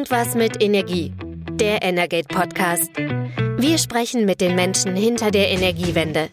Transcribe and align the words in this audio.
Irgendwas 0.00 0.34
mit 0.34 0.62
Energie. 0.62 1.12
Der 1.52 1.82
Energate 1.82 2.26
Podcast. 2.26 2.88
Wir 2.96 3.76
sprechen 3.76 4.24
mit 4.24 4.40
den 4.40 4.54
Menschen 4.54 4.96
hinter 4.96 5.30
der 5.30 5.50
Energiewende. 5.50 6.30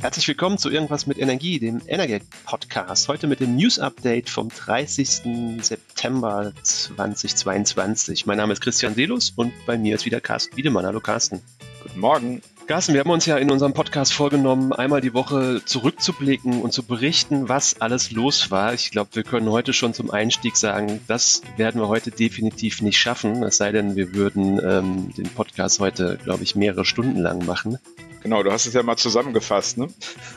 Herzlich 0.00 0.28
willkommen 0.28 0.56
zu 0.56 0.70
Irgendwas 0.70 1.08
mit 1.08 1.18
Energie, 1.18 1.58
dem 1.58 1.82
Energate 1.88 2.24
Podcast. 2.44 3.08
Heute 3.08 3.26
mit 3.26 3.40
dem 3.40 3.56
News 3.56 3.80
Update 3.80 4.30
vom 4.30 4.50
30. 4.50 5.62
September 5.62 6.52
2022. 6.62 8.26
Mein 8.26 8.36
Name 8.36 8.52
ist 8.52 8.60
Christian 8.60 8.94
Selus 8.94 9.30
und 9.30 9.52
bei 9.66 9.76
mir 9.76 9.96
ist 9.96 10.04
wieder 10.04 10.20
Carsten 10.20 10.56
Wiedemann. 10.56 10.86
Hallo 10.86 11.00
Carsten. 11.00 11.42
Guten 11.82 11.98
Morgen. 11.98 12.40
Carsten, 12.68 12.92
wir 12.92 13.00
haben 13.00 13.08
uns 13.08 13.24
ja 13.24 13.38
in 13.38 13.50
unserem 13.50 13.72
Podcast 13.72 14.12
vorgenommen, 14.12 14.74
einmal 14.74 15.00
die 15.00 15.14
Woche 15.14 15.62
zurückzublicken 15.64 16.60
und 16.60 16.70
zu 16.74 16.82
berichten, 16.82 17.48
was 17.48 17.80
alles 17.80 18.10
los 18.10 18.50
war. 18.50 18.74
Ich 18.74 18.90
glaube, 18.90 19.08
wir 19.14 19.22
können 19.22 19.48
heute 19.48 19.72
schon 19.72 19.94
zum 19.94 20.10
Einstieg 20.10 20.54
sagen, 20.54 21.00
das 21.06 21.40
werden 21.56 21.80
wir 21.80 21.88
heute 21.88 22.10
definitiv 22.10 22.82
nicht 22.82 22.98
schaffen, 22.98 23.42
es 23.42 23.56
sei 23.56 23.72
denn, 23.72 23.96
wir 23.96 24.12
würden 24.12 24.60
ähm, 24.62 25.14
den 25.16 25.30
Podcast 25.30 25.80
heute, 25.80 26.18
glaube 26.22 26.42
ich, 26.42 26.56
mehrere 26.56 26.84
Stunden 26.84 27.20
lang 27.20 27.46
machen. 27.46 27.78
Genau, 28.22 28.42
du 28.42 28.50
hast 28.50 28.66
es 28.66 28.74
ja 28.74 28.82
mal 28.82 28.96
zusammengefasst, 28.96 29.78
ne? 29.78 29.88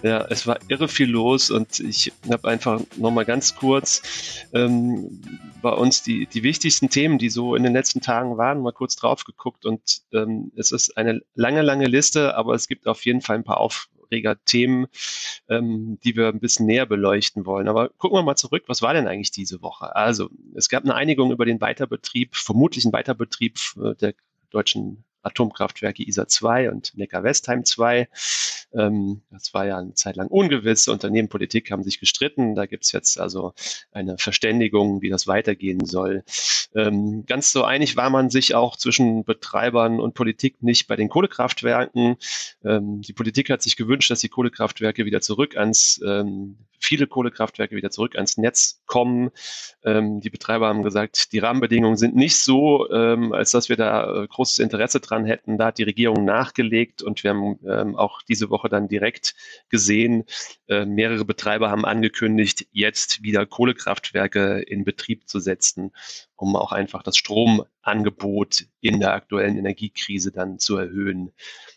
Ja, 0.03 0.25
es 0.29 0.45
war 0.45 0.59
irre 0.67 0.87
viel 0.87 1.09
los 1.09 1.49
und 1.49 1.79
ich 1.79 2.11
habe 2.29 2.47
einfach 2.47 2.79
nochmal 2.97 3.25
ganz 3.25 3.55
kurz 3.55 4.01
ähm, 4.53 5.21
bei 5.61 5.71
uns 5.71 6.03
die, 6.03 6.27
die 6.27 6.43
wichtigsten 6.43 6.89
Themen, 6.89 7.17
die 7.17 7.29
so 7.29 7.55
in 7.55 7.63
den 7.63 7.73
letzten 7.73 8.01
Tagen 8.01 8.37
waren, 8.37 8.61
mal 8.61 8.71
kurz 8.71 8.95
drauf 8.95 9.23
geguckt 9.23 9.65
und 9.65 10.01
ähm, 10.13 10.51
es 10.55 10.71
ist 10.71 10.95
eine 10.97 11.21
lange, 11.33 11.63
lange 11.63 11.87
Liste, 11.87 12.35
aber 12.35 12.53
es 12.53 12.67
gibt 12.67 12.87
auf 12.87 13.03
jeden 13.05 13.21
Fall 13.21 13.37
ein 13.37 13.43
paar 13.43 13.59
Aufreger-Themen, 13.59 14.87
ähm, 15.49 15.97
die 16.03 16.15
wir 16.15 16.27
ein 16.27 16.39
bisschen 16.39 16.67
näher 16.67 16.85
beleuchten 16.85 17.45
wollen. 17.45 17.67
Aber 17.67 17.89
gucken 17.89 18.17
wir 18.17 18.23
mal 18.23 18.35
zurück, 18.35 18.63
was 18.67 18.81
war 18.81 18.93
denn 18.93 19.07
eigentlich 19.07 19.31
diese 19.31 19.61
Woche? 19.61 19.95
Also, 19.95 20.29
es 20.55 20.69
gab 20.69 20.83
eine 20.83 20.95
Einigung 20.95 21.31
über 21.31 21.45
den 21.45 21.61
Weiterbetrieb, 21.61 22.35
vermutlichen 22.35 22.93
Weiterbetrieb 22.93 23.59
äh, 23.83 23.95
der 23.95 24.13
deutschen 24.51 25.03
Atomkraftwerke 25.23 26.07
ISA 26.07 26.27
2 26.27 26.71
und 26.71 26.97
Neckar-Westheim 26.97 27.65
2. 27.65 28.07
Ähm, 28.73 29.21
das 29.31 29.53
war 29.53 29.65
ja 29.65 29.77
eine 29.77 29.93
Zeit 29.93 30.15
lang 30.15 30.27
ungewiss. 30.27 30.87
Unternehmen, 30.87 31.29
Politik 31.29 31.71
haben 31.71 31.83
sich 31.83 31.99
gestritten. 31.99 32.55
Da 32.55 32.65
gibt's 32.65 32.91
jetzt 32.91 33.19
also 33.19 33.53
eine 33.91 34.17
Verständigung, 34.17 35.01
wie 35.01 35.09
das 35.09 35.27
weitergehen 35.27 35.85
soll. 35.85 36.23
Ähm, 36.73 37.25
ganz 37.25 37.51
so 37.51 37.63
einig 37.63 37.97
war 37.97 38.09
man 38.09 38.29
sich 38.29 38.55
auch 38.55 38.77
zwischen 38.77 39.25
Betreibern 39.25 39.99
und 39.99 40.13
Politik 40.13 40.61
nicht 40.63 40.87
bei 40.87 40.95
den 40.95 41.09
Kohlekraftwerken. 41.09 42.17
Ähm, 42.63 43.01
die 43.01 43.13
Politik 43.13 43.49
hat 43.49 43.61
sich 43.61 43.75
gewünscht, 43.75 44.09
dass 44.09 44.19
die 44.19 44.29
Kohlekraftwerke 44.29 45.05
wieder 45.05 45.21
zurück 45.21 45.57
ans 45.57 45.99
ähm, 46.05 46.57
viele 46.81 47.07
Kohlekraftwerke 47.07 47.75
wieder 47.75 47.91
zurück 47.91 48.15
ans 48.15 48.37
Netz 48.37 48.81
kommen. 48.85 49.29
Ähm, 49.83 50.19
die 50.19 50.29
Betreiber 50.29 50.67
haben 50.67 50.83
gesagt, 50.83 51.31
die 51.31 51.39
Rahmenbedingungen 51.39 51.95
sind 51.95 52.15
nicht 52.15 52.37
so, 52.37 52.89
ähm, 52.91 53.31
als 53.33 53.51
dass 53.51 53.69
wir 53.69 53.77
da 53.77 54.23
äh, 54.23 54.27
großes 54.27 54.59
Interesse 54.59 54.99
dran 54.99 55.25
hätten. 55.25 55.57
Da 55.57 55.67
hat 55.67 55.77
die 55.77 55.83
Regierung 55.83 56.25
nachgelegt 56.25 57.01
und 57.01 57.23
wir 57.23 57.31
haben 57.31 57.59
ähm, 57.67 57.95
auch 57.95 58.21
diese 58.23 58.49
Woche 58.49 58.67
dann 58.67 58.87
direkt 58.87 59.35
gesehen, 59.69 60.25
äh, 60.67 60.85
mehrere 60.85 61.23
Betreiber 61.23 61.69
haben 61.69 61.85
angekündigt, 61.85 62.67
jetzt 62.71 63.23
wieder 63.23 63.45
Kohlekraftwerke 63.45 64.59
in 64.59 64.83
Betrieb 64.83 65.29
zu 65.29 65.39
setzen, 65.39 65.91
um 66.41 66.55
auch 66.55 66.71
einfach 66.71 67.03
das 67.03 67.17
Stromangebot 67.17 68.65
in 68.81 68.99
der 68.99 69.13
aktuellen 69.13 69.57
Energiekrise 69.57 70.31
dann 70.31 70.57
zu 70.57 70.75
erhöhen. 70.75 71.31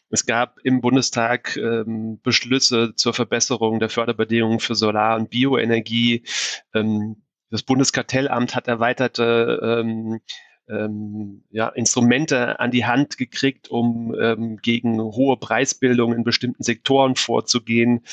Es 0.08 0.24
gab 0.24 0.58
im 0.64 0.80
Bundestag 0.80 1.56
ähm, 1.56 2.20
Beschlüsse 2.22 2.94
zur 2.94 3.12
Verbesserung 3.12 3.78
der 3.78 3.90
Förderbedingungen 3.90 4.60
für 4.60 4.74
Solar- 4.74 5.16
und 5.16 5.28
Bioenergie. 5.28 6.24
Ähm, 6.72 7.22
das 7.50 7.62
Bundeskartellamt 7.62 8.54
hat 8.54 8.66
erweiterte 8.66 9.60
ähm, 9.62 10.20
ähm, 10.68 11.44
ja, 11.50 11.68
Instrumente 11.68 12.58
an 12.58 12.70
die 12.70 12.86
Hand 12.86 13.18
gekriegt, 13.18 13.68
um 13.68 14.14
ähm, 14.18 14.56
gegen 14.62 14.98
hohe 14.98 15.36
Preisbildung 15.36 16.14
in 16.14 16.24
bestimmten 16.24 16.62
Sektoren 16.62 17.16
vorzugehen. 17.16 18.04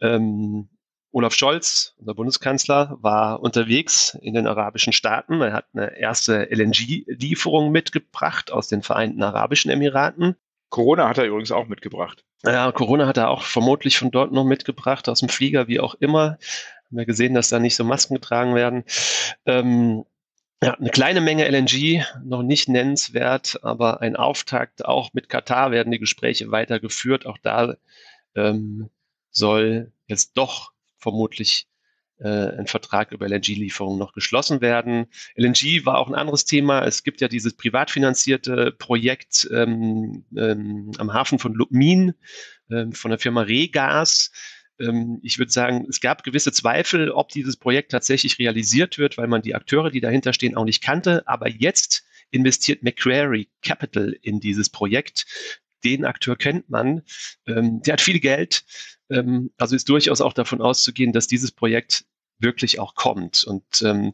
Ähm, 0.00 0.68
Olaf 1.12 1.34
Scholz, 1.34 1.94
unser 1.98 2.14
Bundeskanzler, 2.14 2.96
war 3.00 3.40
unterwegs 3.40 4.16
in 4.22 4.34
den 4.34 4.46
arabischen 4.46 4.92
Staaten. 4.92 5.40
Er 5.40 5.52
hat 5.52 5.66
eine 5.74 5.98
erste 5.98 6.48
LNG-Lieferung 6.50 7.72
mitgebracht 7.72 8.52
aus 8.52 8.68
den 8.68 8.82
Vereinten 8.82 9.22
Arabischen 9.22 9.70
Emiraten. 9.70 10.36
Corona 10.68 11.08
hat 11.08 11.18
er 11.18 11.24
übrigens 11.24 11.50
auch 11.50 11.66
mitgebracht. 11.66 12.24
Ja, 12.44 12.70
Corona 12.70 13.06
hat 13.06 13.16
er 13.16 13.30
auch 13.30 13.42
vermutlich 13.42 13.98
von 13.98 14.12
dort 14.12 14.32
noch 14.32 14.44
mitgebracht, 14.44 15.08
aus 15.08 15.20
dem 15.20 15.28
Flieger, 15.28 15.66
wie 15.66 15.80
auch 15.80 15.94
immer. 15.96 16.38
Haben 16.86 16.96
wir 16.96 17.06
gesehen, 17.06 17.34
dass 17.34 17.48
da 17.48 17.58
nicht 17.58 17.74
so 17.74 17.84
Masken 17.84 18.14
getragen 18.14 18.54
werden. 18.54 18.84
Ähm, 19.46 20.04
ja, 20.62 20.74
eine 20.74 20.90
kleine 20.90 21.20
Menge 21.20 21.48
LNG, 21.48 22.04
noch 22.22 22.42
nicht 22.42 22.68
nennenswert, 22.68 23.58
aber 23.62 24.00
ein 24.00 24.14
Auftakt. 24.14 24.84
Auch 24.84 25.12
mit 25.12 25.28
Katar 25.28 25.72
werden 25.72 25.90
die 25.90 25.98
Gespräche 25.98 26.50
weitergeführt. 26.50 27.26
Auch 27.26 27.38
da 27.38 27.74
ähm, 28.36 28.90
soll 29.30 29.92
jetzt 30.06 30.36
doch 30.36 30.72
vermutlich 31.00 31.66
äh, 32.20 32.28
ein 32.58 32.66
Vertrag 32.66 33.12
über 33.12 33.26
LNG-Lieferungen 33.26 33.98
noch 33.98 34.12
geschlossen 34.12 34.60
werden. 34.60 35.06
LNG 35.36 35.84
war 35.86 35.98
auch 35.98 36.08
ein 36.08 36.14
anderes 36.14 36.44
Thema. 36.44 36.84
Es 36.84 37.02
gibt 37.02 37.20
ja 37.20 37.28
dieses 37.28 37.54
privat 37.54 37.90
finanzierte 37.90 38.72
Projekt 38.72 39.48
ähm, 39.52 40.24
ähm, 40.36 40.90
am 40.98 41.12
Hafen 41.12 41.38
von 41.38 41.54
Lubmin 41.54 42.14
ähm, 42.70 42.92
von 42.92 43.10
der 43.10 43.18
Firma 43.18 43.42
Regas. 43.42 44.30
Ähm, 44.78 45.20
ich 45.22 45.38
würde 45.38 45.50
sagen, 45.50 45.86
es 45.88 46.00
gab 46.00 46.22
gewisse 46.22 46.52
Zweifel, 46.52 47.10
ob 47.10 47.30
dieses 47.30 47.56
Projekt 47.56 47.90
tatsächlich 47.90 48.38
realisiert 48.38 48.98
wird, 48.98 49.16
weil 49.18 49.28
man 49.28 49.42
die 49.42 49.54
Akteure, 49.54 49.90
die 49.90 50.00
dahinter 50.00 50.32
stehen, 50.32 50.56
auch 50.56 50.64
nicht 50.64 50.82
kannte. 50.82 51.26
Aber 51.26 51.48
jetzt 51.48 52.04
investiert 52.30 52.82
Macquarie 52.82 53.48
Capital 53.62 54.16
in 54.22 54.40
dieses 54.40 54.68
Projekt. 54.68 55.26
Den 55.84 56.04
Akteur 56.04 56.36
kennt 56.36 56.68
man. 56.68 57.02
Ähm, 57.46 57.80
der 57.82 57.94
hat 57.94 58.00
viel 58.00 58.20
Geld. 58.20 58.64
Ähm, 59.10 59.50
also 59.58 59.76
ist 59.76 59.88
durchaus 59.88 60.20
auch 60.20 60.32
davon 60.32 60.60
auszugehen, 60.60 61.12
dass 61.12 61.26
dieses 61.26 61.52
Projekt 61.52 62.04
wirklich 62.38 62.78
auch 62.78 62.94
kommt. 62.94 63.44
Und 63.44 63.64
ähm, 63.82 64.12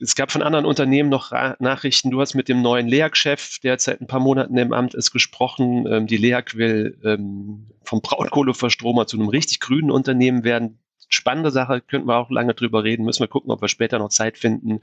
es 0.00 0.14
gab 0.14 0.32
von 0.32 0.42
anderen 0.42 0.66
Unternehmen 0.66 1.08
noch 1.08 1.32
Ra 1.32 1.56
Nachrichten. 1.60 2.10
Du 2.10 2.20
hast 2.20 2.34
mit 2.34 2.48
dem 2.48 2.62
neuen 2.62 2.88
LEAG-Chef, 2.88 3.60
der 3.60 3.78
seit 3.78 4.00
ein 4.00 4.06
paar 4.06 4.20
Monaten 4.20 4.56
im 4.56 4.72
Amt 4.72 4.94
ist, 4.94 5.12
gesprochen. 5.12 5.86
Ähm, 5.86 6.06
die 6.06 6.16
LEAG 6.16 6.56
will 6.56 6.98
ähm, 7.04 7.70
vom 7.84 8.00
Braunkohleverstromer 8.00 9.06
zu 9.06 9.18
einem 9.18 9.28
richtig 9.28 9.60
grünen 9.60 9.90
Unternehmen 9.90 10.44
werden 10.44 10.78
spannende 11.14 11.50
Sache, 11.50 11.80
könnten 11.80 12.08
wir 12.08 12.16
auch 12.16 12.30
lange 12.30 12.54
drüber 12.54 12.84
reden, 12.84 13.04
müssen 13.04 13.20
wir 13.20 13.28
gucken, 13.28 13.50
ob 13.50 13.62
wir 13.62 13.68
später 13.68 13.98
noch 13.98 14.10
Zeit 14.10 14.38
finden. 14.38 14.80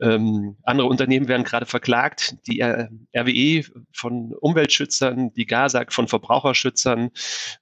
Ähm, 0.00 0.56
andere 0.62 0.88
Unternehmen 0.88 1.28
werden 1.28 1.44
gerade 1.44 1.66
verklagt, 1.66 2.36
die 2.46 2.62
RWE 2.62 3.64
von 3.92 4.34
Umweltschützern, 4.34 5.32
die 5.34 5.46
GASAG 5.46 5.92
von 5.92 6.08
Verbraucherschützern. 6.08 7.10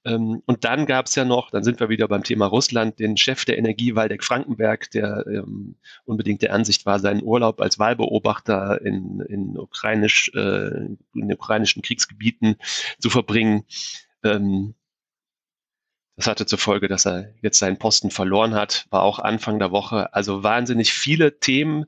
Ähm, 0.04 0.42
und 0.46 0.64
dann 0.64 0.86
gab 0.86 1.06
es 1.06 1.14
ja 1.14 1.24
noch, 1.24 1.50
dann 1.50 1.64
sind 1.64 1.80
wir 1.80 1.88
wieder 1.88 2.08
beim 2.08 2.22
Thema 2.22 2.46
Russland, 2.46 2.98
den 2.98 3.16
Chef 3.16 3.44
der 3.44 3.58
Energie, 3.58 3.94
Waldeck 3.94 4.24
Frankenberg, 4.24 4.90
der 4.90 5.24
ähm, 5.26 5.76
unbedingt 6.04 6.42
der 6.42 6.54
Ansicht 6.54 6.86
war, 6.86 6.98
seinen 6.98 7.22
Urlaub 7.22 7.60
als 7.60 7.78
Wahlbeobachter 7.78 8.80
in, 8.82 9.20
in, 9.28 9.58
ukrainisch, 9.58 10.30
äh, 10.34 10.86
in 11.14 11.32
ukrainischen 11.32 11.82
Kriegsgebieten 11.82 12.56
zu 12.98 13.10
verbringen. 13.10 13.64
Ähm, 14.22 14.74
das 16.16 16.26
hatte 16.26 16.46
zur 16.46 16.58
Folge, 16.58 16.88
dass 16.88 17.06
er 17.06 17.34
jetzt 17.42 17.58
seinen 17.58 17.78
Posten 17.78 18.10
verloren 18.10 18.54
hat, 18.54 18.86
war 18.90 19.02
auch 19.02 19.18
Anfang 19.18 19.58
der 19.58 19.72
Woche. 19.72 20.12
Also 20.14 20.42
wahnsinnig 20.42 20.92
viele 20.92 21.38
Themen 21.38 21.86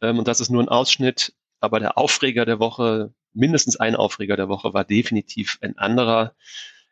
ähm, 0.00 0.18
und 0.18 0.28
das 0.28 0.40
ist 0.40 0.50
nur 0.50 0.62
ein 0.62 0.68
Ausschnitt. 0.68 1.34
Aber 1.60 1.80
der 1.80 1.98
Aufreger 1.98 2.44
der 2.44 2.60
Woche, 2.60 3.14
mindestens 3.32 3.76
ein 3.76 3.96
Aufreger 3.96 4.36
der 4.36 4.48
Woche, 4.48 4.74
war 4.74 4.84
definitiv 4.84 5.58
ein 5.62 5.76
anderer 5.78 6.34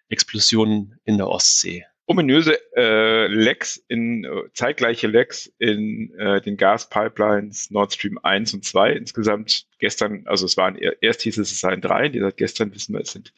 Explosion 0.09 0.97
in 1.05 1.19
der 1.19 1.29
Ostsee. 1.29 1.85
Ominöse 2.07 2.59
äh, 2.77 3.29
Lecks 3.29 3.77
in 3.89 4.25
äh, 4.25 4.29
zeitgleiche 4.55 5.07
Lecks 5.07 5.53
in 5.59 6.13
äh, 6.19 6.41
den 6.41 6.57
Gaspipelines 6.57 7.71
Nord 7.71 7.95
Stream 7.95 8.19
1 8.23 8.55
und 8.55 8.65
2. 8.65 8.95
Insgesamt 8.95 9.67
gestern, 9.79 10.27
also 10.27 10.47
es 10.47 10.57
waren 10.57 10.77
erst 10.77 11.23
hieß 11.23 11.39
es, 11.39 11.53
es 11.53 11.61
seien 11.61 11.81
drei, 11.81 12.09
die 12.09 12.19
seit 12.19 12.37
gestern 12.37 12.75
wissen 12.75 12.95
wir, 12.95 13.03
es 13.03 13.13
sind 13.13 13.33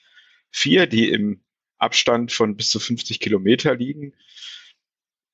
vier, 0.51 0.87
die 0.87 1.11
im 1.11 1.43
Abstand 1.85 2.33
von 2.33 2.57
bis 2.57 2.71
zu 2.71 2.81
50 2.81 3.21
Kilometer 3.21 3.75
liegen, 3.75 4.15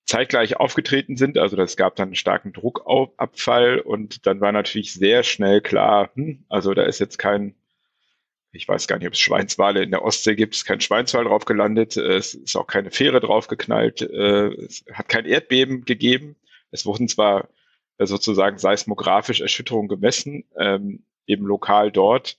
zeitgleich 0.04 0.56
aufgetreten 0.56 1.16
sind. 1.16 1.38
Also 1.38 1.56
das 1.56 1.76
gab 1.76 1.96
dann 1.96 2.08
einen 2.08 2.14
starken 2.16 2.52
Druckabfall 2.52 3.78
und 3.78 4.26
dann 4.26 4.40
war 4.40 4.52
natürlich 4.52 4.92
sehr 4.92 5.22
schnell 5.22 5.60
klar, 5.60 6.10
hm, 6.14 6.44
also 6.48 6.74
da 6.74 6.82
ist 6.82 6.98
jetzt 6.98 7.18
kein, 7.18 7.54
ich 8.52 8.66
weiß 8.66 8.88
gar 8.88 8.98
nicht, 8.98 9.06
ob 9.06 9.14
es 9.14 9.20
Schweinswale 9.20 9.82
in 9.82 9.92
der 9.92 10.02
Ostsee 10.02 10.34
gibt, 10.34 10.54
es 10.54 10.60
ist 10.60 10.66
kein 10.66 10.80
Schweinswal 10.80 11.24
drauf 11.24 11.44
gelandet, 11.44 11.96
es 11.96 12.34
ist 12.34 12.56
auch 12.56 12.66
keine 12.66 12.90
Fähre 12.90 13.20
drauf 13.20 13.46
geknallt, 13.46 14.02
äh, 14.02 14.48
es 14.64 14.84
hat 14.92 15.08
kein 15.08 15.26
Erdbeben 15.26 15.84
gegeben. 15.84 16.36
Es 16.72 16.86
wurden 16.86 17.08
zwar 17.08 17.48
sozusagen 17.98 18.58
seismografisch 18.58 19.40
Erschütterungen 19.40 19.88
gemessen, 19.88 20.44
ähm, 20.58 21.04
eben 21.26 21.46
lokal 21.46 21.92
dort, 21.92 22.36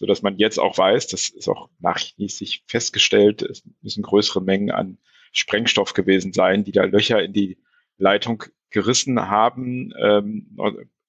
so 0.00 0.06
dass 0.06 0.22
man 0.22 0.38
jetzt 0.38 0.58
auch 0.58 0.78
weiß, 0.78 1.08
das 1.08 1.28
ist 1.28 1.46
auch 1.46 1.68
nachweislich 1.78 2.64
festgestellt, 2.66 3.42
es 3.42 3.62
müssen 3.82 4.02
größere 4.02 4.40
Mengen 4.40 4.70
an 4.70 4.96
Sprengstoff 5.30 5.92
gewesen 5.92 6.32
sein, 6.32 6.64
die 6.64 6.72
da 6.72 6.84
Löcher 6.84 7.22
in 7.22 7.34
die 7.34 7.58
Leitung 7.98 8.44
gerissen 8.70 9.20
haben. 9.28 9.92
Ähm, 10.00 10.56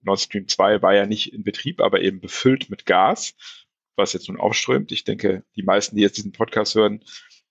Nord 0.01 0.19
Stream 0.19 0.49
2 0.49 0.81
war 0.81 0.93
ja 0.93 1.05
nicht 1.05 1.31
in 1.31 1.45
Betrieb, 1.45 1.79
aber 1.79 2.01
eben 2.01 2.19
befüllt 2.19 2.69
mit 2.69 2.85
Gas, 2.85 3.33
was 3.95 4.11
jetzt 4.11 4.27
nun 4.27 4.37
aufströmt. 4.37 4.91
Ich 4.91 5.05
denke, 5.05 5.45
die 5.55 5.63
meisten, 5.63 5.95
die 5.95 6.01
jetzt 6.01 6.17
diesen 6.17 6.33
Podcast 6.33 6.75
hören, 6.75 7.01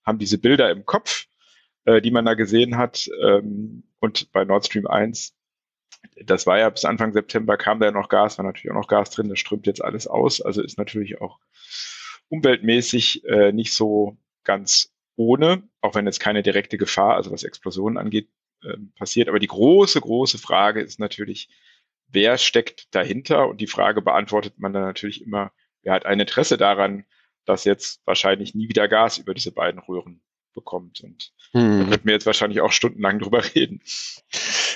haben 0.05 0.19
diese 0.19 0.37
Bilder 0.37 0.69
im 0.69 0.85
Kopf, 0.85 1.25
äh, 1.85 2.01
die 2.03 2.11
man 2.11 2.25
da 2.25 2.35
gesehen 2.35 2.77
hat. 2.77 3.09
Ähm, 3.19 3.81
und 3.99 4.31
bei 4.31 4.45
Nord 4.45 4.67
Stream 4.67 4.85
1, 4.85 5.33
das 6.25 6.47
war 6.47 6.59
ja 6.59 6.69
bis 6.69 6.85
Anfang 6.85 7.13
September 7.13 7.57
kam 7.57 7.79
da 7.79 7.87
ja 7.87 7.91
noch 7.91 8.09
Gas, 8.09 8.37
war 8.37 8.45
natürlich 8.45 8.71
auch 8.71 8.79
noch 8.79 8.87
Gas 8.87 9.09
drin, 9.11 9.29
das 9.29 9.39
strömt 9.39 9.67
jetzt 9.67 9.83
alles 9.83 10.07
aus. 10.07 10.41
Also 10.41 10.61
ist 10.61 10.77
natürlich 10.77 11.21
auch 11.21 11.39
umweltmäßig 12.29 13.25
äh, 13.25 13.51
nicht 13.51 13.73
so 13.73 14.17
ganz 14.43 14.93
ohne, 15.15 15.63
auch 15.81 15.95
wenn 15.95 16.05
jetzt 16.05 16.19
keine 16.19 16.43
direkte 16.43 16.77
Gefahr, 16.77 17.15
also 17.15 17.31
was 17.31 17.43
Explosionen 17.43 17.97
angeht, 17.97 18.29
äh, 18.63 18.77
passiert. 18.95 19.29
Aber 19.29 19.39
die 19.39 19.47
große, 19.47 19.99
große 19.99 20.37
Frage 20.37 20.81
ist 20.81 20.99
natürlich, 20.99 21.49
wer 22.07 22.37
steckt 22.37 22.93
dahinter? 22.95 23.47
Und 23.47 23.61
die 23.61 23.67
Frage 23.67 24.01
beantwortet 24.01 24.57
man 24.57 24.73
dann 24.73 24.83
natürlich 24.83 25.21
immer, 25.21 25.51
wer 25.83 25.93
hat 25.93 26.05
ein 26.05 26.19
Interesse 26.19 26.57
daran, 26.57 27.05
dass 27.45 27.65
jetzt 27.65 28.05
wahrscheinlich 28.05 28.55
nie 28.55 28.69
wieder 28.69 28.87
Gas 28.87 29.17
über 29.17 29.33
diese 29.33 29.51
beiden 29.51 29.81
Röhren 29.81 30.21
bekommt. 30.53 31.01
Und 31.01 31.31
hm. 31.51 31.79
da 31.79 31.85
könnten 31.85 32.07
wir 32.07 32.13
jetzt 32.13 32.25
wahrscheinlich 32.25 32.61
auch 32.61 32.71
stundenlang 32.71 33.19
drüber 33.19 33.43
reden. 33.55 33.81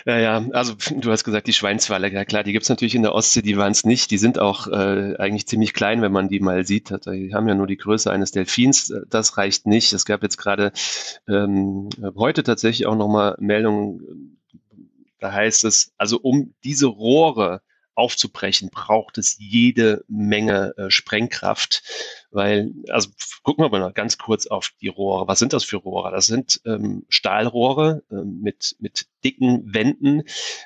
Ja, 0.06 0.20
ja, 0.20 0.46
also 0.52 0.76
du 0.98 1.12
hast 1.12 1.24
gesagt, 1.24 1.48
die 1.48 1.54
Schweinswale, 1.54 2.12
ja 2.12 2.26
klar, 2.26 2.44
die 2.44 2.54
gibt's 2.54 2.70
natürlich 2.70 2.96
in 2.96 3.02
der 3.02 3.16
Ostsee, 3.16 3.42
die 3.42 3.58
waren 3.58 3.72
es 3.72 3.86
nicht. 3.86 4.12
Die 4.12 4.18
sind 4.18 4.40
auch 4.40 4.68
äh, 4.68 5.16
eigentlich 5.18 5.48
ziemlich 5.48 5.74
klein, 5.74 6.02
wenn 6.02 6.12
man 6.12 6.30
die 6.30 6.40
mal 6.40 6.66
sieht. 6.66 6.92
Die 7.06 7.34
haben 7.34 7.48
ja 7.48 7.56
nur 7.56 7.68
die 7.68 7.78
Größe 7.78 8.12
eines 8.12 8.32
Delfins. 8.32 8.94
Das 9.10 9.38
reicht 9.38 9.66
nicht. 9.66 9.94
Es 9.94 10.06
gab 10.06 10.22
jetzt 10.24 10.38
gerade 10.38 10.72
ähm, 11.28 11.90
heute 12.16 12.44
tatsächlich 12.44 12.86
auch 12.88 12.96
nochmal 12.96 13.36
Meldungen, 13.40 14.40
da 15.20 15.32
heißt 15.32 15.64
es, 15.64 15.94
also 15.98 16.20
um 16.20 16.54
diese 16.64 16.88
Rohre 16.88 17.62
aufzubrechen, 17.96 18.70
braucht 18.70 19.18
es 19.18 19.38
jede 19.40 20.04
Menge 20.08 20.74
äh, 20.78 20.92
Sprengkraft, 20.92 21.82
weil, 22.36 22.74
also 22.90 23.10
gucken 23.44 23.64
wir 23.64 23.70
mal 23.70 23.92
ganz 23.94 24.18
kurz 24.18 24.48
auf 24.48 24.72
die 24.82 24.88
Rohre. 24.88 25.28
Was 25.28 25.40
sind 25.40 25.54
das 25.54 25.64
für 25.64 25.78
Rohre? 25.78 26.12
Das 26.12 26.26
sind 26.26 26.62
ähm, 26.66 27.06
Stahlrohre 27.10 28.04
ähm, 28.12 28.42
mit, 28.42 28.76
mit 28.80 29.08
dicken 29.24 29.74
Wänden, 29.74 30.24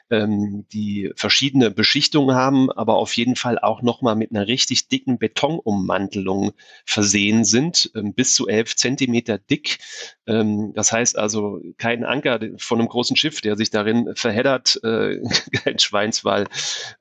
ähm, 0.09 0.65
die 0.73 1.11
verschiedene 1.15 1.71
Beschichtungen 1.71 2.35
haben, 2.35 2.71
aber 2.71 2.95
auf 2.95 3.15
jeden 3.15 3.35
Fall 3.35 3.59
auch 3.59 3.81
nochmal 3.81 4.15
mit 4.15 4.31
einer 4.31 4.47
richtig 4.47 4.87
dicken 4.89 5.17
Betonummantelung 5.17 6.51
versehen 6.85 7.45
sind, 7.45 7.91
ähm, 7.95 8.13
bis 8.13 8.33
zu 8.33 8.47
elf 8.47 8.75
Zentimeter 8.75 9.37
dick. 9.37 9.79
Ähm, 10.27 10.73
das 10.73 10.91
heißt 10.91 11.17
also 11.17 11.61
kein 11.77 12.03
Anker 12.03 12.39
von 12.57 12.79
einem 12.79 12.89
großen 12.89 13.15
Schiff, 13.15 13.41
der 13.41 13.55
sich 13.55 13.69
darin 13.69 14.09
verheddert, 14.15 14.79
äh, 14.83 15.21
kein 15.63 15.79
Schweinswall, 15.79 16.47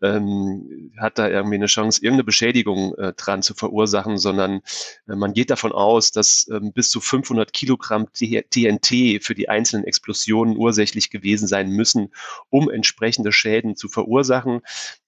äh, 0.00 0.19
ähm, 0.19 0.93
hat 0.99 1.19
da 1.19 1.29
irgendwie 1.29 1.56
eine 1.56 1.67
Chance, 1.67 2.00
irgendeine 2.03 2.25
Beschädigung 2.25 2.94
äh, 2.94 3.12
dran 3.15 3.43
zu 3.43 3.55
verursachen, 3.55 4.19
sondern 4.19 4.57
äh, 5.08 5.14
man 5.14 5.32
geht 5.32 5.50
davon 5.50 5.72
aus, 5.72 6.12
dass 6.12 6.49
ähm, 6.50 6.72
bis 6.72 6.90
zu 6.90 7.00
500 7.00 7.52
Kilogramm 7.52 8.06
TNT 8.12 9.22
für 9.22 9.34
die 9.34 9.49
einzelnen 9.49 9.84
Explosionen 9.84 10.56
ursächlich 10.56 11.10
gewesen 11.10 11.49
sein 11.49 11.70
müssen, 11.70 12.12
um 12.50 12.70
entsprechende 12.70 13.32
Schäden 13.32 13.76
zu 13.76 13.88
verursachen. 13.88 14.60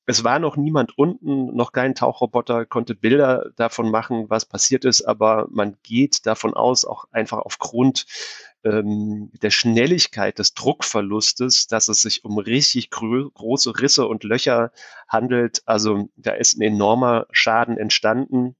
Es 0.06 0.24
war 0.24 0.40
noch 0.40 0.56
niemand 0.56 0.98
unten, 0.98 1.54
noch 1.54 1.70
kein 1.70 1.94
Tauchroboter 1.94 2.66
konnte 2.66 2.96
Bilder 2.96 3.50
davon 3.56 3.92
machen, 3.92 4.28
was 4.28 4.44
passiert 4.44 4.84
ist, 4.84 5.02
aber 5.02 5.46
man 5.50 5.76
geht 5.84 6.26
davon 6.26 6.52
aus, 6.54 6.84
auch 6.84 7.04
einfach 7.12 7.38
aufgrund 7.38 8.06
ähm, 8.64 9.30
der 9.40 9.50
Schnelligkeit 9.50 10.38
des 10.38 10.54
Druckverlustes, 10.54 11.66
dass 11.66 11.88
es 11.88 12.02
sich 12.02 12.24
um 12.24 12.38
richtig 12.38 12.90
große 12.90 13.78
Risse 13.80 14.06
und 14.06 14.24
Löcher 14.24 14.72
handelt. 15.08 15.62
Also 15.66 16.08
da 16.16 16.32
ist 16.32 16.58
ein 16.58 16.62
enormer 16.62 17.26
Schaden 17.30 17.78
entstanden. 17.78 18.56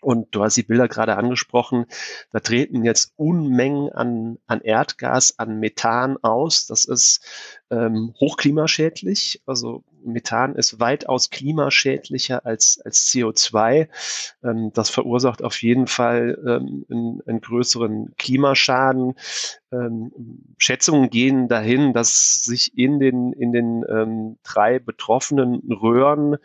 Und 0.00 0.34
du 0.34 0.42
hast 0.42 0.56
die 0.56 0.62
Bilder 0.62 0.88
gerade 0.88 1.16
angesprochen. 1.16 1.86
Da 2.32 2.40
treten 2.40 2.84
jetzt 2.84 3.12
Unmengen 3.16 3.90
an, 3.90 4.38
an 4.46 4.60
Erdgas, 4.62 5.38
an 5.38 5.60
Methan 5.60 6.16
aus. 6.22 6.66
Das 6.66 6.86
ist 6.86 7.22
ähm, 7.70 8.14
hochklimaschädlich. 8.18 9.42
Also 9.44 9.84
Methan 10.02 10.54
ist 10.54 10.80
weitaus 10.80 11.28
klimaschädlicher 11.28 12.46
als, 12.46 12.80
als 12.84 13.08
CO2. 13.08 13.88
Ähm, 14.42 14.70
das 14.72 14.88
verursacht 14.88 15.42
auf 15.42 15.60
jeden 15.62 15.86
Fall 15.86 16.38
ähm, 16.46 16.86
einen, 16.90 17.20
einen 17.26 17.40
größeren 17.42 18.14
Klimaschaden. 18.16 19.14
Ähm, 19.70 20.12
Schätzungen 20.56 21.10
gehen 21.10 21.48
dahin, 21.48 21.92
dass 21.92 22.42
sich 22.42 22.76
in 22.76 23.00
den, 23.00 23.32
in 23.34 23.52
den 23.52 23.84
ähm, 23.88 24.38
drei 24.42 24.78
betroffenen 24.78 25.56
Röhren, 25.70 26.36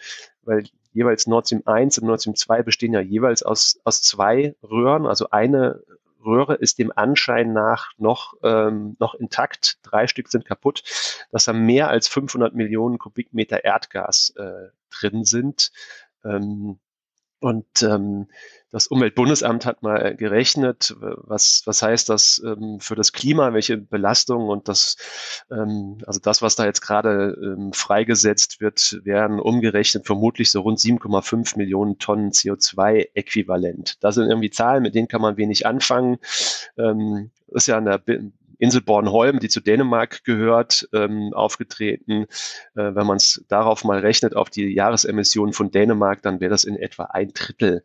weil 0.43 0.65
jeweils 0.95 1.27
Nord 1.27 1.45
Stream 1.45 1.61
1 1.65 1.99
und 1.99 2.07
Nord 2.07 2.21
Stream 2.21 2.35
2 2.35 2.63
bestehen 2.63 2.93
ja 2.93 3.01
jeweils 3.01 3.43
aus, 3.43 3.79
aus 3.83 4.01
zwei 4.01 4.55
Röhren. 4.63 5.05
Also 5.05 5.29
eine 5.29 5.83
Röhre 6.25 6.55
ist 6.55 6.79
dem 6.79 6.91
Anschein 6.95 7.53
nach 7.53 7.91
noch, 7.97 8.33
ähm, 8.43 8.95
noch 8.99 9.13
intakt. 9.13 9.77
Drei 9.83 10.07
Stück 10.07 10.29
sind 10.29 10.45
kaputt. 10.45 10.83
Dass 11.31 11.45
da 11.45 11.53
mehr 11.53 11.89
als 11.89 12.07
500 12.07 12.55
Millionen 12.55 12.97
Kubikmeter 12.97 13.63
Erdgas 13.65 14.33
äh, 14.37 14.69
drin 14.89 15.25
sind. 15.25 15.71
Ähm, 16.23 16.79
und 17.45 17.83
ähm, 17.83 18.25
das 18.71 18.87
Umweltbundesamt 18.87 19.67
hat 19.67 19.83
mal 19.83 20.15
gerechnet, 20.15 20.95
was, 20.99 21.61
was 21.65 21.83
heißt 21.83 22.09
das 22.09 22.41
ähm, 22.43 22.79
für 22.79 22.95
das 22.95 23.13
Klima, 23.13 23.53
welche 23.53 23.77
Belastung 23.77 24.49
und 24.49 24.67
das, 24.67 24.97
ähm, 25.51 25.99
also 26.07 26.19
das, 26.19 26.41
was 26.41 26.55
da 26.55 26.65
jetzt 26.65 26.81
gerade 26.81 27.37
ähm, 27.39 27.71
freigesetzt 27.71 28.61
wird, 28.61 28.99
wären 29.03 29.39
umgerechnet 29.39 30.07
vermutlich 30.07 30.49
so 30.49 30.61
rund 30.61 30.79
7,5 30.79 31.55
Millionen 31.55 31.99
Tonnen 31.99 32.31
CO2-Äquivalent. 32.31 33.97
Das 33.99 34.15
sind 34.15 34.27
irgendwie 34.27 34.49
Zahlen, 34.49 34.81
mit 34.81 34.95
denen 34.95 35.07
kann 35.07 35.21
man 35.21 35.37
wenig 35.37 35.67
anfangen. 35.67 36.17
Ähm, 36.79 37.29
ist 37.49 37.67
ja 37.67 37.77
an 37.77 37.85
der 37.85 38.01
Insel 38.59 38.81
Bornholm, 38.81 39.39
die 39.39 39.49
zu 39.49 39.61
Dänemark 39.61 40.23
gehört, 40.23 40.87
ähm, 40.93 41.31
aufgetreten. 41.33 42.25
Äh, 42.75 42.95
wenn 42.95 43.07
man 43.07 43.17
es 43.17 43.43
darauf 43.47 43.83
mal 43.83 43.99
rechnet, 43.99 44.35
auf 44.35 44.49
die 44.49 44.73
Jahresemissionen 44.73 45.53
von 45.53 45.71
Dänemark, 45.71 46.21
dann 46.21 46.39
wäre 46.39 46.51
das 46.51 46.63
in 46.63 46.75
etwa 46.75 47.05
ein 47.05 47.31
Drittel 47.33 47.83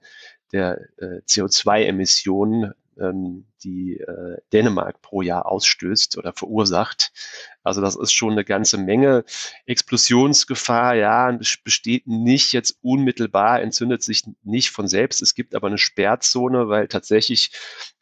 der 0.52 0.80
äh, 0.98 1.20
CO2-Emissionen, 1.26 2.72
ähm, 3.00 3.46
die 3.64 3.98
äh, 3.98 4.38
Dänemark 4.52 5.02
pro 5.02 5.22
Jahr 5.22 5.46
ausstößt 5.46 6.18
oder 6.18 6.32
verursacht. 6.32 7.12
Also 7.62 7.80
das 7.80 7.96
ist 7.96 8.12
schon 8.12 8.32
eine 8.32 8.44
ganze 8.44 8.78
Menge. 8.78 9.24
Explosionsgefahr, 9.66 10.94
ja, 10.94 11.38
besteht 11.64 12.06
nicht 12.06 12.52
jetzt 12.52 12.78
unmittelbar, 12.82 13.60
entzündet 13.60 14.02
sich 14.02 14.24
nicht 14.42 14.70
von 14.70 14.88
selbst. 14.88 15.20
Es 15.20 15.34
gibt 15.34 15.54
aber 15.54 15.66
eine 15.66 15.78
Sperrzone, 15.78 16.68
weil 16.68 16.88
tatsächlich 16.88 17.52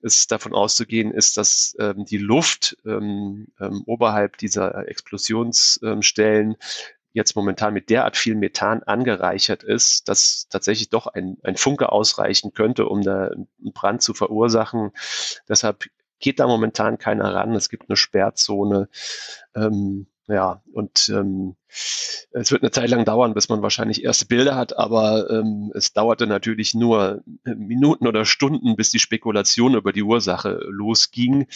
ist 0.00 0.30
davon 0.30 0.54
auszugehen 0.54 1.10
ist, 1.10 1.36
dass 1.36 1.76
ähm, 1.80 2.04
die 2.04 2.18
Luft 2.18 2.76
ähm, 2.86 3.48
ähm, 3.60 3.82
oberhalb 3.86 4.36
dieser 4.38 4.86
Explosionsstellen 4.86 6.56
jetzt 7.12 7.36
momentan 7.36 7.74
mit 7.74 7.90
derart 7.90 8.16
viel 8.16 8.34
Methan 8.34 8.82
angereichert 8.82 9.62
ist, 9.62 10.08
dass 10.08 10.46
tatsächlich 10.48 10.90
doch 10.90 11.06
ein, 11.06 11.38
ein 11.42 11.56
Funke 11.56 11.90
ausreichen 11.90 12.52
könnte, 12.52 12.86
um 12.86 13.02
da 13.02 13.28
einen 13.28 13.48
Brand 13.72 14.02
zu 14.02 14.14
verursachen. 14.14 14.92
Deshalb 15.48 15.86
geht 16.20 16.40
da 16.40 16.46
momentan 16.46 16.98
keiner 16.98 17.34
ran. 17.34 17.54
Es 17.54 17.68
gibt 17.68 17.88
eine 17.88 17.96
Sperrzone. 17.96 18.88
Ähm, 19.54 20.06
ja, 20.28 20.62
und 20.72 21.08
ähm, 21.08 21.56
es 21.68 22.52
wird 22.52 22.62
eine 22.62 22.70
Zeit 22.70 22.90
lang 22.90 23.06
dauern, 23.06 23.32
bis 23.32 23.48
man 23.48 23.62
wahrscheinlich 23.62 24.04
erste 24.04 24.26
Bilder 24.26 24.56
hat, 24.56 24.76
aber 24.76 25.30
ähm, 25.30 25.72
es 25.74 25.94
dauerte 25.94 26.26
natürlich 26.26 26.74
nur 26.74 27.22
Minuten 27.44 28.06
oder 28.06 28.26
Stunden, 28.26 28.76
bis 28.76 28.90
die 28.90 28.98
Spekulation 28.98 29.74
über 29.74 29.90
die 29.92 30.02
Ursache 30.02 30.60
losging. 30.68 31.46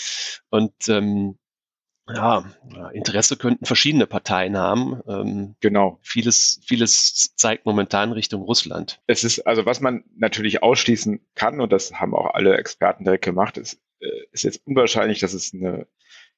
Und 0.49 0.73
ähm, 0.88 1.38
ja, 2.09 2.44
Interesse 2.92 3.37
könnten 3.37 3.64
verschiedene 3.64 4.06
Parteien 4.06 4.56
haben. 4.56 5.00
Ähm, 5.06 5.54
genau. 5.61 5.99
Vieles, 6.02 6.61
vieles 6.64 7.35
zeigt 7.37 7.64
momentan 7.64 8.12
Richtung 8.12 8.42
Russland. 8.42 9.00
Es 9.06 9.25
ist, 9.25 9.40
also 9.40 9.66
was 9.66 9.80
man 9.80 10.04
natürlich 10.16 10.62
ausschließen 10.62 11.21
kann, 11.35 11.61
und 11.61 11.73
das 11.73 11.94
haben 11.94 12.14
auch 12.14 12.35
alle 12.35 12.56
Experten 12.56 13.04
direkt 13.04 13.25
gemacht, 13.25 13.56
ist, 13.56 13.80
äh, 14.00 14.09
ist 14.32 14.44
jetzt 14.44 14.66
unwahrscheinlich, 14.66 15.21
dass 15.21 15.32
es 15.32 15.54
eine 15.54 15.87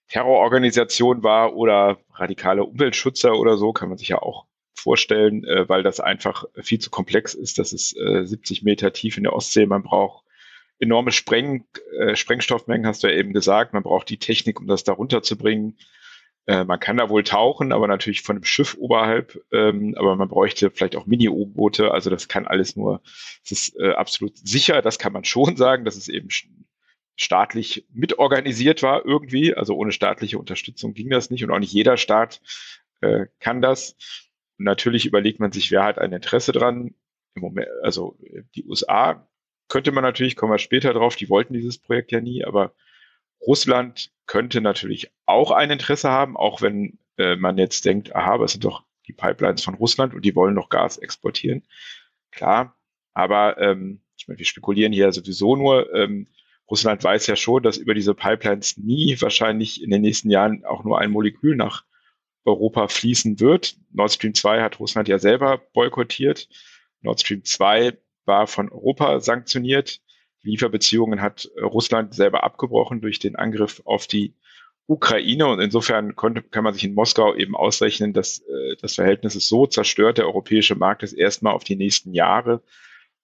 Terrororganisation 0.08 1.22
war 1.22 1.54
oder 1.54 1.98
radikale 2.12 2.64
Umweltschützer 2.64 3.34
oder 3.34 3.56
so, 3.56 3.72
kann 3.72 3.88
man 3.88 3.98
sich 3.98 4.08
ja 4.08 4.20
auch 4.20 4.46
vorstellen, 4.74 5.44
äh, 5.44 5.68
weil 5.68 5.82
das 5.82 5.98
einfach 5.98 6.44
viel 6.60 6.78
zu 6.78 6.90
komplex 6.90 7.34
ist. 7.34 7.58
Das 7.58 7.72
ist 7.72 7.96
äh, 7.96 8.26
70 8.26 8.62
Meter 8.64 8.92
tief 8.92 9.16
in 9.16 9.22
der 9.22 9.32
Ostsee. 9.32 9.66
Man 9.66 9.82
braucht 9.82 10.23
enorme 10.78 11.12
Spreng, 11.12 11.66
äh, 11.98 12.16
Sprengstoffmengen, 12.16 12.86
hast 12.86 13.02
du 13.02 13.08
ja 13.08 13.14
eben 13.14 13.32
gesagt. 13.32 13.72
Man 13.72 13.82
braucht 13.82 14.08
die 14.08 14.18
Technik, 14.18 14.60
um 14.60 14.66
das 14.66 14.84
da 14.84 14.92
runterzubringen. 14.92 15.76
Äh, 16.46 16.64
man 16.64 16.80
kann 16.80 16.96
da 16.96 17.08
wohl 17.08 17.24
tauchen, 17.24 17.72
aber 17.72 17.88
natürlich 17.88 18.22
von 18.22 18.36
einem 18.36 18.44
Schiff 18.44 18.76
oberhalb. 18.78 19.40
Ähm, 19.52 19.94
aber 19.96 20.16
man 20.16 20.28
bräuchte 20.28 20.70
vielleicht 20.70 20.96
auch 20.96 21.06
Mini-U-Boote. 21.06 21.90
Also 21.90 22.10
das 22.10 22.28
kann 22.28 22.46
alles 22.46 22.76
nur, 22.76 23.02
es 23.44 23.52
ist 23.52 23.76
äh, 23.78 23.92
absolut 23.92 24.36
sicher, 24.36 24.82
das 24.82 24.98
kann 24.98 25.12
man 25.12 25.24
schon 25.24 25.56
sagen, 25.56 25.84
dass 25.84 25.96
es 25.96 26.08
eben 26.08 26.28
staatlich 27.16 27.86
mitorganisiert 27.92 28.82
war 28.82 29.04
irgendwie. 29.06 29.54
Also 29.54 29.74
ohne 29.74 29.92
staatliche 29.92 30.38
Unterstützung 30.38 30.94
ging 30.94 31.10
das 31.10 31.30
nicht 31.30 31.44
und 31.44 31.50
auch 31.50 31.60
nicht 31.60 31.72
jeder 31.72 31.96
Staat 31.96 32.40
äh, 33.00 33.26
kann 33.40 33.62
das. 33.62 33.96
natürlich 34.58 35.06
überlegt 35.06 35.40
man 35.40 35.52
sich, 35.52 35.70
wer 35.70 35.84
hat 35.84 35.98
ein 35.98 36.12
Interesse 36.12 36.52
dran. 36.52 36.94
Im 37.36 37.42
Moment, 37.42 37.68
also 37.82 38.16
die 38.54 38.64
USA 38.64 39.26
könnte 39.68 39.92
man 39.92 40.04
natürlich, 40.04 40.36
kommen 40.36 40.52
wir 40.52 40.58
später 40.58 40.92
drauf, 40.92 41.16
die 41.16 41.28
wollten 41.28 41.54
dieses 41.54 41.78
Projekt 41.78 42.12
ja 42.12 42.20
nie, 42.20 42.44
aber 42.44 42.74
Russland 43.46 44.10
könnte 44.26 44.60
natürlich 44.60 45.10
auch 45.26 45.50
ein 45.50 45.70
Interesse 45.70 46.10
haben, 46.10 46.36
auch 46.36 46.62
wenn 46.62 46.98
äh, 47.18 47.36
man 47.36 47.58
jetzt 47.58 47.84
denkt, 47.84 48.14
aha, 48.14 48.40
was 48.40 48.52
sind 48.52 48.64
doch 48.64 48.84
die 49.06 49.12
Pipelines 49.12 49.62
von 49.62 49.74
Russland 49.74 50.14
und 50.14 50.24
die 50.24 50.34
wollen 50.34 50.54
noch 50.54 50.70
Gas 50.70 50.96
exportieren. 50.98 51.62
Klar, 52.30 52.76
aber 53.12 53.58
ähm, 53.58 54.00
ich 54.16 54.26
meine, 54.28 54.38
wir 54.38 54.46
spekulieren 54.46 54.92
hier 54.92 55.12
sowieso 55.12 55.56
nur. 55.56 55.92
Ähm, 55.94 56.28
Russland 56.70 57.04
weiß 57.04 57.26
ja 57.26 57.36
schon, 57.36 57.62
dass 57.62 57.76
über 57.76 57.94
diese 57.94 58.14
Pipelines 58.14 58.78
nie 58.78 59.20
wahrscheinlich 59.20 59.82
in 59.82 59.90
den 59.90 60.02
nächsten 60.02 60.30
Jahren 60.30 60.64
auch 60.64 60.82
nur 60.82 60.98
ein 60.98 61.10
Molekül 61.10 61.56
nach 61.56 61.84
Europa 62.44 62.88
fließen 62.88 63.40
wird. 63.40 63.76
Nord 63.92 64.12
Stream 64.12 64.34
2 64.34 64.62
hat 64.62 64.80
Russland 64.80 65.08
ja 65.08 65.18
selber 65.18 65.58
boykottiert. 65.72 66.48
Nord 67.02 67.20
Stream 67.20 67.44
2 67.44 67.98
war 68.26 68.46
von 68.46 68.70
Europa 68.70 69.20
sanktioniert. 69.20 70.00
Lieferbeziehungen 70.42 71.22
hat 71.22 71.50
Russland 71.60 72.14
selber 72.14 72.44
abgebrochen 72.44 73.00
durch 73.00 73.18
den 73.18 73.36
Angriff 73.36 73.82
auf 73.84 74.06
die 74.06 74.34
Ukraine 74.86 75.46
und 75.46 75.60
insofern 75.60 76.14
konnte, 76.14 76.42
kann 76.42 76.64
man 76.64 76.74
sich 76.74 76.84
in 76.84 76.94
Moskau 76.94 77.34
eben 77.34 77.56
ausrechnen, 77.56 78.12
dass 78.12 78.40
äh, 78.40 78.76
das 78.80 78.96
Verhältnis 78.96 79.34
ist 79.34 79.48
so 79.48 79.66
zerstört, 79.66 80.18
der 80.18 80.26
europäische 80.26 80.74
Markt 80.74 81.02
ist 81.02 81.14
erstmal 81.14 81.54
auf 81.54 81.64
die 81.64 81.76
nächsten 81.76 82.12
Jahre 82.12 82.62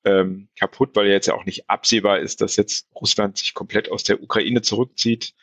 ähm, 0.05 0.49
kaputt, 0.59 0.97
weil 0.97 1.09
jetzt 1.09 1.27
ja 1.27 1.35
auch 1.35 1.45
nicht 1.45 1.69
absehbar 1.69 2.21
ist, 2.21 2.41
dass 2.41 2.57
jetzt 2.57 2.89
Russland 2.95 3.37
sich 3.37 3.53
komplett 3.53 3.91
aus 3.91 4.05
der 4.05 4.23
Ukraine 4.23 4.63
zurückzieht, 4.63 5.35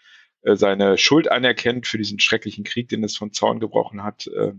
äh, 0.42 0.56
seine 0.56 0.98
Schuld 0.98 1.30
anerkennt 1.30 1.86
für 1.86 2.00
diesen 2.00 2.20
schrecklichen 2.20 2.64
Krieg, 2.64 2.90
den 2.90 3.04
es 3.04 3.16
von 3.16 3.32
Zorn 3.32 3.60
gebrochen 3.60 4.04
hat, 4.04 4.28
äh, 4.28 4.54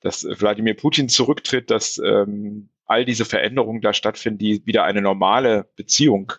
dass 0.00 0.24
Wladimir 0.24 0.74
Putin 0.74 1.08
zurücktritt, 1.08 1.70
dass 1.70 1.98
ähm, 1.98 2.70
all 2.86 3.04
diese 3.04 3.24
Veränderungen 3.24 3.80
da 3.80 3.92
stattfinden, 3.92 4.38
die 4.38 4.64
wieder 4.66 4.84
eine 4.84 5.02
normale 5.02 5.68
Beziehung 5.76 6.32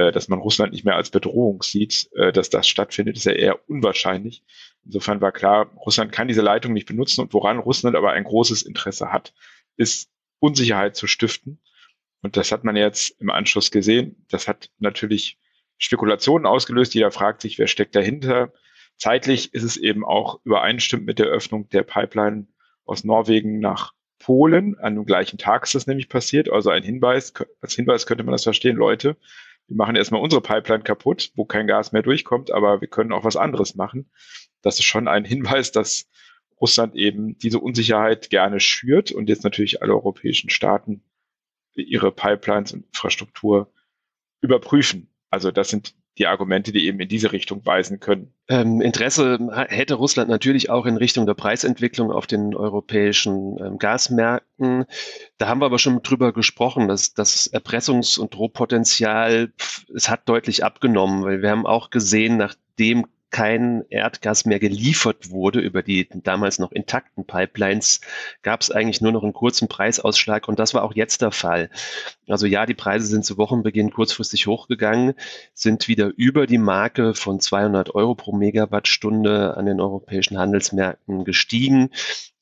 äh, 0.00 0.12
dass 0.12 0.28
man 0.28 0.38
Russland 0.38 0.72
nicht 0.72 0.84
mehr 0.84 0.96
als 0.96 1.10
Bedrohung 1.10 1.62
sieht, 1.62 2.08
äh, 2.14 2.32
dass 2.32 2.48
das 2.48 2.68
stattfindet, 2.68 3.16
ist 3.16 3.24
ja 3.24 3.32
eher 3.32 3.68
unwahrscheinlich. 3.68 4.44
Insofern 4.84 5.20
war 5.20 5.32
klar, 5.32 5.70
Russland 5.84 6.12
kann 6.12 6.28
diese 6.28 6.42
Leitung 6.42 6.72
nicht 6.72 6.86
benutzen 6.86 7.20
und 7.20 7.34
woran 7.34 7.58
Russland 7.58 7.96
aber 7.96 8.12
ein 8.12 8.24
großes 8.24 8.62
Interesse 8.62 9.12
hat, 9.12 9.34
ist 9.76 10.10
Unsicherheit 10.38 10.96
zu 10.96 11.06
stiften. 11.06 11.60
Und 12.22 12.36
das 12.36 12.52
hat 12.52 12.64
man 12.64 12.76
jetzt 12.76 13.20
im 13.20 13.30
Anschluss 13.30 13.70
gesehen. 13.70 14.24
Das 14.30 14.48
hat 14.48 14.70
natürlich 14.78 15.38
Spekulationen 15.76 16.46
ausgelöst. 16.46 16.94
Jeder 16.94 17.10
fragt 17.10 17.42
sich, 17.42 17.58
wer 17.58 17.66
steckt 17.66 17.94
dahinter. 17.96 18.52
Zeitlich 18.96 19.54
ist 19.54 19.62
es 19.62 19.76
eben 19.76 20.04
auch 20.04 20.40
übereinstimmend 20.44 21.06
mit 21.06 21.18
der 21.18 21.26
Öffnung 21.26 21.68
der 21.70 21.82
Pipeline 21.82 22.46
aus 22.84 23.04
Norwegen 23.04 23.58
nach 23.58 23.92
Polen. 24.20 24.78
An 24.78 24.94
dem 24.94 25.04
gleichen 25.04 25.38
Tag 25.38 25.64
ist 25.64 25.74
das 25.74 25.88
nämlich 25.88 26.08
passiert. 26.08 26.48
Also 26.48 26.70
ein 26.70 26.84
Hinweis, 26.84 27.34
als 27.60 27.74
Hinweis 27.74 28.06
könnte 28.06 28.22
man 28.22 28.32
das 28.32 28.44
verstehen, 28.44 28.76
Leute, 28.76 29.16
wir 29.66 29.76
machen 29.76 29.96
erstmal 29.96 30.20
unsere 30.20 30.42
Pipeline 30.42 30.84
kaputt, 30.84 31.32
wo 31.34 31.44
kein 31.44 31.66
Gas 31.66 31.90
mehr 31.90 32.02
durchkommt, 32.02 32.52
aber 32.52 32.80
wir 32.80 32.88
können 32.88 33.12
auch 33.12 33.24
was 33.24 33.36
anderes 33.36 33.74
machen. 33.74 34.10
Das 34.62 34.78
ist 34.78 34.84
schon 34.84 35.08
ein 35.08 35.24
Hinweis, 35.24 35.72
dass 35.72 36.08
Russland 36.60 36.94
eben 36.94 37.38
diese 37.38 37.58
Unsicherheit 37.58 38.30
gerne 38.30 38.60
schürt 38.60 39.10
und 39.10 39.28
jetzt 39.28 39.44
natürlich 39.44 39.82
alle 39.82 39.94
europäischen 39.94 40.50
Staaten 40.50 41.02
ihre 41.74 42.12
Pipelines 42.12 42.72
und 42.72 42.84
Infrastruktur 42.86 43.72
überprüfen. 44.42 45.08
Also 45.30 45.50
das 45.50 45.70
sind 45.70 45.94
die 46.18 46.26
Argumente, 46.26 46.72
die 46.72 46.86
eben 46.86 47.00
in 47.00 47.08
diese 47.08 47.32
Richtung 47.32 47.64
weisen 47.64 48.00
können. 48.00 48.34
Ähm, 48.48 48.80
Interesse 48.80 49.38
hätte 49.68 49.94
Russland 49.94 50.28
natürlich 50.28 50.68
auch 50.68 50.86
in 50.86 50.96
Richtung 50.96 51.24
der 51.24 51.34
Preisentwicklung 51.34 52.10
auf 52.10 52.26
den 52.26 52.54
europäischen 52.54 53.56
ähm, 53.58 53.78
Gasmärkten. 53.78 54.84
Da 55.38 55.48
haben 55.48 55.60
wir 55.60 55.66
aber 55.66 55.78
schon 55.78 56.02
drüber 56.02 56.32
gesprochen, 56.32 56.88
dass 56.88 57.14
das 57.14 57.52
Erpressungs- 57.52 58.18
und 58.18 58.34
Drohpotenzial, 58.34 59.52
es 59.94 60.08
hat 60.08 60.28
deutlich 60.28 60.64
abgenommen, 60.64 61.24
weil 61.24 61.42
wir 61.42 61.50
haben 61.50 61.66
auch 61.66 61.90
gesehen, 61.90 62.36
nachdem 62.36 63.06
kein 63.30 63.84
Erdgas 63.90 64.44
mehr 64.44 64.58
geliefert 64.58 65.30
wurde 65.30 65.60
über 65.60 65.82
die 65.82 66.08
damals 66.12 66.58
noch 66.58 66.72
intakten 66.72 67.24
Pipelines, 67.24 68.00
gab 68.42 68.60
es 68.60 68.70
eigentlich 68.70 69.00
nur 69.00 69.12
noch 69.12 69.22
einen 69.22 69.32
kurzen 69.32 69.68
Preisausschlag 69.68 70.48
und 70.48 70.58
das 70.58 70.74
war 70.74 70.82
auch 70.82 70.94
jetzt 70.94 71.22
der 71.22 71.30
Fall. 71.30 71.70
Also 72.28 72.46
ja, 72.46 72.66
die 72.66 72.74
Preise 72.74 73.06
sind 73.06 73.24
zu 73.24 73.38
Wochenbeginn 73.38 73.92
kurzfristig 73.92 74.46
hochgegangen, 74.46 75.14
sind 75.54 75.88
wieder 75.88 76.12
über 76.16 76.46
die 76.46 76.58
Marke 76.58 77.14
von 77.14 77.40
200 77.40 77.94
Euro 77.94 78.14
pro 78.14 78.32
Megawattstunde 78.32 79.56
an 79.56 79.66
den 79.66 79.80
europäischen 79.80 80.38
Handelsmärkten 80.38 81.24
gestiegen, 81.24 81.90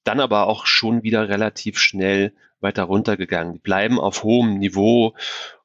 dann 0.05 0.21
aber 0.21 0.47
auch 0.47 0.67
schon 0.67 1.03
wieder 1.03 1.29
relativ 1.29 1.79
schnell 1.79 2.33
weiter 2.61 2.85
runtergegangen. 2.85 3.55
Die 3.55 3.59
bleiben 3.61 4.01
auf 4.01 4.23
hohem 4.25 4.59
Niveau 4.59 5.15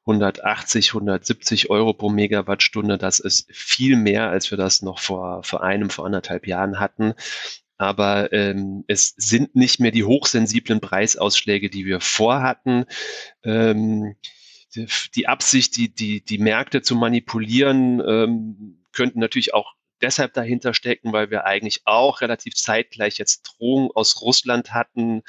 180, 0.06 0.90
170 0.90 1.70
Euro 1.70 1.94
pro 1.94 2.10
Megawattstunde. 2.10 2.98
Das 2.98 3.20
ist 3.20 3.48
viel 3.50 3.96
mehr, 3.96 4.28
als 4.30 4.50
wir 4.50 4.58
das 4.58 4.82
noch 4.82 4.98
vor, 4.98 5.42
vor 5.42 5.62
einem, 5.62 5.90
vor 5.90 6.06
anderthalb 6.06 6.46
Jahren 6.46 6.78
hatten. 6.78 7.14
Aber 7.76 8.32
ähm, 8.32 8.84
es 8.86 9.14
sind 9.16 9.56
nicht 9.56 9.80
mehr 9.80 9.90
die 9.90 10.04
hochsensiblen 10.04 10.80
Preisausschläge, 10.80 11.70
die 11.70 11.86
wir 11.86 12.00
vorhatten. 12.00 12.84
Ähm, 13.42 14.14
die, 14.74 14.86
die 15.14 15.26
Absicht, 15.26 15.76
die, 15.76 15.92
die, 15.92 16.24
die 16.24 16.38
Märkte 16.38 16.82
zu 16.82 16.94
manipulieren, 16.94 18.00
ähm, 18.06 18.84
könnten 18.92 19.18
natürlich 19.18 19.54
auch 19.54 19.74
deshalb 20.04 20.34
dahinter 20.34 20.74
stecken, 20.74 21.14
weil 21.14 21.30
wir 21.30 21.46
eigentlich 21.46 21.80
auch 21.86 22.20
relativ 22.20 22.54
zeitgleich 22.54 23.16
jetzt 23.16 23.42
Drohungen 23.42 23.90
aus 23.94 24.20
Russland 24.20 24.74
hatten, 24.74 25.22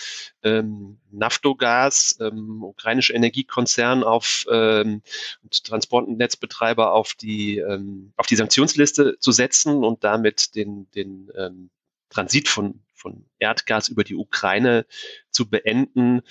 ähm, 0.43 0.99
Naftogas, 1.11 2.17
ähm, 2.19 2.61
ukrainische 2.61 3.13
Energiekonzern 3.13 4.03
auf 4.03 4.45
ähm, 4.51 5.01
Transportnetzbetreiber 5.49 6.91
auf 6.91 7.13
die 7.13 7.59
ähm, 7.59 8.11
auf 8.17 8.27
die 8.27 8.35
Sanktionsliste 8.35 9.17
zu 9.19 9.31
setzen 9.31 9.85
und 9.85 10.03
damit 10.03 10.55
den 10.55 10.89
den 10.91 11.31
ähm, 11.37 11.69
Transit 12.09 12.49
von 12.49 12.81
von 13.05 13.23
Erdgas 13.37 13.87
über 13.87 14.03
die 14.03 14.15
Ukraine 14.15 14.87
zu 15.29 15.47
beenden. 15.47 16.21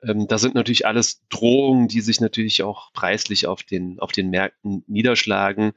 Ähm, 0.00 0.28
da 0.28 0.38
sind 0.38 0.54
natürlich 0.54 0.86
alles 0.86 1.26
Drohungen, 1.28 1.88
die 1.88 2.00
sich 2.00 2.20
natürlich 2.20 2.62
auch 2.62 2.92
preislich 2.92 3.48
auf 3.48 3.64
den, 3.64 3.98
auf 3.98 4.12
den 4.12 4.30
Märkten 4.30 4.84
niederschlagen, 4.86 5.72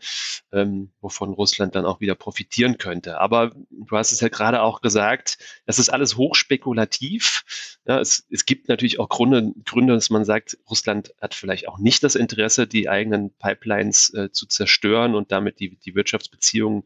ähm, 0.51 0.91
wovon 1.01 1.33
Russland 1.33 1.73
dann 1.73 1.85
auch 1.85 2.01
wieder 2.01 2.13
profitieren 2.13 2.77
könnte. 2.77 3.19
Aber 3.19 3.55
du 3.71 3.97
hast 3.97 4.11
es 4.11 4.19
ja 4.19 4.29
gerade 4.29 4.61
auch 4.61 4.81
gesagt, 4.81 5.39
das 5.65 5.79
ist 5.79 5.89
alles 5.89 6.17
hochspekulativ. 6.17 7.75
Ja, 7.87 7.99
es, 7.99 8.27
es 8.29 8.45
gibt 8.45 8.69
natürlich 8.69 8.99
auch 8.99 9.09
Gründe, 9.09 9.53
Gründe, 9.65 9.95
dass 9.95 10.11
man 10.11 10.23
sagt, 10.23 10.59
Russland 10.69 11.15
hat 11.19 11.33
vielleicht 11.33 11.67
auch 11.67 11.79
nicht 11.79 12.03
das 12.03 12.13
Interesse, 12.13 12.67
die 12.67 12.89
eigenen 12.89 13.33
Pipelines 13.37 14.13
äh, 14.13 14.31
zu 14.31 14.45
zerstören 14.45 15.15
und 15.15 15.31
damit 15.31 15.59
die, 15.59 15.77
die 15.77 15.95
Wirtschaftsbeziehungen 15.95 16.83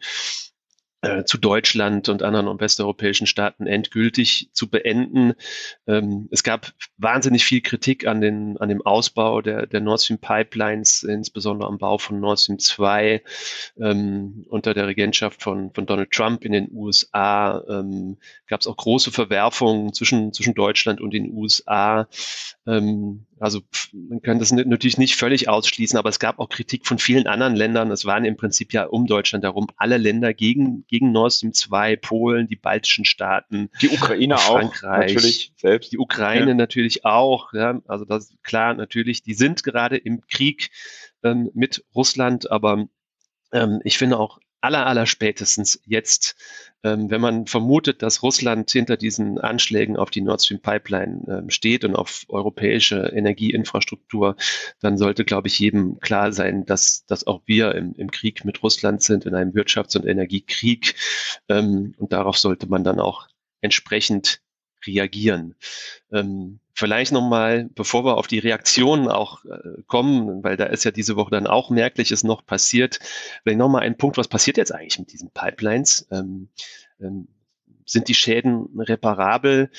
äh, 1.08 1.26
zu 1.26 1.38
Deutschland 1.38 2.10
und 2.10 2.24
anderen 2.24 2.60
westeuropäischen 2.60 3.28
Staaten 3.28 3.68
endgültig 3.68 4.50
zu 4.54 4.70
beenden. 4.70 5.34
Ähm, 5.88 6.28
es 6.32 6.44
gab 6.44 6.74
wahnsinnig 6.98 7.46
viel 7.46 7.62
Kritik 7.62 8.08
an, 8.08 8.22
den, 8.22 8.58
an 8.58 8.70
dem 8.70 8.86
Ausbau 8.86 9.42
der, 9.42 9.68
der 9.68 9.80
Nord 9.80 10.02
Stream 10.02 10.20
Pipelines, 10.20 11.04
insbesondere 11.04 11.70
am 11.70 11.78
Bau 11.78 11.98
von 11.98 12.20
Nord 12.20 12.40
Stream 12.40 12.60
2 12.60 13.24
ähm, 13.80 14.46
unter 14.50 14.74
der 14.74 14.88
Regentschaft 14.88 15.42
von, 15.42 15.72
von 15.74 15.86
Donald 15.86 16.12
Trump 16.12 16.44
in 16.44 16.52
den 16.52 16.70
USA. 16.72 17.64
Ähm, 17.70 18.18
gab 18.48 18.62
es 18.62 18.68
auch 18.68 18.78
große 18.78 19.12
Verwerfungen 19.12 19.94
zwischen, 19.94 20.34
zwischen 20.34 20.54
Deutschland 20.54 21.02
und 21.02 21.14
den 21.14 21.32
USA. 21.34 22.08
Also 23.40 23.62
man 23.94 24.22
kann 24.22 24.40
das 24.40 24.52
natürlich 24.52 24.98
nicht 24.98 25.16
völlig 25.16 25.50
ausschließen, 25.50 25.98
aber 25.98 26.10
es 26.10 26.20
gab 26.20 26.40
auch 26.40 26.50
Kritik 26.50 26.88
von 26.88 26.98
vielen 26.98 27.28
anderen 27.28 27.56
Ländern. 27.56 27.92
Es 27.92 28.06
waren 28.06 28.26
im 28.26 28.36
Prinzip 28.36 28.74
ja 28.74 28.86
um 28.86 29.06
Deutschland 29.06 29.44
herum 29.44 29.68
alle 29.78 29.98
Länder 29.98 30.34
gegen, 30.34 30.86
gegen 30.88 31.12
Nord 31.12 31.34
Stream 31.34 31.54
2, 31.54 31.98
Polen, 31.98 32.48
die 32.48 32.56
baltischen 32.56 33.06
Staaten. 33.06 33.70
Die 33.82 33.90
Ukraine 33.90 34.38
Frankreich, 34.38 35.12
auch 35.12 35.16
natürlich 35.16 35.54
selbst. 35.58 35.92
Die 35.92 35.98
Ukraine 35.98 36.50
ja. 36.50 36.54
natürlich 36.56 37.06
auch. 37.06 37.54
Ja. 37.54 37.82
Also 37.88 38.06
das 38.06 38.30
ist 38.30 38.44
klar, 38.44 38.74
natürlich, 38.74 39.24
die 39.24 39.34
sind 39.34 39.64
gerade 39.64 39.98
im 39.98 40.22
Krieg 40.28 40.72
ähm, 41.24 41.50
mit 41.54 41.86
Russland, 41.96 42.50
aber 42.52 42.88
ähm, 43.52 43.82
ich 43.84 43.98
finde 43.98 44.20
auch 44.20 44.40
aller, 44.62 44.86
aller 44.86 45.06
spätestens 45.06 45.80
jetzt, 45.86 46.36
ähm, 46.84 47.10
wenn 47.10 47.22
man 47.22 47.48
vermutet, 47.48 48.02
dass 48.02 48.24
Russland 48.24 48.72
hinter 48.72 48.98
diesen 48.98 49.38
Anschlägen 49.40 49.98
auf 49.98 50.10
die 50.10 50.22
Nord 50.22 50.44
Stream 50.44 50.60
Pipeline 50.60 51.24
ähm, 51.28 51.50
steht 51.50 51.84
und 51.84 51.96
auf 51.96 52.26
europäische 52.30 53.12
Energieinfrastruktur, 53.14 54.36
dann 54.80 54.98
sollte, 54.98 55.26
glaube 55.26 55.48
ich, 55.48 55.60
jedem 55.60 56.00
klar 56.00 56.32
sein, 56.32 56.66
dass, 56.66 57.06
dass 57.06 57.28
auch 57.28 57.42
wir 57.46 57.76
im, 57.76 57.94
im 57.96 58.12
Krieg 58.12 58.46
mit 58.46 58.64
Russland 58.64 59.02
sind, 59.02 59.26
in 59.26 59.36
einem 59.36 59.52
Wirtschafts- 59.54 59.98
und 59.98 60.06
Energiekrieg. 60.06 60.96
Ähm, 61.50 61.94
und 61.98 62.12
darauf 62.14 62.38
sollte 62.38 62.68
man 62.68 62.84
dann 62.84 63.00
auch 63.00 63.28
entsprechend 63.62 64.42
reagieren. 64.86 65.56
Ähm, 66.12 66.60
vielleicht 66.78 67.12
nochmal, 67.12 67.70
bevor 67.74 68.06
wir 68.06 68.18
auf 68.18 68.28
die 68.28 68.38
Reaktionen 68.38 69.08
auch 69.08 69.44
äh, 69.46 69.82
kommen, 69.88 70.44
weil 70.44 70.58
da 70.58 70.66
ist 70.66 70.84
ja 70.84 70.92
diese 70.92 71.16
Woche 71.16 71.32
dann 71.32 71.48
auch 71.48 71.72
Merkliches 71.72 72.24
noch 72.24 72.46
passiert, 72.46 73.00
vielleicht 73.42 73.58
nochmal 73.58 73.82
ein 73.82 73.98
Punkt, 73.98 74.18
was 74.18 74.28
passiert 74.28 74.58
jetzt 74.58 74.74
eigentlich 74.74 75.00
mit 75.00 75.12
diesen 75.12 75.32
Pipelines? 75.32 76.08
Ähm, 76.12 76.50
ähm, 77.02 77.28
sind 77.86 78.08
die 78.10 78.14
Schäden 78.14 78.68
reparabel? 78.78 79.72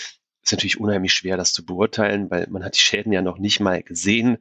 ist 0.43 0.53
natürlich 0.53 0.81
unheimlich 0.81 1.13
schwer, 1.13 1.37
das 1.37 1.53
zu 1.53 1.65
beurteilen, 1.65 2.31
weil 2.31 2.47
man 2.49 2.65
hat 2.65 2.75
die 2.75 2.81
Schäden 2.81 3.13
ja 3.13 3.21
noch 3.21 3.39
nicht 3.39 3.61
mal 3.61 3.83
gesehen. 3.83 4.39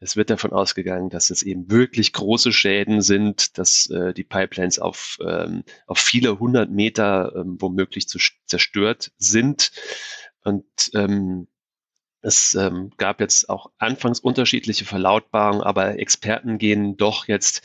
Es 0.00 0.16
wird 0.16 0.28
davon 0.28 0.52
ausgegangen, 0.52 1.10
dass 1.10 1.30
es 1.30 1.42
eben 1.42 1.70
wirklich 1.70 2.12
große 2.12 2.52
Schäden 2.52 3.02
sind, 3.02 3.56
dass 3.56 3.88
äh, 3.88 4.12
die 4.12 4.24
Pipelines 4.24 4.80
auf, 4.80 5.16
ähm, 5.24 5.62
auf 5.86 5.98
viele 5.98 6.40
hundert 6.40 6.70
Meter 6.70 7.32
ähm, 7.36 7.56
womöglich 7.60 8.08
zerstört 8.08 9.12
sind. 9.16 9.70
Und 10.42 10.66
ähm, 10.94 11.46
es 12.24 12.54
ähm, 12.54 12.90
gab 12.96 13.20
jetzt 13.20 13.48
auch 13.48 13.70
anfangs 13.78 14.20
unterschiedliche 14.20 14.84
Verlautbarungen, 14.84 15.62
aber 15.62 15.98
Experten 15.98 16.58
gehen 16.58 16.96
doch 16.96 17.28
jetzt 17.28 17.62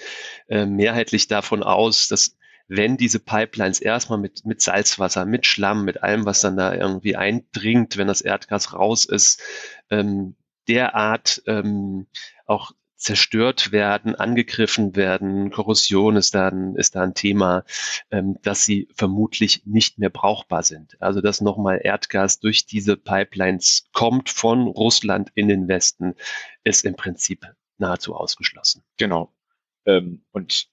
äh, 0.47 0.65
mehrheitlich 0.65 1.27
davon 1.27 1.63
aus, 1.63 2.07
dass 2.07 2.37
wenn 2.67 2.97
diese 2.97 3.19
Pipelines 3.19 3.79
erstmal 3.79 4.19
mit, 4.19 4.45
mit 4.45 4.61
Salzwasser, 4.61 5.25
mit 5.25 5.45
Schlamm, 5.45 5.85
mit 5.85 6.03
allem, 6.03 6.25
was 6.25 6.41
dann 6.41 6.55
da 6.55 6.73
irgendwie 6.73 7.15
eindringt, 7.15 7.97
wenn 7.97 8.07
das 8.07 8.21
Erdgas 8.21 8.73
raus 8.73 9.05
ist, 9.05 9.41
ähm, 9.89 10.35
derart 10.67 11.41
ähm, 11.47 12.05
auch 12.45 12.71
zerstört 12.99 13.71
werden, 13.71 14.13
angegriffen 14.13 14.95
werden. 14.95 15.51
Korrosion 15.51 16.17
ist 16.17 16.35
dann 16.35 16.75
ist 16.75 16.95
da 16.95 17.01
ein 17.01 17.13
Thema, 17.13 17.63
ähm, 18.11 18.37
dass 18.43 18.65
sie 18.65 18.87
vermutlich 18.93 19.65
nicht 19.65 19.97
mehr 19.97 20.09
brauchbar 20.09 20.63
sind. 20.63 21.01
Also 21.01 21.21
dass 21.21 21.41
nochmal 21.41 21.79
Erdgas 21.83 22.39
durch 22.39 22.65
diese 22.65 22.97
Pipelines 22.97 23.87
kommt 23.93 24.29
von 24.29 24.67
Russland 24.67 25.31
in 25.33 25.47
den 25.47 25.67
Westen, 25.67 26.15
ist 26.63 26.85
im 26.85 26.95
Prinzip 26.95 27.47
nahezu 27.77 28.15
ausgeschlossen. 28.15 28.83
Genau. 28.97 29.33
Ähm, 29.85 30.25
und 30.31 30.67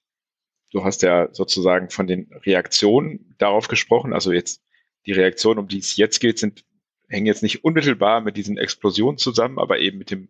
du 0.71 0.83
hast 0.83 1.01
ja 1.01 1.33
sozusagen 1.33 1.89
von 1.89 2.07
den 2.07 2.29
Reaktionen 2.45 3.35
darauf 3.37 3.69
gesprochen. 3.69 4.13
Also 4.13 4.33
jetzt 4.33 4.61
die 5.05 5.13
Reaktionen, 5.13 5.59
um 5.59 5.67
die 5.69 5.79
es 5.79 5.95
jetzt 5.95 6.19
geht, 6.19 6.37
sind 6.39 6.65
hängen 7.09 7.25
jetzt 7.25 7.43
nicht 7.43 7.63
unmittelbar 7.63 8.21
mit 8.21 8.37
diesen 8.37 8.57
Explosionen 8.57 9.17
zusammen, 9.17 9.59
aber 9.59 9.79
eben 9.79 9.97
mit 9.97 10.11
dem, 10.11 10.29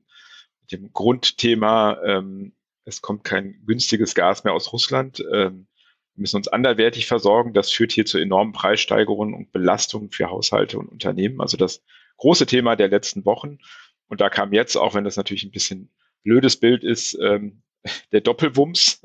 dem 0.71 0.91
Grundthema, 0.93 1.97
ähm, 2.03 2.53
es 2.86 3.01
kommt 3.01 3.24
kein 3.24 3.62
günstiges 3.65 4.15
Gas 4.15 4.43
mehr 4.43 4.53
aus 4.53 4.71
Russland. 4.71 5.19
Ähm, 5.19 5.67
wir 6.13 6.21
müssen 6.21 6.38
uns 6.38 6.47
anderwertig 6.47 7.05
versorgen. 7.05 7.53
Das 7.53 7.71
führt 7.71 7.91
hier 7.91 8.05
zu 8.05 8.17
enormen 8.17 8.53
Preissteigerungen 8.53 9.33
und 9.33 9.51
Belastungen 9.51 10.09
für 10.09 10.29
Haushalte 10.29 10.79
und 10.79 10.88
Unternehmen. 10.88 11.41
Also 11.41 11.57
das 11.57 11.83
große 12.17 12.45
Thema 12.45 12.75
der 12.75 12.88
letzten 12.88 13.25
Wochen. 13.25 13.59
Und 14.07 14.21
da 14.21 14.29
kam 14.29 14.53
jetzt, 14.53 14.77
auch 14.77 14.95
wenn 14.95 15.03
das 15.03 15.17
natürlich 15.17 15.43
ein 15.43 15.51
bisschen 15.51 15.91
blödes 16.24 16.57
Bild 16.57 16.83
ist, 16.83 17.17
ähm, 17.21 17.62
der 18.12 18.21
Doppelwumms. 18.21 19.01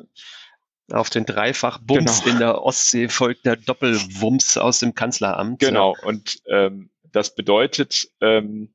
Auf 0.90 1.10
den 1.10 1.26
Dreifachbums 1.26 2.22
genau. 2.22 2.32
in 2.32 2.38
der 2.38 2.62
Ostsee 2.62 3.08
folgt 3.08 3.46
der 3.46 3.56
Doppelwumms 3.56 4.58
aus 4.58 4.80
dem 4.80 4.94
Kanzleramt. 4.94 5.60
Genau. 5.60 5.96
Und 6.02 6.40
ähm, 6.46 6.90
das 7.12 7.34
bedeutet, 7.34 8.08
ähm, 8.20 8.74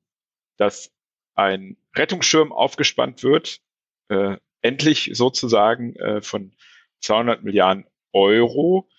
dass 0.58 0.92
ein 1.38 1.78
Rettungsschirm 1.96 2.52
aufgespannt 2.52 3.24
wird, 3.24 3.62
äh, 4.10 4.38
endlich 4.62 5.12
sozusagen 5.14 5.96
äh, 5.96 6.22
von 6.22 6.54
200 7.02 7.44
Milliarden 7.44 7.86
Euro, 8.12 8.90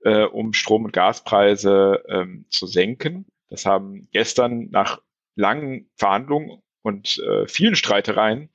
äh, 0.00 0.24
um 0.24 0.54
Strom- 0.54 0.86
und 0.86 0.92
Gaspreise 0.92 2.02
ähm, 2.08 2.46
zu 2.48 2.66
senken. 2.66 3.26
Das 3.50 3.66
haben 3.66 4.08
gestern 4.12 4.70
nach 4.70 5.02
langen 5.34 5.90
Verhandlungen 5.96 6.62
und 6.82 7.18
äh, 7.18 7.46
vielen 7.46 7.76
Streitereien 7.76 8.50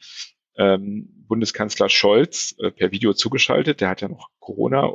ähm, 0.58 1.08
Bundeskanzler 1.28 1.90
Scholz 1.90 2.56
äh, 2.60 2.72
per 2.72 2.92
Video 2.92 3.14
zugeschaltet. 3.14 3.82
Der 3.82 3.90
hat 3.90 4.02
ja 4.02 4.10
noch 4.10 4.30
Corona. 4.40 4.94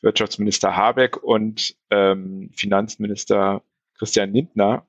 Wirtschaftsminister 0.00 0.76
Habeck 0.76 1.16
und 1.16 1.76
ähm, 1.90 2.50
Finanzminister 2.54 3.62
Christian 3.96 4.34
Lindner 4.34 4.86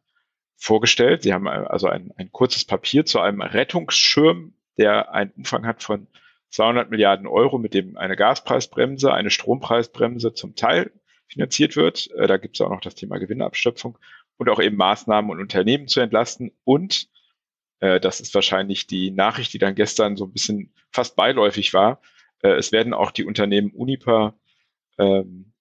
vorgestellt. 0.57 1.23
Sie 1.23 1.33
haben 1.33 1.47
also 1.47 1.87
ein, 1.87 2.11
ein 2.17 2.31
kurzes 2.31 2.65
Papier 2.65 3.05
zu 3.05 3.19
einem 3.19 3.41
Rettungsschirm, 3.41 4.53
der 4.77 5.13
einen 5.13 5.31
Umfang 5.31 5.65
hat 5.65 5.83
von 5.83 6.07
200 6.49 6.89
Milliarden 6.89 7.27
Euro, 7.27 7.57
mit 7.57 7.73
dem 7.73 7.97
eine 7.97 8.15
Gaspreisbremse, 8.15 9.13
eine 9.13 9.29
Strompreisbremse 9.29 10.33
zum 10.33 10.55
Teil 10.55 10.91
finanziert 11.27 11.75
wird. 11.75 12.09
Äh, 12.11 12.27
da 12.27 12.37
gibt 12.37 12.55
es 12.55 12.61
auch 12.61 12.69
noch 12.69 12.81
das 12.81 12.95
Thema 12.95 13.17
Gewinnabschöpfung 13.17 13.97
und 14.37 14.49
auch 14.49 14.61
eben 14.61 14.77
Maßnahmen 14.77 15.31
und 15.31 15.39
Unternehmen 15.39 15.87
zu 15.87 15.99
entlasten. 15.99 16.51
Und 16.63 17.09
äh, 17.79 17.99
das 17.99 18.21
ist 18.21 18.33
wahrscheinlich 18.33 18.87
die 18.87 19.11
Nachricht, 19.11 19.53
die 19.53 19.59
dann 19.59 19.75
gestern 19.75 20.15
so 20.15 20.25
ein 20.25 20.31
bisschen 20.31 20.73
fast 20.91 21.15
beiläufig 21.15 21.73
war. 21.73 22.01
Äh, 22.41 22.53
es 22.53 22.71
werden 22.71 22.93
auch 22.93 23.11
die 23.11 23.25
Unternehmen 23.25 23.71
Uniper, 23.71 24.35
ähm, 24.97 25.51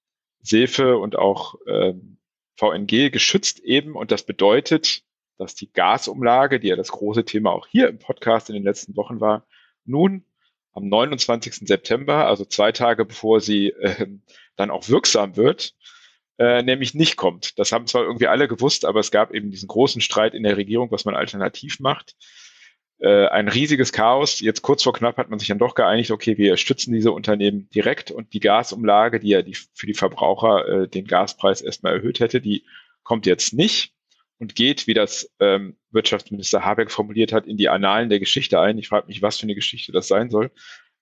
Sefe 0.40 0.98
und 0.98 1.16
auch 1.16 1.54
ähm, 1.66 2.18
VNG 2.56 3.10
geschützt 3.10 3.60
eben 3.60 3.94
und 3.94 4.10
das 4.10 4.24
bedeutet, 4.24 5.02
dass 5.38 5.54
die 5.54 5.72
Gasumlage, 5.72 6.60
die 6.60 6.68
ja 6.68 6.76
das 6.76 6.92
große 6.92 7.24
Thema 7.24 7.50
auch 7.50 7.66
hier 7.66 7.88
im 7.88 7.98
Podcast 7.98 8.48
in 8.48 8.54
den 8.54 8.62
letzten 8.62 8.96
Wochen 8.96 9.20
war, 9.20 9.46
nun 9.84 10.24
am 10.72 10.88
29. 10.88 11.66
September, 11.66 12.26
also 12.26 12.44
zwei 12.44 12.72
Tage 12.72 13.04
bevor 13.04 13.40
sie 13.40 13.68
äh, 13.70 14.06
dann 14.56 14.70
auch 14.70 14.88
wirksam 14.88 15.36
wird, 15.36 15.74
äh, 16.38 16.62
nämlich 16.62 16.94
nicht 16.94 17.16
kommt. 17.16 17.58
Das 17.58 17.72
haben 17.72 17.86
zwar 17.86 18.02
irgendwie 18.02 18.26
alle 18.26 18.48
gewusst, 18.48 18.84
aber 18.84 19.00
es 19.00 19.10
gab 19.10 19.32
eben 19.32 19.50
diesen 19.50 19.68
großen 19.68 20.00
Streit 20.00 20.34
in 20.34 20.42
der 20.42 20.56
Regierung, 20.56 20.90
was 20.90 21.04
man 21.04 21.14
alternativ 21.14 21.80
macht 21.80 22.16
äh, 22.98 23.26
ein 23.26 23.48
riesiges 23.48 23.92
Chaos. 23.92 24.40
Jetzt 24.40 24.62
kurz 24.62 24.82
vor 24.82 24.92
knapp 24.92 25.16
hat 25.16 25.30
man 25.30 25.38
sich 25.38 25.48
dann 25.48 25.58
doch 25.58 25.74
geeinigt, 25.74 26.10
okay, 26.10 26.38
wir 26.38 26.56
stützen 26.56 26.92
diese 26.92 27.12
Unternehmen 27.12 27.68
direkt 27.74 28.10
und 28.10 28.32
die 28.32 28.40
Gasumlage, 28.40 29.20
die 29.20 29.28
ja 29.28 29.42
die, 29.42 29.56
für 29.74 29.86
die 29.86 29.94
Verbraucher 29.94 30.68
äh, 30.68 30.88
den 30.88 31.06
Gaspreis 31.06 31.60
erstmal 31.60 31.94
erhöht 31.94 32.20
hätte, 32.20 32.40
die 32.40 32.64
kommt 33.02 33.26
jetzt 33.26 33.52
nicht 33.52 33.92
und 34.38 34.54
geht, 34.54 34.86
wie 34.86 34.94
das 34.94 35.30
ähm, 35.40 35.76
Wirtschaftsminister 35.90 36.64
Habeck 36.64 36.90
formuliert 36.90 37.32
hat, 37.32 37.46
in 37.46 37.56
die 37.56 37.68
Annalen 37.68 38.08
der 38.08 38.20
Geschichte 38.20 38.60
ein. 38.60 38.78
Ich 38.78 38.88
frage 38.88 39.06
mich, 39.06 39.22
was 39.22 39.38
für 39.38 39.44
eine 39.44 39.54
Geschichte 39.54 39.92
das 39.92 40.08
sein 40.08 40.30
soll. 40.30 40.50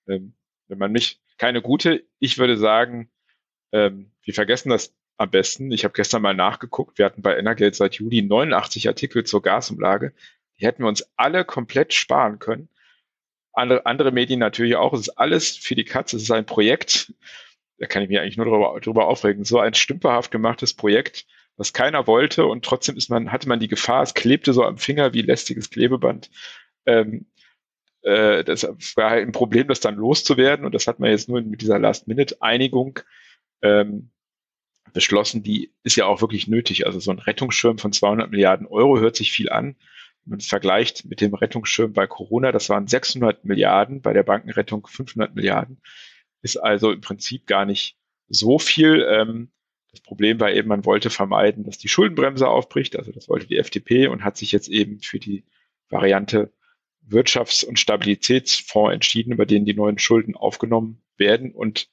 Ähm, 0.08 0.34
wenn 0.68 0.78
man 0.78 0.92
mich, 0.92 1.20
keine 1.38 1.62
gute, 1.62 2.04
ich 2.18 2.38
würde 2.38 2.56
sagen, 2.56 3.10
ähm, 3.72 4.12
wir 4.22 4.34
vergessen 4.34 4.70
das 4.70 4.94
am 5.16 5.30
besten. 5.30 5.70
Ich 5.72 5.84
habe 5.84 5.94
gestern 5.94 6.22
mal 6.22 6.34
nachgeguckt, 6.34 6.98
wir 6.98 7.06
hatten 7.06 7.22
bei 7.22 7.36
Energeld 7.36 7.74
seit 7.74 7.94
Juli 7.94 8.22
89 8.22 8.88
Artikel 8.88 9.24
zur 9.24 9.42
Gasumlage. 9.42 10.12
Die 10.58 10.66
hätten 10.66 10.82
wir 10.82 10.88
uns 10.88 11.04
alle 11.16 11.44
komplett 11.44 11.92
sparen 11.92 12.38
können. 12.38 12.68
Andere, 13.52 13.86
andere 13.86 14.12
Medien 14.12 14.40
natürlich 14.40 14.76
auch. 14.76 14.92
Es 14.92 15.00
ist 15.00 15.18
alles 15.18 15.56
für 15.56 15.74
die 15.74 15.84
Katze. 15.84 16.16
Es 16.16 16.22
ist 16.22 16.30
ein 16.30 16.46
Projekt. 16.46 17.12
Da 17.78 17.86
kann 17.86 18.02
ich 18.02 18.08
mich 18.08 18.18
eigentlich 18.18 18.36
nur 18.36 18.46
darüber, 18.46 18.78
darüber 18.80 19.06
aufregen. 19.08 19.44
So 19.44 19.58
ein 19.58 19.74
stümperhaft 19.74 20.30
gemachtes 20.30 20.74
Projekt, 20.74 21.26
was 21.56 21.72
keiner 21.72 22.06
wollte 22.06 22.46
und 22.46 22.64
trotzdem 22.64 22.96
ist 22.96 23.10
man, 23.10 23.32
hatte 23.32 23.48
man 23.48 23.60
die 23.60 23.68
Gefahr, 23.68 24.02
es 24.02 24.14
klebte 24.14 24.52
so 24.52 24.64
am 24.64 24.78
Finger 24.78 25.12
wie 25.12 25.22
lästiges 25.22 25.70
Klebeband. 25.70 26.30
Ähm, 26.86 27.26
äh, 28.02 28.44
das 28.44 28.64
war 28.96 29.10
halt 29.10 29.26
ein 29.26 29.32
Problem, 29.32 29.68
das 29.68 29.80
dann 29.80 29.96
loszuwerden 29.96 30.64
und 30.64 30.74
das 30.74 30.86
hat 30.86 31.00
man 31.00 31.10
jetzt 31.10 31.28
nur 31.28 31.42
mit 31.42 31.60
dieser 31.60 31.78
Last-Minute-Einigung 31.78 33.00
ähm, 33.62 34.10
beschlossen. 34.92 35.42
Die 35.42 35.72
ist 35.82 35.96
ja 35.96 36.06
auch 36.06 36.20
wirklich 36.20 36.48
nötig. 36.48 36.86
Also 36.86 37.00
so 37.00 37.10
ein 37.10 37.18
Rettungsschirm 37.18 37.78
von 37.78 37.92
200 37.92 38.30
Milliarden 38.30 38.66
Euro 38.66 38.98
hört 38.98 39.16
sich 39.16 39.32
viel 39.32 39.50
an 39.50 39.76
wenn 40.24 40.30
man 40.30 40.38
es 40.38 40.46
vergleicht 40.46 41.04
mit 41.04 41.20
dem 41.20 41.34
Rettungsschirm 41.34 41.92
bei 41.92 42.06
Corona, 42.06 42.52
das 42.52 42.68
waren 42.68 42.86
600 42.86 43.44
Milliarden, 43.44 44.02
bei 44.02 44.12
der 44.12 44.22
Bankenrettung 44.22 44.86
500 44.86 45.34
Milliarden, 45.34 45.80
ist 46.42 46.56
also 46.56 46.92
im 46.92 47.00
Prinzip 47.00 47.46
gar 47.46 47.64
nicht 47.64 47.96
so 48.28 48.58
viel. 48.58 49.06
Ähm, 49.08 49.50
das 49.90 50.00
Problem 50.00 50.40
war 50.40 50.50
eben, 50.50 50.68
man 50.68 50.84
wollte 50.84 51.10
vermeiden, 51.10 51.64
dass 51.64 51.78
die 51.78 51.88
Schuldenbremse 51.88 52.48
aufbricht, 52.48 52.96
also 52.96 53.12
das 53.12 53.28
wollte 53.28 53.46
die 53.46 53.58
FDP 53.58 54.06
und 54.06 54.24
hat 54.24 54.36
sich 54.36 54.52
jetzt 54.52 54.68
eben 54.68 55.00
für 55.00 55.18
die 55.18 55.44
Variante 55.90 56.52
Wirtschafts- 57.06 57.64
und 57.64 57.78
Stabilitätsfonds 57.78 58.94
entschieden, 58.94 59.32
über 59.32 59.44
den 59.44 59.64
die 59.64 59.74
neuen 59.74 59.98
Schulden 59.98 60.34
aufgenommen 60.34 61.02
werden. 61.16 61.52
Und 61.52 61.88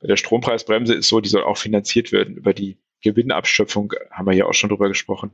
bei 0.00 0.08
der 0.08 0.16
Strompreisbremse 0.16 0.94
ist 0.94 1.08
so, 1.08 1.20
die 1.20 1.28
soll 1.28 1.44
auch 1.44 1.58
finanziert 1.58 2.10
werden 2.10 2.36
über 2.36 2.54
die 2.54 2.78
Gewinnabschöpfung, 3.02 3.92
haben 4.10 4.26
wir 4.26 4.34
ja 4.34 4.46
auch 4.46 4.54
schon 4.54 4.70
drüber 4.70 4.88
gesprochen, 4.88 5.30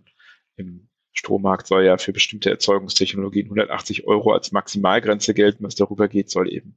im 0.56 0.89
Strommarkt 1.12 1.66
soll 1.66 1.84
ja 1.84 1.98
für 1.98 2.12
bestimmte 2.12 2.50
Erzeugungstechnologien 2.50 3.46
180 3.46 4.06
Euro 4.06 4.32
als 4.32 4.52
Maximalgrenze 4.52 5.34
gelten. 5.34 5.64
Was 5.64 5.74
darüber 5.74 6.08
geht, 6.08 6.30
soll 6.30 6.52
eben 6.52 6.76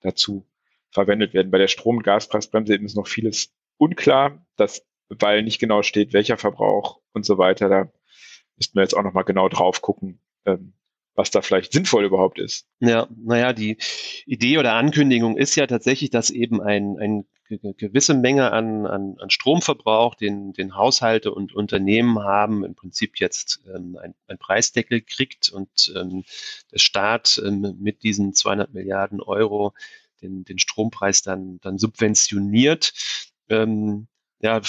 dazu 0.00 0.46
verwendet 0.90 1.34
werden. 1.34 1.50
Bei 1.50 1.58
der 1.58 1.68
Strom- 1.68 1.98
und 1.98 2.02
Gaspreisbremse 2.02 2.74
eben 2.74 2.86
ist 2.86 2.96
noch 2.96 3.06
vieles 3.06 3.54
unklar, 3.76 4.44
dass, 4.56 4.84
weil 5.08 5.42
nicht 5.42 5.58
genau 5.58 5.82
steht, 5.82 6.12
welcher 6.12 6.38
Verbrauch 6.38 7.00
und 7.12 7.24
so 7.24 7.38
weiter. 7.38 7.68
Da 7.68 7.92
müssten 8.56 8.76
wir 8.76 8.82
jetzt 8.82 8.96
auch 8.96 9.02
nochmal 9.02 9.24
genau 9.24 9.48
drauf 9.48 9.80
gucken, 9.80 10.20
ähm, 10.44 10.72
was 11.14 11.30
da 11.30 11.42
vielleicht 11.42 11.72
sinnvoll 11.72 12.04
überhaupt 12.04 12.38
ist. 12.38 12.66
Ja, 12.80 13.08
naja, 13.16 13.52
die 13.52 13.76
Idee 14.26 14.58
oder 14.58 14.74
Ankündigung 14.74 15.36
ist 15.36 15.56
ja 15.56 15.66
tatsächlich, 15.66 16.10
dass 16.10 16.30
eben 16.30 16.60
ein, 16.60 16.96
ein 16.98 17.26
gewisse 17.48 18.14
Menge 18.14 18.52
an, 18.52 18.86
an, 18.86 19.16
an 19.18 19.30
Stromverbrauch, 19.30 20.14
den, 20.14 20.52
den 20.52 20.76
Haushalte 20.76 21.32
und 21.32 21.54
Unternehmen 21.54 22.18
haben, 22.20 22.64
im 22.64 22.74
Prinzip 22.74 23.18
jetzt 23.18 23.60
ähm, 23.74 23.98
ein, 24.00 24.14
ein 24.26 24.38
Preisdeckel 24.38 25.00
kriegt 25.00 25.48
und 25.48 25.92
ähm, 25.96 26.24
der 26.72 26.78
Staat 26.78 27.40
ähm, 27.44 27.76
mit 27.80 28.02
diesen 28.02 28.34
200 28.34 28.72
Milliarden 28.74 29.20
Euro 29.20 29.72
den, 30.22 30.44
den 30.44 30.58
Strompreis 30.58 31.22
dann, 31.22 31.58
dann 31.60 31.78
subventioniert. 31.78 32.92
Ähm, 33.48 34.08
ja, 34.40 34.60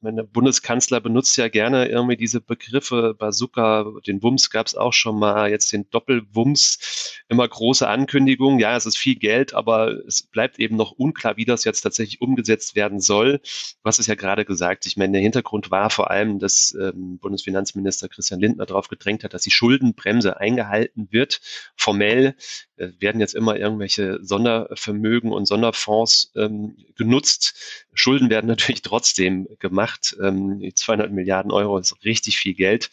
meine 0.00 0.24
Bundeskanzler 0.24 1.00
benutzt 1.00 1.36
ja 1.36 1.48
gerne 1.48 1.88
irgendwie 1.88 2.16
diese 2.16 2.40
Begriffe. 2.40 3.14
Bazooka, 3.18 3.92
den 4.06 4.22
Wumms 4.22 4.50
gab 4.50 4.66
es 4.66 4.76
auch 4.76 4.92
schon 4.92 5.18
mal, 5.18 5.50
jetzt 5.50 5.72
den 5.72 5.90
Doppelwumms, 5.90 7.22
immer 7.28 7.46
große 7.48 7.88
Ankündigungen. 7.88 8.60
Ja, 8.60 8.76
es 8.76 8.86
ist 8.86 8.96
viel 8.96 9.16
Geld, 9.16 9.54
aber 9.54 9.90
es 10.06 10.22
bleibt 10.22 10.58
eben 10.58 10.76
noch 10.76 10.92
unklar, 10.92 11.36
wie 11.36 11.44
das 11.44 11.64
jetzt 11.64 11.80
tatsächlich 11.80 12.20
umgesetzt 12.20 12.76
werden 12.76 13.00
soll. 13.00 13.40
Was 13.82 13.98
ist 13.98 14.06
ja 14.06 14.14
gerade 14.14 14.44
gesagt. 14.44 14.86
Ich 14.86 14.96
meine, 14.96 15.12
der 15.12 15.22
Hintergrund 15.22 15.70
war 15.70 15.90
vor 15.90 16.10
allem, 16.10 16.38
dass 16.38 16.76
ähm, 16.80 17.18
Bundesfinanzminister 17.18 18.08
Christian 18.08 18.40
Lindner 18.40 18.66
darauf 18.66 18.88
gedrängt 18.88 19.24
hat, 19.24 19.34
dass 19.34 19.42
die 19.42 19.50
Schuldenbremse 19.50 20.38
eingehalten 20.38 21.08
wird. 21.10 21.40
Formell 21.76 22.36
werden 22.78 23.20
jetzt 23.20 23.34
immer 23.34 23.56
irgendwelche 23.56 24.18
Sondervermögen 24.22 25.32
und 25.32 25.46
Sonderfonds 25.46 26.32
ähm, 26.36 26.76
genutzt. 26.96 27.84
Schulden 27.94 28.30
werden 28.30 28.46
natürlich 28.48 28.82
trotzdem 28.82 29.48
gemacht. 29.58 30.16
Ähm, 30.22 30.62
200 30.74 31.12
Milliarden 31.12 31.50
Euro 31.50 31.78
ist 31.78 32.04
richtig 32.04 32.38
viel 32.38 32.54
Geld. 32.54 32.90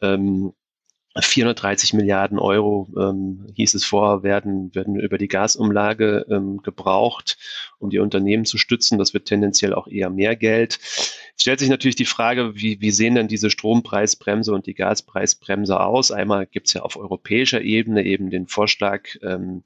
Ähm, 0.00 0.52
430 1.18 1.92
Milliarden 1.94 2.38
Euro 2.38 2.88
ähm, 2.96 3.46
hieß 3.54 3.74
es 3.74 3.84
vor, 3.84 4.22
werden, 4.22 4.72
werden 4.76 4.94
über 4.94 5.18
die 5.18 5.26
Gasumlage 5.26 6.24
ähm, 6.30 6.58
gebraucht, 6.58 7.36
um 7.78 7.90
die 7.90 7.98
Unternehmen 7.98 8.44
zu 8.44 8.58
stützen. 8.58 8.96
Das 8.96 9.12
wird 9.12 9.26
tendenziell 9.26 9.74
auch 9.74 9.88
eher 9.88 10.08
mehr 10.08 10.36
Geld. 10.36 10.78
Es 10.80 11.42
stellt 11.42 11.58
sich 11.58 11.68
natürlich 11.68 11.96
die 11.96 12.04
Frage, 12.04 12.54
wie, 12.54 12.80
wie 12.80 12.92
sehen 12.92 13.16
denn 13.16 13.26
diese 13.26 13.50
Strompreisbremse 13.50 14.52
und 14.52 14.66
die 14.66 14.74
Gaspreisbremse 14.74 15.80
aus? 15.80 16.12
Einmal 16.12 16.46
gibt 16.46 16.68
es 16.68 16.74
ja 16.74 16.82
auf 16.82 16.96
europäischer 16.96 17.60
Ebene 17.60 18.04
eben 18.04 18.30
den 18.30 18.46
Vorschlag, 18.46 19.08
ähm, 19.22 19.64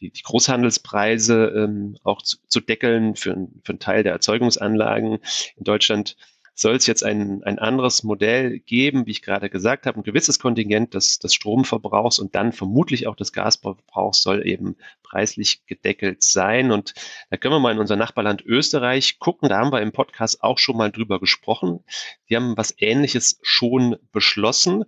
die, 0.00 0.10
die 0.10 0.22
Großhandelspreise 0.22 1.52
ähm, 1.56 1.98
auch 2.04 2.22
zu, 2.22 2.38
zu 2.48 2.60
deckeln 2.60 3.16
für, 3.16 3.48
für 3.64 3.72
einen 3.72 3.80
Teil 3.80 4.02
der 4.02 4.12
Erzeugungsanlagen. 4.12 5.18
In 5.56 5.64
Deutschland 5.64 6.16
soll 6.58 6.74
es 6.74 6.86
jetzt 6.86 7.04
ein, 7.04 7.44
ein 7.44 7.58
anderes 7.58 8.02
Modell 8.02 8.58
geben, 8.60 9.06
wie 9.06 9.10
ich 9.10 9.20
gerade 9.20 9.50
gesagt 9.50 9.84
habe, 9.84 10.00
ein 10.00 10.02
gewisses 10.02 10.38
Kontingent 10.38 10.94
des, 10.94 11.18
des 11.18 11.34
Stromverbrauchs 11.34 12.18
und 12.18 12.34
dann 12.34 12.52
vermutlich 12.52 13.06
auch 13.06 13.14
des 13.14 13.34
Gasverbrauchs 13.34 14.22
soll 14.22 14.46
eben 14.46 14.76
preislich 15.02 15.66
gedeckelt 15.66 16.22
sein. 16.22 16.72
Und 16.72 16.94
da 17.28 17.36
können 17.36 17.54
wir 17.54 17.60
mal 17.60 17.72
in 17.72 17.78
unser 17.78 17.96
Nachbarland 17.96 18.42
Österreich 18.46 19.18
gucken. 19.18 19.50
Da 19.50 19.58
haben 19.58 19.70
wir 19.70 19.82
im 19.82 19.92
Podcast 19.92 20.42
auch 20.42 20.58
schon 20.58 20.78
mal 20.78 20.90
drüber 20.90 21.20
gesprochen. 21.20 21.84
Die 22.30 22.36
haben 22.36 22.56
was 22.56 22.74
Ähnliches 22.78 23.38
schon 23.42 23.96
beschlossen. 24.10 24.84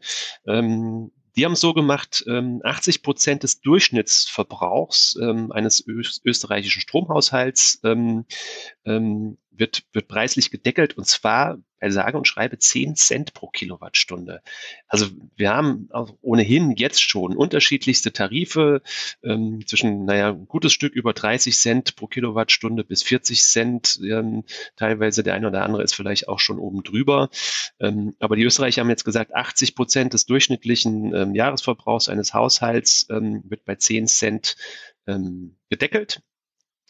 Ähm, 0.46 1.12
die 1.36 1.44
haben 1.44 1.54
so 1.54 1.74
gemacht, 1.74 2.24
80 2.26 2.26
ähm, 2.26 3.02
Prozent 3.02 3.42
des 3.44 3.60
Durchschnittsverbrauchs 3.60 5.18
ähm, 5.22 5.52
eines 5.52 5.86
österreichischen 5.86 6.80
Stromhaushalts 6.80 7.80
ähm, 7.84 8.24
wird, 9.58 9.84
wird 9.92 10.08
preislich 10.08 10.50
gedeckelt 10.50 10.96
und 10.96 11.06
zwar 11.06 11.58
bei 11.80 11.90
sage 11.90 12.18
und 12.18 12.26
schreibe 12.26 12.58
10 12.58 12.96
Cent 12.96 13.34
pro 13.34 13.48
Kilowattstunde. 13.48 14.42
Also 14.88 15.06
wir 15.36 15.50
haben 15.50 15.88
ohnehin 16.20 16.72
jetzt 16.76 17.02
schon 17.02 17.36
unterschiedlichste 17.36 18.12
Tarife 18.12 18.82
ähm, 19.22 19.64
zwischen, 19.66 20.04
naja, 20.04 20.30
ein 20.30 20.48
gutes 20.48 20.72
Stück 20.72 20.94
über 20.94 21.12
30 21.12 21.56
Cent 21.56 21.96
pro 21.96 22.06
Kilowattstunde 22.06 22.84
bis 22.84 23.02
40 23.02 23.42
Cent. 23.42 24.00
Ähm, 24.02 24.44
teilweise 24.76 25.22
der 25.22 25.34
eine 25.34 25.48
oder 25.48 25.64
andere 25.64 25.82
ist 25.82 25.94
vielleicht 25.94 26.28
auch 26.28 26.40
schon 26.40 26.58
oben 26.58 26.82
drüber. 26.82 27.30
Ähm, 27.80 28.14
aber 28.18 28.36
die 28.36 28.44
Österreicher 28.44 28.80
haben 28.80 28.90
jetzt 28.90 29.04
gesagt, 29.04 29.34
80 29.34 29.74
Prozent 29.74 30.14
des 30.14 30.26
durchschnittlichen 30.26 31.14
ähm, 31.14 31.34
Jahresverbrauchs 31.34 32.08
eines 32.08 32.34
Haushalts 32.34 33.06
ähm, 33.10 33.44
wird 33.48 33.64
bei 33.64 33.76
10 33.76 34.06
Cent 34.08 34.56
ähm, 35.06 35.56
gedeckelt. 35.70 36.22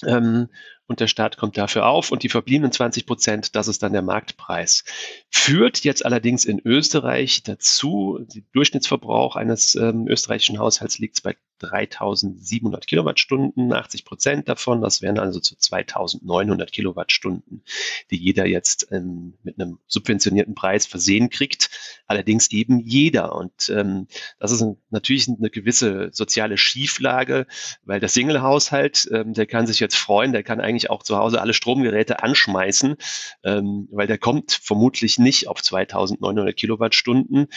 Ähm, 0.06 0.48
und 0.88 1.00
der 1.00 1.06
Staat 1.06 1.36
kommt 1.36 1.56
dafür 1.56 1.86
auf 1.86 2.10
und 2.10 2.22
die 2.24 2.28
verbliebenen 2.28 2.72
20 2.72 3.06
Prozent, 3.06 3.54
das 3.54 3.68
ist 3.68 3.82
dann 3.82 3.92
der 3.92 4.02
Marktpreis. 4.02 4.84
Führt 5.30 5.84
jetzt 5.84 6.04
allerdings 6.04 6.44
in 6.44 6.60
Österreich 6.64 7.42
dazu, 7.44 8.18
der 8.34 8.42
Durchschnittsverbrauch 8.52 9.36
eines 9.36 9.74
ähm, 9.76 10.08
österreichischen 10.08 10.58
Haushalts 10.58 10.98
liegt 10.98 11.22
bei 11.22 11.36
3700 11.58 12.86
Kilowattstunden, 12.86 13.72
80 13.72 14.04
Prozent 14.04 14.48
davon, 14.48 14.80
das 14.80 15.02
wären 15.02 15.18
also 15.18 15.40
zu 15.40 15.56
2900 15.56 16.72
Kilowattstunden, 16.72 17.62
die 18.10 18.16
jeder 18.16 18.46
jetzt 18.46 18.88
ähm, 18.90 19.34
mit 19.42 19.60
einem 19.60 19.78
subventionierten 19.86 20.54
Preis 20.54 20.86
versehen 20.86 21.30
kriegt. 21.30 21.70
Allerdings 22.06 22.50
eben 22.50 22.80
jeder. 22.80 23.34
Und 23.34 23.68
ähm, 23.68 24.06
das 24.38 24.52
ist 24.52 24.62
ein, 24.62 24.76
natürlich 24.90 25.28
eine 25.28 25.50
gewisse 25.50 26.10
soziale 26.12 26.56
Schieflage, 26.56 27.46
weil 27.84 28.00
der 28.00 28.08
Single-Haushalt, 28.08 29.08
ähm, 29.12 29.34
der 29.34 29.46
kann 29.46 29.66
sich 29.66 29.80
jetzt 29.80 29.96
freuen, 29.96 30.32
der 30.32 30.42
kann 30.42 30.60
eigentlich 30.60 30.90
auch 30.90 31.02
zu 31.02 31.16
Hause 31.16 31.40
alle 31.40 31.54
Stromgeräte 31.54 32.22
anschmeißen, 32.22 32.96
ähm, 33.44 33.88
weil 33.90 34.06
der 34.06 34.18
kommt 34.18 34.52
vermutlich 34.52 35.18
nicht 35.18 35.48
auf 35.48 35.62
2900 35.62 36.56
Kilowattstunden. 36.56 37.48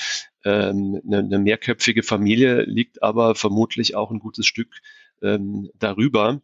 Ähm, 0.43 1.01
eine, 1.05 1.19
eine 1.19 1.39
mehrköpfige 1.39 2.03
Familie 2.03 2.63
liegt 2.63 3.03
aber 3.03 3.35
vermutlich 3.35 3.95
auch 3.95 4.11
ein 4.11 4.19
gutes 4.19 4.45
Stück 4.45 4.81
ähm, 5.21 5.69
darüber. 5.75 6.41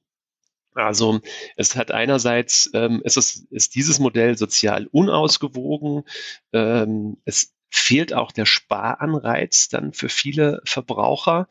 Also 0.73 1.21
es 1.55 1.75
hat 1.75 1.91
einerseits, 1.91 2.69
ähm, 2.73 3.01
es 3.03 3.17
ist, 3.17 3.51
ist 3.51 3.75
dieses 3.75 3.99
Modell 3.99 4.37
sozial 4.37 4.87
unausgewogen. 4.91 6.03
Ähm, 6.53 7.17
es 7.25 7.55
fehlt 7.69 8.13
auch 8.13 8.31
der 8.31 8.45
Sparanreiz 8.45 9.69
dann 9.69 9.93
für 9.93 10.09
viele 10.09 10.61
Verbraucher. 10.65 11.47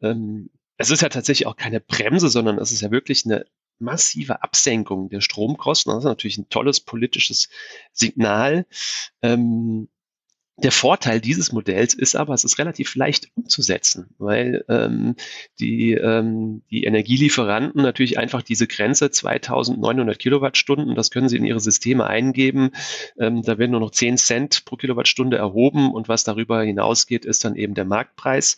Ähm, 0.00 0.50
es 0.76 0.90
ist 0.90 1.02
ja 1.02 1.08
tatsächlich 1.08 1.46
auch 1.46 1.56
keine 1.56 1.80
Bremse, 1.80 2.28
sondern 2.28 2.58
es 2.58 2.70
ist 2.70 2.80
ja 2.82 2.92
wirklich 2.92 3.24
eine 3.24 3.46
massive 3.80 4.42
Absenkung 4.42 5.08
der 5.08 5.20
Stromkosten. 5.20 5.92
Das 5.92 6.04
ist 6.04 6.08
natürlich 6.08 6.38
ein 6.38 6.48
tolles 6.48 6.80
politisches 6.80 7.48
Signal. 7.92 8.66
Ähm, 9.22 9.88
der 10.62 10.72
Vorteil 10.72 11.20
dieses 11.20 11.52
Modells 11.52 11.94
ist 11.94 12.16
aber, 12.16 12.34
es 12.34 12.42
ist 12.42 12.58
relativ 12.58 12.96
leicht 12.96 13.28
umzusetzen, 13.36 14.08
weil 14.18 14.64
ähm, 14.68 15.14
die, 15.60 15.92
ähm, 15.92 16.62
die 16.70 16.82
Energielieferanten 16.82 17.80
natürlich 17.80 18.18
einfach 18.18 18.42
diese 18.42 18.66
Grenze 18.66 19.10
2900 19.10 20.18
Kilowattstunden, 20.18 20.96
das 20.96 21.12
können 21.12 21.28
sie 21.28 21.36
in 21.36 21.44
ihre 21.44 21.60
Systeme 21.60 22.08
eingeben. 22.08 22.70
Ähm, 23.20 23.42
da 23.42 23.58
werden 23.58 23.70
nur 23.70 23.80
noch 23.80 23.92
10 23.92 24.16
Cent 24.16 24.64
pro 24.64 24.74
Kilowattstunde 24.74 25.36
erhoben 25.36 25.92
und 25.92 26.08
was 26.08 26.24
darüber 26.24 26.62
hinausgeht, 26.62 27.24
ist 27.24 27.44
dann 27.44 27.54
eben 27.54 27.74
der 27.74 27.84
Marktpreis. 27.84 28.56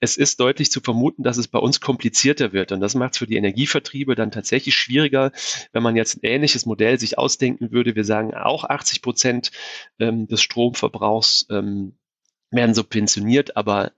Es 0.00 0.16
ist 0.16 0.40
deutlich 0.40 0.70
zu 0.70 0.80
vermuten, 0.80 1.22
dass 1.22 1.36
es 1.36 1.48
bei 1.48 1.58
uns 1.58 1.82
komplizierter 1.82 2.54
wird 2.54 2.72
und 2.72 2.80
das 2.80 2.94
macht 2.94 3.12
es 3.12 3.18
für 3.18 3.26
die 3.26 3.36
Energievertriebe 3.36 4.14
dann 4.14 4.30
tatsächlich 4.30 4.74
schwieriger, 4.74 5.32
wenn 5.72 5.82
man 5.82 5.96
jetzt 5.96 6.16
ein 6.16 6.20
ähnliches 6.22 6.64
Modell 6.64 6.98
sich 6.98 7.18
ausdenken 7.18 7.72
würde. 7.72 7.94
Wir 7.94 8.04
sagen 8.04 8.32
auch 8.32 8.64
80 8.64 9.02
Prozent 9.02 9.50
ähm, 9.98 10.26
des 10.26 10.40
Stromverbrauchs 10.40 11.41
ähm, 11.50 11.98
werden 12.50 12.74
subventioniert, 12.74 13.56
aber 13.56 13.92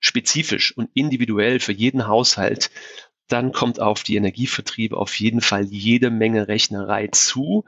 spezifisch 0.00 0.76
und 0.76 0.90
individuell 0.94 1.60
für 1.60 1.72
jeden 1.72 2.06
Haushalt, 2.06 2.70
dann 3.28 3.52
kommt 3.52 3.80
auf 3.80 4.02
die 4.02 4.16
Energievertriebe 4.16 4.96
auf 4.96 5.18
jeden 5.18 5.40
Fall 5.40 5.64
jede 5.64 6.10
Menge 6.10 6.48
Rechnerei 6.48 7.08
zu. 7.08 7.64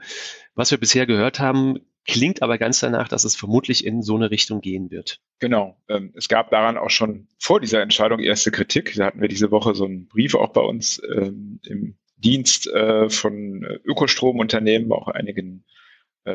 Was 0.53 0.71
wir 0.71 0.77
bisher 0.77 1.05
gehört 1.05 1.39
haben, 1.39 1.79
klingt 2.05 2.43
aber 2.43 2.57
ganz 2.57 2.81
danach, 2.81 3.07
dass 3.07 3.23
es 3.23 3.35
vermutlich 3.35 3.85
in 3.85 4.03
so 4.03 4.15
eine 4.15 4.29
Richtung 4.29 4.61
gehen 4.61 4.91
wird. 4.91 5.21
Genau. 5.39 5.81
Ähm, 5.89 6.13
es 6.15 6.27
gab 6.27 6.51
daran 6.51 6.77
auch 6.77 6.91
schon 6.91 7.27
vor 7.39 7.59
dieser 7.59 7.81
Entscheidung 7.81 8.19
erste 8.19 8.51
Kritik. 8.51 8.93
Da 8.95 9.05
hatten 9.05 9.21
wir 9.21 9.27
diese 9.27 9.49
Woche 9.49 9.73
so 9.73 9.85
einen 9.85 10.07
Brief 10.07 10.35
auch 10.35 10.53
bei 10.53 10.61
uns 10.61 11.01
ähm, 11.09 11.59
im 11.63 11.97
Dienst 12.17 12.67
äh, 12.67 13.09
von 13.09 13.63
Ökostromunternehmen, 13.83 14.91
auch 14.91 15.07
einigen 15.07 15.65
äh, 15.67 15.74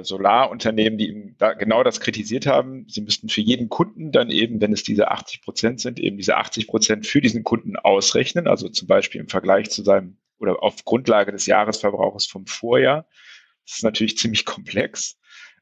Solarunternehmen, 0.02 0.98
die 0.98 1.08
eben 1.08 1.36
da 1.38 1.52
genau 1.54 1.82
das 1.82 2.00
kritisiert 2.00 2.46
haben. 2.46 2.86
Sie 2.88 3.00
müssten 3.00 3.28
für 3.28 3.40
jeden 3.40 3.68
Kunden 3.68 4.12
dann 4.12 4.30
eben, 4.30 4.60
wenn 4.60 4.72
es 4.72 4.84
diese 4.84 5.10
80 5.10 5.42
Prozent 5.42 5.80
sind, 5.80 5.98
eben 5.98 6.16
diese 6.16 6.36
80 6.36 6.68
Prozent 6.68 7.06
für 7.06 7.20
diesen 7.20 7.42
Kunden 7.42 7.76
ausrechnen. 7.76 8.46
Also 8.46 8.68
zum 8.68 8.86
Beispiel 8.86 9.20
im 9.20 9.28
Vergleich 9.28 9.70
zu 9.70 9.82
seinem 9.82 10.18
oder 10.38 10.62
auf 10.62 10.84
Grundlage 10.84 11.32
des 11.32 11.46
Jahresverbrauches 11.46 12.26
vom 12.26 12.46
Vorjahr. 12.46 13.06
Das 13.66 13.76
ist 13.76 13.84
natürlich 13.84 14.16
ziemlich 14.16 14.44
komplex. 14.44 15.18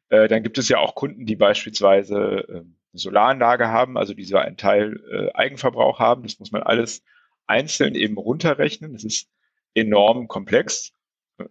Äh, 0.09 0.29
dann 0.29 0.43
gibt 0.43 0.59
es 0.59 0.69
ja 0.69 0.79
auch 0.79 0.95
Kunden, 0.95 1.27
die 1.27 1.37
beispielsweise 1.37 2.17
äh, 2.17 2.53
eine 2.53 2.75
Solaranlage 2.93 3.69
haben, 3.69 3.99
also 3.99 4.15
die 4.15 4.25
so 4.25 4.37
einen 4.37 4.57
Teil 4.57 5.01
äh, 5.11 5.37
Eigenverbrauch 5.37 5.99
haben. 5.99 6.23
Das 6.23 6.39
muss 6.39 6.53
man 6.53 6.63
alles 6.63 7.03
einzeln 7.47 7.95
eben 7.95 8.17
runterrechnen. 8.17 8.93
Das 8.93 9.05
ist 9.05 9.29
enorm 9.75 10.29
komplex 10.29 10.93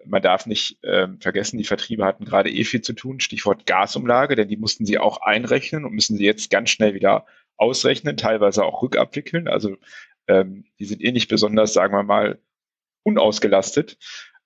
man 0.06 0.22
darf 0.22 0.46
nicht 0.46 0.84
äh, 0.84 1.08
vergessen, 1.20 1.58
die 1.58 1.64
Vertriebe 1.64 2.06
hatten 2.06 2.26
gerade 2.26 2.52
eh 2.52 2.64
viel 2.64 2.82
zu 2.82 2.94
tun, 2.94 3.20
Stichwort 3.20 3.66
Gasumlage, 3.66 4.36
denn 4.36 4.48
die 4.48 4.58
mussten 4.58 4.86
sie 4.86 4.98
auch 4.98 5.22
einrechnen 5.22 5.86
und 5.86 5.94
müssen 5.94 6.18
sie 6.18 6.26
jetzt 6.26 6.50
ganz 6.50 6.70
schnell 6.70 6.94
wieder 6.94 7.26
ausrechnen, 7.58 8.18
teilweise 8.18 8.66
auch 8.66 8.82
rückabwickeln. 8.82 9.48
Also 9.48 9.78
ähm, 10.28 10.66
die 10.80 10.86
sind 10.86 11.04
eh 11.04 11.12
nicht 11.12 11.30
besonders, 11.30 11.74
sagen 11.74 11.94
wir 11.94 12.04
mal, 12.04 12.40
unausgelastet. 13.04 13.98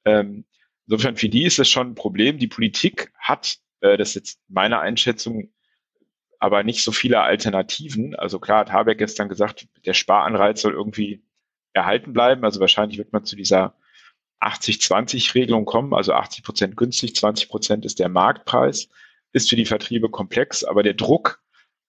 Ähm, 0.06 0.46
insofern 0.88 1.18
für 1.18 1.30
die 1.30 1.46
ist 1.46 1.60
das 1.60 1.70
schon 1.70 1.92
ein 1.92 1.96
Problem. 1.96 2.38
Die 2.38 2.48
Politik 2.48 3.12
hat, 3.18 3.58
äh, 3.82 3.98
das 3.98 4.10
ist 4.10 4.16
jetzt 4.16 4.40
meine 4.48 4.80
Einschätzung, 4.80 5.52
aber 6.40 6.64
nicht 6.64 6.84
so 6.84 6.92
viele 6.92 7.22
Alternativen. 7.22 8.16
Also 8.16 8.40
klar 8.40 8.60
hat 8.60 8.72
Habeck 8.72 9.00
gestern 9.00 9.30
gesagt, 9.30 9.68
der 9.86 9.94
Sparanreiz 9.94 10.62
soll 10.62 10.74
irgendwie 10.74 11.24
erhalten 11.74 12.14
bleiben. 12.14 12.44
Also 12.44 12.60
wahrscheinlich 12.60 12.98
wird 12.98 13.14
man 13.14 13.26
zu 13.26 13.36
dieser 13.36 13.76
80-20-Regelung 14.42 15.66
kommen, 15.66 15.94
also 15.94 16.14
80 16.14 16.44
Prozent 16.44 16.78
günstig, 16.78 17.16
20 17.16 17.50
Prozent 17.50 17.86
ist 17.86 18.00
der 18.00 18.10
Marktpreis, 18.10 18.90
ist 19.34 19.50
für 19.50 19.56
die 19.56 19.66
Vertriebe 19.66 20.10
komplex, 20.10 20.64
aber 20.64 20.84
der 20.84 20.94
Druck 20.94 21.42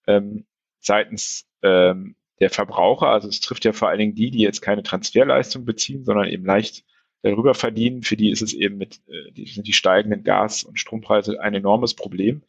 ähm, 0.07 0.45
seitens 0.79 1.47
ähm, 1.61 2.15
der 2.39 2.49
Verbraucher, 2.49 3.07
also 3.07 3.27
es 3.27 3.39
trifft 3.39 3.65
ja 3.65 3.73
vor 3.73 3.89
allen 3.89 3.99
Dingen 3.99 4.15
die, 4.15 4.31
die 4.31 4.39
jetzt 4.39 4.61
keine 4.61 4.83
Transferleistung 4.83 5.65
beziehen, 5.65 6.03
sondern 6.03 6.27
eben 6.27 6.45
leicht 6.45 6.83
darüber 7.21 7.53
verdienen, 7.53 8.03
für 8.03 8.17
die 8.17 8.29
ist 8.29 8.41
es 8.41 8.53
eben 8.53 8.77
mit, 8.77 9.01
äh, 9.07 9.31
die, 9.31 9.45
sind 9.47 9.67
die 9.67 9.73
steigenden 9.73 10.23
Gas- 10.23 10.63
und 10.63 10.79
Strompreise 10.79 11.39
ein 11.39 11.53
enormes 11.53 11.93
Problem. 11.93 12.43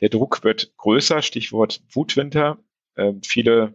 Der 0.00 0.10
Druck 0.10 0.44
wird 0.44 0.76
größer, 0.76 1.22
Stichwort 1.22 1.82
Wutwinter. 1.90 2.58
Ähm, 2.96 3.22
viele 3.22 3.74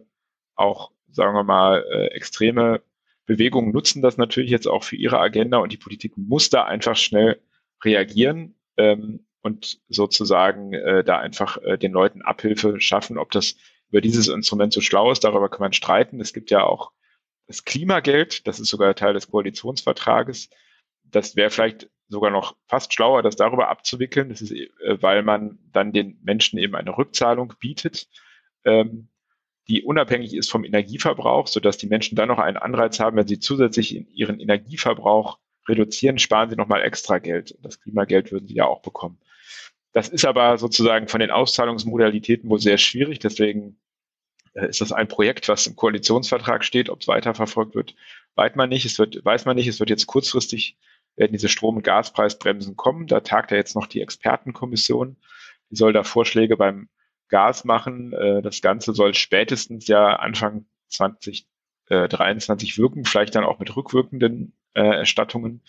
auch, 0.54 0.92
sagen 1.10 1.34
wir 1.34 1.44
mal, 1.44 1.84
äh, 1.90 2.06
extreme 2.14 2.82
Bewegungen 3.26 3.72
nutzen 3.72 4.02
das 4.02 4.16
natürlich 4.16 4.50
jetzt 4.50 4.66
auch 4.66 4.84
für 4.84 4.96
ihre 4.96 5.18
Agenda 5.18 5.58
und 5.58 5.72
die 5.72 5.78
Politik 5.78 6.16
muss 6.16 6.50
da 6.50 6.64
einfach 6.64 6.96
schnell 6.96 7.40
reagieren 7.82 8.54
ähm, 8.76 9.26
und 9.42 9.80
sozusagen 9.88 10.72
äh, 10.72 11.04
da 11.04 11.18
einfach 11.18 11.58
äh, 11.58 11.78
den 11.78 11.92
Leuten 11.92 12.22
Abhilfe 12.22 12.80
schaffen. 12.80 13.18
Ob 13.18 13.30
das 13.30 13.56
über 13.90 14.00
dieses 14.00 14.28
Instrument 14.28 14.72
so 14.72 14.80
schlau 14.80 15.10
ist, 15.10 15.24
darüber 15.24 15.48
kann 15.48 15.60
man 15.60 15.72
streiten. 15.72 16.20
Es 16.20 16.32
gibt 16.32 16.50
ja 16.50 16.64
auch 16.64 16.92
das 17.46 17.64
Klimageld, 17.64 18.46
das 18.46 18.60
ist 18.60 18.68
sogar 18.68 18.94
Teil 18.94 19.14
des 19.14 19.28
Koalitionsvertrages. 19.30 20.50
Das 21.04 21.36
wäre 21.36 21.50
vielleicht 21.50 21.90
sogar 22.08 22.30
noch 22.30 22.56
fast 22.66 22.92
schlauer, 22.92 23.22
das 23.22 23.36
darüber 23.36 23.68
abzuwickeln. 23.68 24.30
Das 24.30 24.40
ist, 24.40 24.52
äh, 24.52 24.68
weil 25.00 25.22
man 25.22 25.58
dann 25.72 25.92
den 25.92 26.18
Menschen 26.22 26.58
eben 26.58 26.74
eine 26.74 26.96
Rückzahlung 26.96 27.54
bietet. 27.58 28.08
Ähm, 28.64 29.08
die 29.68 29.82
unabhängig 29.82 30.34
ist 30.34 30.50
vom 30.50 30.64
Energieverbrauch, 30.64 31.46
sodass 31.46 31.78
die 31.78 31.86
Menschen 31.86 32.16
dann 32.16 32.28
noch 32.28 32.38
einen 32.38 32.56
Anreiz 32.56 33.00
haben, 33.00 33.16
wenn 33.16 33.26
sie 33.26 33.38
zusätzlich 33.38 34.06
ihren 34.14 34.38
Energieverbrauch 34.40 35.38
reduzieren, 35.68 36.18
sparen 36.18 36.50
sie 36.50 36.56
nochmal 36.56 36.82
extra 36.82 37.18
Geld. 37.18 37.56
Das 37.62 37.80
Klimageld 37.80 38.32
würden 38.32 38.46
sie 38.46 38.54
ja 38.54 38.66
auch 38.66 38.82
bekommen. 38.82 39.18
Das 39.92 40.08
ist 40.08 40.24
aber 40.24 40.58
sozusagen 40.58 41.08
von 41.08 41.20
den 41.20 41.30
Auszahlungsmodalitäten 41.30 42.50
wohl 42.50 42.58
sehr 42.58 42.78
schwierig. 42.78 43.20
Deswegen 43.20 43.78
äh, 44.54 44.68
ist 44.68 44.80
das 44.80 44.92
ein 44.92 45.08
Projekt, 45.08 45.48
was 45.48 45.66
im 45.66 45.76
Koalitionsvertrag 45.76 46.64
steht. 46.64 46.90
Ob 46.90 47.00
es 47.00 47.08
weiterverfolgt 47.08 47.74
wird, 47.74 47.94
weiß 48.34 48.56
man 48.56 48.68
nicht. 48.68 48.84
Es 48.84 48.98
wird, 48.98 49.24
weiß 49.24 49.44
man 49.46 49.56
nicht. 49.56 49.68
Es 49.68 49.80
wird 49.80 49.90
jetzt 49.90 50.06
kurzfristig 50.06 50.76
werden 51.16 51.32
diese 51.32 51.48
Strom- 51.48 51.76
und 51.76 51.84
Gaspreisbremsen 51.84 52.76
kommen. 52.76 53.06
Da 53.06 53.20
tagt 53.20 53.52
ja 53.52 53.56
jetzt 53.56 53.76
noch 53.76 53.86
die 53.86 54.00
Expertenkommission. 54.00 55.16
Die 55.70 55.76
soll 55.76 55.92
da 55.92 56.02
Vorschläge 56.02 56.56
beim 56.56 56.88
Gas 57.28 57.64
machen. 57.64 58.12
Äh, 58.12 58.42
das 58.42 58.60
Ganze 58.62 58.92
soll 58.92 59.14
spätestens 59.14 59.88
ja 59.88 60.16
Anfang 60.16 60.66
2023 60.88 62.78
wirken, 62.78 63.04
vielleicht 63.04 63.34
dann 63.34 63.44
auch 63.44 63.58
mit 63.58 63.74
rückwirkenden 63.76 64.54
äh, 64.74 64.82
Erstattungen. 64.82 65.62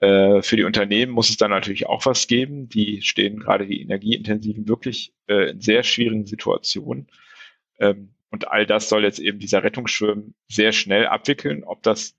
Äh, 0.00 0.42
für 0.42 0.56
die 0.56 0.64
Unternehmen 0.64 1.12
muss 1.12 1.30
es 1.30 1.36
dann 1.36 1.50
natürlich 1.50 1.86
auch 1.86 2.06
was 2.06 2.26
geben. 2.26 2.68
Die 2.68 3.02
stehen 3.02 3.38
gerade 3.38 3.66
die 3.66 3.82
Energieintensiven 3.82 4.68
wirklich 4.68 5.12
in 5.26 5.60
sehr 5.60 5.82
schwierigen 5.82 6.26
Situationen. 6.26 7.08
Ähm, 7.78 8.14
und 8.30 8.48
all 8.48 8.66
das 8.66 8.88
soll 8.88 9.04
jetzt 9.04 9.18
eben 9.18 9.38
dieser 9.38 9.62
Rettungsschirm 9.62 10.34
sehr 10.48 10.72
schnell 10.72 11.06
abwickeln. 11.06 11.64
Ob 11.64 11.82
das 11.82 12.16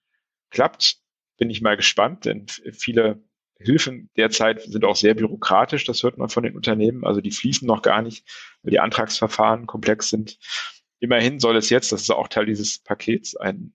klappt, 0.52 0.98
bin 1.38 1.50
ich 1.50 1.62
mal 1.62 1.76
gespannt, 1.76 2.26
denn 2.26 2.46
viele 2.72 3.24
Hilfen 3.64 4.10
derzeit 4.18 4.62
sind 4.62 4.84
auch 4.86 4.96
sehr 4.96 5.14
bürokratisch, 5.14 5.86
das 5.86 6.04
hört 6.04 6.18
man 6.18 6.30
von 6.30 6.44
den 6.44 6.56
Unternehmen. 6.56 7.06
Also 7.06 7.22
die 7.22 7.32
fließen 7.32 7.68
noch 7.68 7.82
gar 7.82 8.02
nicht, 8.02 8.26
weil 8.62 8.72
die 8.72 8.80
Antragsverfahren 8.80 9.66
komplex 9.68 10.10
sind. 10.10 10.38
Immerhin 11.00 11.40
soll 11.40 11.58
es 11.58 11.70
jetzt, 11.70 11.92
das 11.92 12.02
ist 12.02 12.12
auch 12.12 12.28
Teil 12.28 12.46
dieses 12.46 12.80
Pakets, 12.80 13.36
ein, 13.36 13.74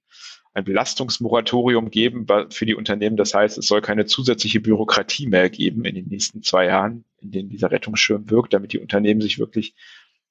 ein 0.55 0.65
Belastungsmoratorium 0.65 1.91
geben 1.91 2.27
für 2.51 2.67
die 2.67 2.75
Unternehmen. 2.75 3.17
Das 3.17 3.35
heißt, 3.35 3.59
es 3.59 3.67
soll 3.67 3.81
keine 3.81 4.07
zusätzliche 4.07 4.61
Bürokratie 4.61 5.27
mehr 5.27 5.51
geben 5.51 5.85
in 5.85 5.95
den 5.95 6.09
nächsten 6.09 6.43
zwei 6.43 6.67
Jahren, 6.67 7.05
in 7.21 7.31
denen 7.31 7.49
dieser 7.49 7.71
Rettungsschirm 7.71 8.31
wirkt, 8.31 8.55
damit 8.55 8.73
die 8.73 8.79
Unternehmen 8.79 9.21
sich 9.21 9.39
wirklich 9.39 9.75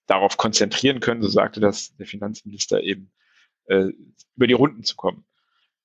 darauf 0.07 0.37
konzentrieren 0.37 0.99
können, 0.99 1.21
so 1.21 1.27
sagte 1.27 1.59
das 1.59 1.95
der 1.97 2.05
Finanzminister 2.05 2.81
eben, 2.81 3.11
äh, 3.65 3.91
über 4.35 4.47
die 4.47 4.53
Runden 4.53 4.83
zu 4.83 4.95
kommen. 4.95 5.25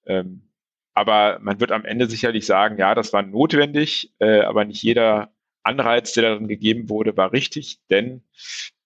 Ähm, 0.06 0.48
aber 0.94 1.38
man 1.40 1.60
wird 1.60 1.72
am 1.72 1.84
Ende 1.84 2.06
sicherlich 2.06 2.46
sagen, 2.46 2.78
ja, 2.78 2.94
das 2.94 3.12
war 3.12 3.22
notwendig, 3.22 4.12
äh, 4.18 4.40
aber 4.40 4.64
nicht 4.64 4.82
jeder 4.82 5.32
Anreiz, 5.62 6.12
der 6.12 6.24
darin 6.24 6.48
gegeben 6.48 6.88
wurde, 6.88 7.16
war 7.16 7.32
richtig, 7.32 7.80
denn 7.88 8.24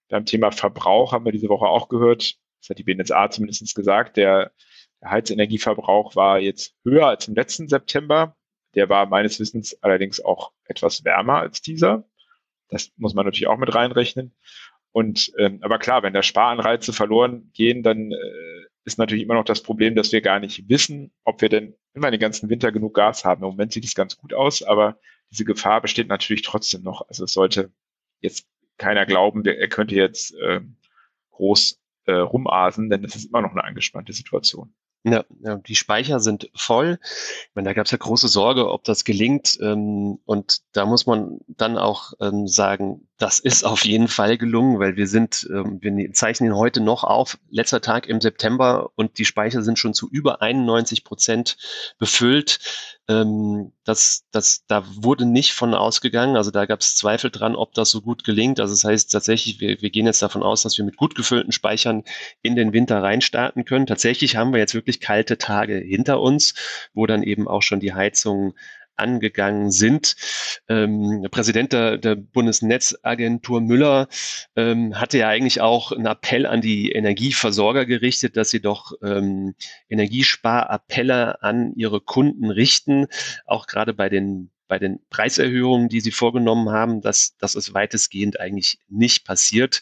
beim 0.08 0.24
Thema 0.24 0.52
Verbrauch 0.52 1.12
haben 1.12 1.24
wir 1.24 1.32
diese 1.32 1.48
Woche 1.48 1.66
auch 1.66 1.88
gehört, 1.88 2.36
das 2.60 2.70
hat 2.70 2.78
die 2.78 2.84
BNSA 2.84 3.30
zumindest 3.30 3.74
gesagt, 3.74 4.16
der, 4.16 4.52
der 5.00 5.10
Heizenergieverbrauch 5.10 6.16
war 6.16 6.38
jetzt 6.38 6.74
höher 6.84 7.06
als 7.06 7.28
im 7.28 7.34
letzten 7.34 7.68
September. 7.68 8.36
Der 8.74 8.88
war 8.88 9.06
meines 9.06 9.38
Wissens 9.40 9.82
allerdings 9.82 10.20
auch 10.24 10.52
etwas 10.64 11.04
wärmer 11.04 11.38
als 11.40 11.62
dieser. 11.62 12.08
Das 12.68 12.90
muss 12.96 13.14
man 13.14 13.24
natürlich 13.24 13.46
auch 13.46 13.58
mit 13.58 13.74
reinrechnen. 13.74 14.34
Und 14.92 15.32
ähm, 15.38 15.60
aber 15.62 15.78
klar, 15.78 16.02
wenn 16.02 16.14
da 16.14 16.22
Sparanreize 16.22 16.92
verloren 16.92 17.50
gehen, 17.54 17.82
dann 17.82 18.10
äh, 18.10 18.55
ist 18.86 18.98
natürlich 18.98 19.24
immer 19.24 19.34
noch 19.34 19.44
das 19.44 19.62
Problem, 19.62 19.96
dass 19.96 20.12
wir 20.12 20.20
gar 20.22 20.38
nicht 20.40 20.68
wissen, 20.68 21.12
ob 21.24 21.42
wir 21.42 21.48
denn 21.48 21.74
immer 21.92 22.10
den 22.10 22.20
ganzen 22.20 22.48
Winter 22.48 22.72
genug 22.72 22.94
Gas 22.94 23.24
haben. 23.24 23.42
Im 23.42 23.50
Moment 23.50 23.72
sieht 23.72 23.84
es 23.84 23.94
ganz 23.94 24.16
gut 24.16 24.32
aus, 24.32 24.62
aber 24.62 24.98
diese 25.30 25.44
Gefahr 25.44 25.82
besteht 25.82 26.08
natürlich 26.08 26.42
trotzdem 26.42 26.82
noch. 26.82 27.06
Also 27.08 27.24
es 27.24 27.32
sollte 27.32 27.72
jetzt 28.20 28.46
keiner 28.78 29.04
glauben, 29.04 29.44
er 29.44 29.68
könnte 29.68 29.96
jetzt 29.96 30.34
äh, 30.34 30.60
groß 31.30 31.80
äh, 32.04 32.12
rumasen, 32.12 32.88
denn 32.88 33.04
es 33.04 33.16
ist 33.16 33.26
immer 33.26 33.42
noch 33.42 33.50
eine 33.50 33.64
angespannte 33.64 34.12
Situation. 34.12 34.72
Ja, 35.02 35.24
ja, 35.40 35.56
die 35.56 35.76
Speicher 35.76 36.18
sind 36.18 36.50
voll. 36.54 36.98
Ich 37.02 37.54
meine, 37.54 37.68
da 37.68 37.74
gab 37.74 37.86
es 37.86 37.92
ja 37.92 37.98
große 37.98 38.26
Sorge, 38.26 38.70
ob 38.70 38.82
das 38.84 39.04
gelingt. 39.04 39.56
Ähm, 39.60 40.18
und 40.24 40.62
da 40.72 40.84
muss 40.84 41.06
man 41.06 41.38
dann 41.46 41.78
auch 41.78 42.12
ähm, 42.20 42.48
sagen, 42.48 43.08
das 43.18 43.38
ist 43.38 43.64
auf 43.64 43.86
jeden 43.86 44.08
Fall 44.08 44.36
gelungen, 44.36 44.78
weil 44.78 44.96
wir 44.96 45.06
sind, 45.06 45.48
ähm, 45.50 45.78
wir 45.80 45.90
ne-, 45.90 46.12
zeichnen 46.12 46.54
heute 46.54 46.80
noch 46.80 47.02
auf, 47.02 47.38
letzter 47.50 47.80
Tag 47.80 48.06
im 48.08 48.20
September 48.20 48.90
und 48.94 49.16
die 49.18 49.24
Speicher 49.24 49.62
sind 49.62 49.78
schon 49.78 49.94
zu 49.94 50.08
über 50.10 50.42
91 50.42 51.02
Prozent 51.02 51.56
befüllt. 51.98 52.58
Ähm, 53.08 53.72
das, 53.84 54.26
das, 54.32 54.66
da 54.66 54.84
wurde 54.96 55.24
nicht 55.24 55.54
von 55.54 55.72
ausgegangen, 55.74 56.36
also 56.36 56.50
da 56.50 56.66
gab 56.66 56.80
es 56.80 56.96
Zweifel 56.96 57.30
dran, 57.30 57.56
ob 57.56 57.72
das 57.72 57.90
so 57.90 58.02
gut 58.02 58.22
gelingt. 58.22 58.60
Also 58.60 58.74
das 58.74 58.84
heißt 58.84 59.10
tatsächlich, 59.10 59.60
wir, 59.60 59.80
wir 59.80 59.90
gehen 59.90 60.06
jetzt 60.06 60.20
davon 60.20 60.42
aus, 60.42 60.62
dass 60.62 60.76
wir 60.76 60.84
mit 60.84 60.96
gut 60.96 61.14
gefüllten 61.14 61.52
Speichern 61.52 62.04
in 62.42 62.54
den 62.54 62.74
Winter 62.74 63.02
reinstarten 63.02 63.64
können. 63.64 63.86
Tatsächlich 63.86 64.36
haben 64.36 64.52
wir 64.52 64.60
jetzt 64.60 64.74
wirklich 64.74 65.00
kalte 65.00 65.38
Tage 65.38 65.78
hinter 65.78 66.20
uns, 66.20 66.54
wo 66.92 67.06
dann 67.06 67.22
eben 67.22 67.48
auch 67.48 67.62
schon 67.62 67.80
die 67.80 67.94
Heizung 67.94 68.54
angegangen 68.96 69.70
sind. 69.70 70.16
Ähm, 70.68 71.22
der 71.22 71.28
Präsident 71.28 71.72
der, 71.72 71.98
der 71.98 72.16
Bundesnetzagentur 72.16 73.60
Müller 73.60 74.08
ähm, 74.56 74.98
hatte 74.98 75.18
ja 75.18 75.28
eigentlich 75.28 75.60
auch 75.60 75.92
einen 75.92 76.06
Appell 76.06 76.46
an 76.46 76.60
die 76.60 76.92
Energieversorger 76.92 77.86
gerichtet, 77.86 78.36
dass 78.36 78.50
sie 78.50 78.60
doch 78.60 78.92
ähm, 79.02 79.54
Energiesparappelle 79.88 81.42
an 81.42 81.72
ihre 81.76 82.00
Kunden 82.00 82.50
richten, 82.50 83.06
auch 83.46 83.66
gerade 83.66 83.94
bei 83.94 84.08
den 84.08 84.50
bei 84.68 84.78
den 84.80 84.98
Preiserhöhungen, 85.10 85.88
die 85.88 86.00
sie 86.00 86.10
vorgenommen 86.10 86.70
haben, 86.70 87.00
dass 87.00 87.36
das 87.38 87.54
ist 87.54 87.72
weitestgehend 87.74 88.40
eigentlich 88.40 88.80
nicht 88.88 89.24
passiert. 89.24 89.80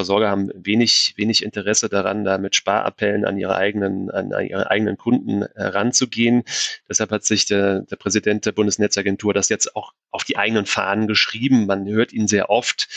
Versorger 0.00 0.30
haben 0.30 0.50
wenig, 0.54 1.14
wenig 1.16 1.42
Interesse 1.42 1.88
daran, 1.88 2.24
da 2.24 2.38
mit 2.38 2.56
Sparappellen 2.56 3.24
an 3.24 3.36
ihre 3.36 3.56
eigenen, 3.56 4.10
an 4.10 4.30
ihre 4.46 4.70
eigenen 4.70 4.96
Kunden 4.96 5.44
heranzugehen. 5.54 6.42
Deshalb 6.88 7.10
hat 7.10 7.24
sich 7.24 7.44
der, 7.46 7.82
der 7.82 7.96
Präsident 7.96 8.46
der 8.46 8.52
Bundesnetzagentur 8.52 9.34
das 9.34 9.50
jetzt 9.50 9.76
auch 9.76 9.92
auf 10.10 10.24
die 10.24 10.38
eigenen 10.38 10.64
Fahnen 10.64 11.06
geschrieben. 11.06 11.66
Man 11.66 11.86
hört 11.86 12.12
ihn 12.12 12.28
sehr 12.28 12.48
oft. 12.48 12.88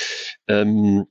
Ähm, 0.48 1.08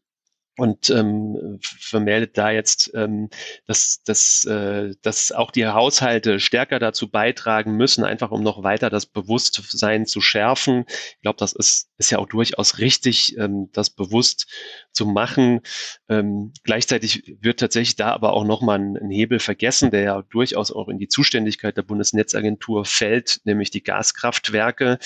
und 0.58 0.90
ähm, 0.90 1.58
vermeldet 1.62 2.36
da 2.36 2.50
jetzt, 2.50 2.90
ähm, 2.94 3.30
dass, 3.66 4.02
dass, 4.04 4.44
äh, 4.44 4.94
dass 5.00 5.32
auch 5.32 5.50
die 5.50 5.66
Haushalte 5.66 6.40
stärker 6.40 6.78
dazu 6.78 7.10
beitragen 7.10 7.76
müssen, 7.76 8.04
einfach 8.04 8.30
um 8.30 8.42
noch 8.42 8.62
weiter 8.62 8.90
das 8.90 9.06
Bewusstsein 9.06 10.04
zu 10.04 10.20
schärfen. 10.20 10.84
Ich 10.88 11.22
glaube, 11.22 11.38
das 11.38 11.54
ist, 11.54 11.88
ist 12.06 12.10
ja 12.10 12.18
auch 12.18 12.28
durchaus 12.28 12.78
richtig, 12.78 13.36
ähm, 13.38 13.70
das 13.72 13.90
bewusst 13.90 14.46
zu 14.92 15.06
machen. 15.06 15.60
Ähm, 16.08 16.52
gleichzeitig 16.62 17.36
wird 17.40 17.60
tatsächlich 17.60 17.96
da 17.96 18.12
aber 18.12 18.34
auch 18.34 18.44
nochmal 18.44 18.78
ein, 18.78 18.96
ein 18.96 19.10
Hebel 19.10 19.38
vergessen, 19.38 19.90
der 19.90 20.02
ja 20.02 20.22
durchaus 20.22 20.70
auch 20.70 20.88
in 20.88 20.98
die 20.98 21.08
Zuständigkeit 21.08 21.76
der 21.76 21.82
Bundesnetzagentur 21.82 22.84
fällt, 22.84 23.40
nämlich 23.44 23.70
die 23.70 23.82
Gaskraftwerke. 23.82 24.98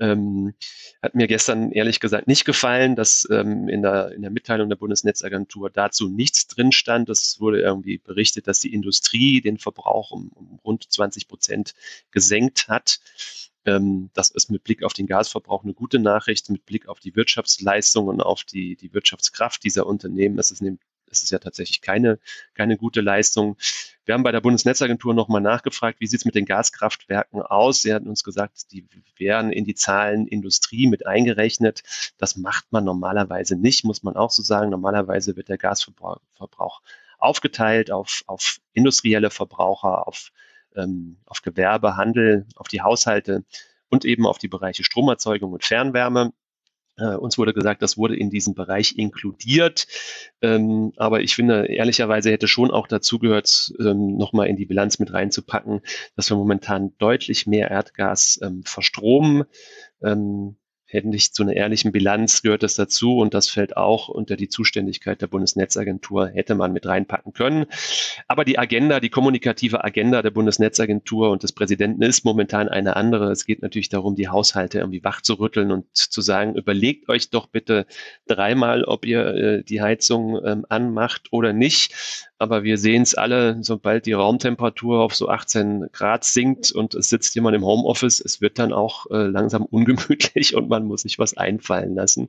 Ähm, 0.00 0.54
hat 1.02 1.14
mir 1.14 1.26
gestern 1.26 1.70
ehrlich 1.70 2.00
gesagt 2.00 2.26
nicht 2.26 2.44
gefallen, 2.44 2.96
dass 2.96 3.28
ähm, 3.30 3.68
in, 3.68 3.82
der, 3.82 4.12
in 4.12 4.22
der 4.22 4.30
Mitteilung 4.30 4.68
der 4.68 4.76
Bundes 4.76 4.94
Bundesnetzagentur 4.94 5.70
dazu 5.70 6.08
nichts 6.08 6.46
drin 6.46 6.72
stand. 6.72 7.08
Es 7.08 7.40
wurde 7.40 7.60
irgendwie 7.60 7.98
berichtet, 7.98 8.46
dass 8.46 8.60
die 8.60 8.72
Industrie 8.72 9.40
den 9.40 9.58
Verbrauch 9.58 10.12
um, 10.12 10.28
um 10.28 10.60
rund 10.64 10.90
20 10.90 11.28
Prozent 11.28 11.74
gesenkt 12.10 12.68
hat. 12.68 13.00
Ähm, 13.66 14.10
das 14.14 14.30
ist 14.30 14.50
mit 14.50 14.64
Blick 14.64 14.82
auf 14.82 14.92
den 14.92 15.06
Gasverbrauch 15.06 15.64
eine 15.64 15.74
gute 15.74 15.98
Nachricht. 15.98 16.50
Mit 16.50 16.66
Blick 16.66 16.88
auf 16.88 17.00
die 17.00 17.16
Wirtschaftsleistung 17.16 18.08
und 18.08 18.20
auf 18.20 18.44
die, 18.44 18.76
die 18.76 18.92
Wirtschaftskraft 18.92 19.64
dieser 19.64 19.86
Unternehmen 19.86 20.38
ist 20.38 20.50
es, 20.50 20.60
ist 20.60 21.22
es 21.22 21.30
ja 21.30 21.38
tatsächlich 21.38 21.80
keine, 21.80 22.18
keine 22.54 22.76
gute 22.76 23.00
Leistung. 23.00 23.56
Wir 24.04 24.14
haben 24.14 24.22
bei 24.22 24.32
der 24.32 24.40
Bundesnetzagentur 24.40 25.14
nochmal 25.14 25.40
nachgefragt, 25.40 26.00
wie 26.00 26.06
sieht 26.06 26.20
es 26.20 26.24
mit 26.24 26.34
den 26.34 26.44
Gaskraftwerken 26.44 27.40
aus? 27.40 27.82
Sie 27.82 27.94
hatten 27.94 28.08
uns 28.08 28.22
gesagt, 28.22 28.72
die 28.72 28.86
wären 29.16 29.50
in 29.50 29.64
die 29.64 29.74
Zahlen 29.74 30.26
Industrie 30.26 30.88
mit 30.88 31.06
eingerechnet. 31.06 31.82
Das 32.18 32.36
macht 32.36 32.70
man 32.70 32.84
normalerweise 32.84 33.56
nicht, 33.56 33.84
muss 33.84 34.02
man 34.02 34.16
auch 34.16 34.30
so 34.30 34.42
sagen. 34.42 34.70
Normalerweise 34.70 35.36
wird 35.36 35.48
der 35.48 35.58
Gasverbrauch 35.58 36.82
aufgeteilt 37.18 37.90
auf, 37.90 38.22
auf 38.26 38.60
industrielle 38.74 39.30
Verbraucher, 39.30 40.06
auf, 40.06 40.30
ähm, 40.74 41.18
auf 41.26 41.42
Gewerbe, 41.42 41.96
Handel, 41.96 42.46
auf 42.56 42.68
die 42.68 42.82
Haushalte 42.82 43.44
und 43.88 44.04
eben 44.04 44.26
auf 44.26 44.38
die 44.38 44.48
Bereiche 44.48 44.84
Stromerzeugung 44.84 45.52
und 45.52 45.64
Fernwärme. 45.64 46.32
Äh, 46.96 47.16
uns 47.16 47.38
wurde 47.38 47.54
gesagt, 47.54 47.82
das 47.82 47.96
wurde 47.96 48.16
in 48.16 48.30
diesen 48.30 48.54
Bereich 48.54 48.96
inkludiert. 48.96 49.86
Ähm, 50.42 50.92
aber 50.96 51.22
ich 51.22 51.34
finde, 51.34 51.66
ehrlicherweise 51.66 52.30
hätte 52.30 52.48
schon 52.48 52.70
auch 52.70 52.86
dazu 52.86 53.18
gehört, 53.18 53.72
ähm, 53.80 54.16
nochmal 54.16 54.48
in 54.48 54.56
die 54.56 54.66
Bilanz 54.66 54.98
mit 54.98 55.12
reinzupacken, 55.12 55.80
dass 56.16 56.30
wir 56.30 56.36
momentan 56.36 56.96
deutlich 56.98 57.46
mehr 57.46 57.70
Erdgas 57.70 58.38
ähm, 58.42 58.62
verstromen. 58.64 59.44
Ähm, 60.02 60.56
nicht 61.02 61.34
zu 61.34 61.42
einer 61.42 61.54
ehrlichen 61.54 61.92
Bilanz 61.92 62.42
gehört 62.42 62.62
das 62.62 62.74
dazu 62.74 63.18
und 63.18 63.34
das 63.34 63.48
fällt 63.48 63.76
auch 63.76 64.08
unter 64.08 64.36
die 64.36 64.48
Zuständigkeit 64.48 65.20
der 65.20 65.26
Bundesnetzagentur, 65.26 66.28
hätte 66.28 66.54
man 66.54 66.72
mit 66.72 66.86
reinpacken 66.86 67.32
können. 67.32 67.66
Aber 68.28 68.44
die 68.44 68.58
Agenda, 68.58 69.00
die 69.00 69.10
kommunikative 69.10 69.82
Agenda 69.82 70.22
der 70.22 70.30
Bundesnetzagentur 70.30 71.30
und 71.30 71.42
des 71.42 71.52
Präsidenten 71.52 72.02
ist 72.02 72.24
momentan 72.24 72.68
eine 72.68 72.96
andere. 72.96 73.32
Es 73.32 73.44
geht 73.44 73.62
natürlich 73.62 73.88
darum, 73.88 74.14
die 74.14 74.28
Haushalte 74.28 74.78
irgendwie 74.78 75.02
wach 75.02 75.20
zu 75.20 75.34
rütteln 75.34 75.72
und 75.72 75.86
zu 75.94 76.20
sagen, 76.20 76.54
überlegt 76.54 77.08
euch 77.08 77.30
doch 77.30 77.46
bitte 77.46 77.86
dreimal, 78.26 78.84
ob 78.84 79.04
ihr 79.04 79.26
äh, 79.26 79.64
die 79.64 79.82
Heizung 79.82 80.40
ähm, 80.44 80.64
anmacht 80.68 81.28
oder 81.32 81.52
nicht. 81.52 82.30
Aber 82.38 82.64
wir 82.64 82.78
sehen 82.78 83.02
es 83.02 83.14
alle, 83.14 83.62
sobald 83.62 84.06
die 84.06 84.12
Raumtemperatur 84.12 85.00
auf 85.00 85.14
so 85.14 85.28
18 85.28 85.86
Grad 85.92 86.24
sinkt 86.24 86.72
und 86.72 86.94
es 86.94 87.08
sitzt 87.08 87.34
jemand 87.34 87.56
im 87.56 87.64
Homeoffice, 87.64 88.20
es 88.20 88.40
wird 88.40 88.58
dann 88.58 88.72
auch 88.72 89.06
äh, 89.10 89.26
langsam 89.26 89.64
ungemütlich 89.70 90.54
und 90.54 90.68
man 90.68 90.84
muss 90.84 91.02
sich 91.02 91.18
was 91.18 91.36
einfallen 91.36 91.94
lassen. 91.94 92.28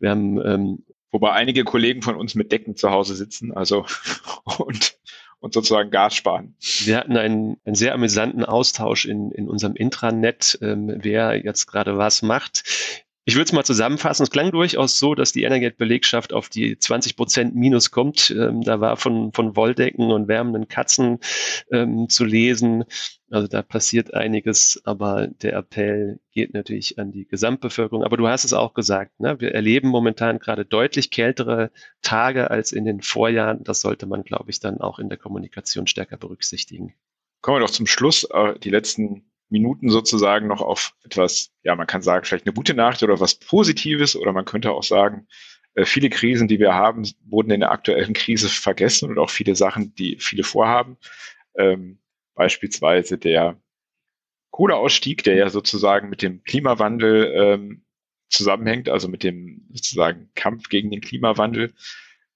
Wir 0.00 0.10
haben 0.10 0.40
ähm, 0.44 0.84
Wobei 1.14 1.30
einige 1.30 1.62
Kollegen 1.62 2.02
von 2.02 2.16
uns 2.16 2.34
mit 2.34 2.50
Decken 2.50 2.74
zu 2.74 2.90
Hause 2.90 3.14
sitzen, 3.14 3.52
also 3.52 3.86
und, 4.58 4.98
und 5.38 5.54
sozusagen 5.54 5.92
Gas 5.92 6.16
sparen. 6.16 6.56
Wir 6.58 6.96
hatten 6.96 7.16
einen, 7.16 7.56
einen 7.64 7.76
sehr 7.76 7.94
amüsanten 7.94 8.44
Austausch 8.44 9.04
in, 9.04 9.30
in 9.30 9.48
unserem 9.48 9.76
Intranet, 9.76 10.58
ähm, 10.60 10.92
wer 10.92 11.36
jetzt 11.36 11.66
gerade 11.66 11.96
was 11.98 12.22
macht. 12.22 12.64
Ich 13.26 13.36
würde 13.36 13.44
es 13.44 13.52
mal 13.52 13.64
zusammenfassen. 13.64 14.22
Es 14.22 14.30
klang 14.30 14.50
durchaus 14.50 14.98
so, 14.98 15.14
dass 15.14 15.32
die 15.32 15.44
Energate-Belegschaft 15.44 16.34
auf 16.34 16.50
die 16.50 16.78
20 16.78 17.16
Prozent 17.16 17.54
Minus 17.54 17.90
kommt. 17.90 18.30
Ähm, 18.30 18.60
da 18.60 18.80
war 18.80 18.98
von, 18.98 19.32
von 19.32 19.56
Wolldecken 19.56 20.10
und 20.10 20.28
wärmenden 20.28 20.68
Katzen 20.68 21.20
ähm, 21.72 22.10
zu 22.10 22.26
lesen. 22.26 22.84
Also 23.30 23.48
da 23.48 23.62
passiert 23.62 24.12
einiges, 24.12 24.82
aber 24.84 25.26
der 25.26 25.54
Appell 25.54 26.20
geht 26.32 26.52
natürlich 26.52 26.98
an 26.98 27.12
die 27.12 27.26
Gesamtbevölkerung. 27.26 28.04
Aber 28.04 28.18
du 28.18 28.28
hast 28.28 28.44
es 28.44 28.52
auch 28.52 28.74
gesagt, 28.74 29.18
ne? 29.18 29.40
wir 29.40 29.54
erleben 29.54 29.88
momentan 29.88 30.38
gerade 30.38 30.66
deutlich 30.66 31.10
kältere 31.10 31.70
Tage 32.02 32.50
als 32.50 32.72
in 32.72 32.84
den 32.84 33.00
Vorjahren. 33.00 33.64
Das 33.64 33.80
sollte 33.80 34.04
man, 34.04 34.24
glaube 34.24 34.50
ich, 34.50 34.60
dann 34.60 34.82
auch 34.82 34.98
in 34.98 35.08
der 35.08 35.16
Kommunikation 35.16 35.86
stärker 35.86 36.18
berücksichtigen. 36.18 36.92
Kommen 37.40 37.56
wir 37.56 37.66
doch 37.66 37.70
zum 37.70 37.86
Schluss. 37.86 38.24
Äh, 38.24 38.58
die 38.58 38.70
letzten 38.70 39.24
Minuten 39.54 39.88
sozusagen 39.88 40.48
noch 40.48 40.60
auf 40.60 40.94
etwas, 41.04 41.52
ja, 41.62 41.74
man 41.76 41.86
kann 41.86 42.02
sagen, 42.02 42.24
vielleicht 42.24 42.46
eine 42.46 42.54
gute 42.54 42.74
Nachricht 42.74 43.02
oder 43.04 43.20
was 43.20 43.36
Positives 43.36 44.16
oder 44.16 44.32
man 44.32 44.44
könnte 44.44 44.72
auch 44.72 44.82
sagen, 44.82 45.26
äh, 45.74 45.84
viele 45.84 46.10
Krisen, 46.10 46.48
die 46.48 46.58
wir 46.58 46.74
haben, 46.74 47.08
wurden 47.24 47.50
in 47.52 47.60
der 47.60 47.70
aktuellen 47.70 48.12
Krise 48.12 48.48
vergessen 48.48 49.08
und 49.10 49.18
auch 49.18 49.30
viele 49.30 49.54
Sachen, 49.54 49.94
die 49.94 50.18
viele 50.18 50.42
vorhaben. 50.42 50.98
Ähm, 51.56 52.00
beispielsweise 52.34 53.16
der 53.16 53.60
Kohleausstieg, 54.50 55.22
der 55.22 55.36
ja 55.36 55.48
sozusagen 55.50 56.08
mit 56.10 56.22
dem 56.22 56.42
Klimawandel 56.42 57.32
ähm, 57.34 57.84
zusammenhängt, 58.28 58.88
also 58.88 59.08
mit 59.08 59.22
dem 59.22 59.68
sozusagen 59.72 60.30
Kampf 60.34 60.68
gegen 60.68 60.90
den 60.90 61.00
Klimawandel 61.00 61.74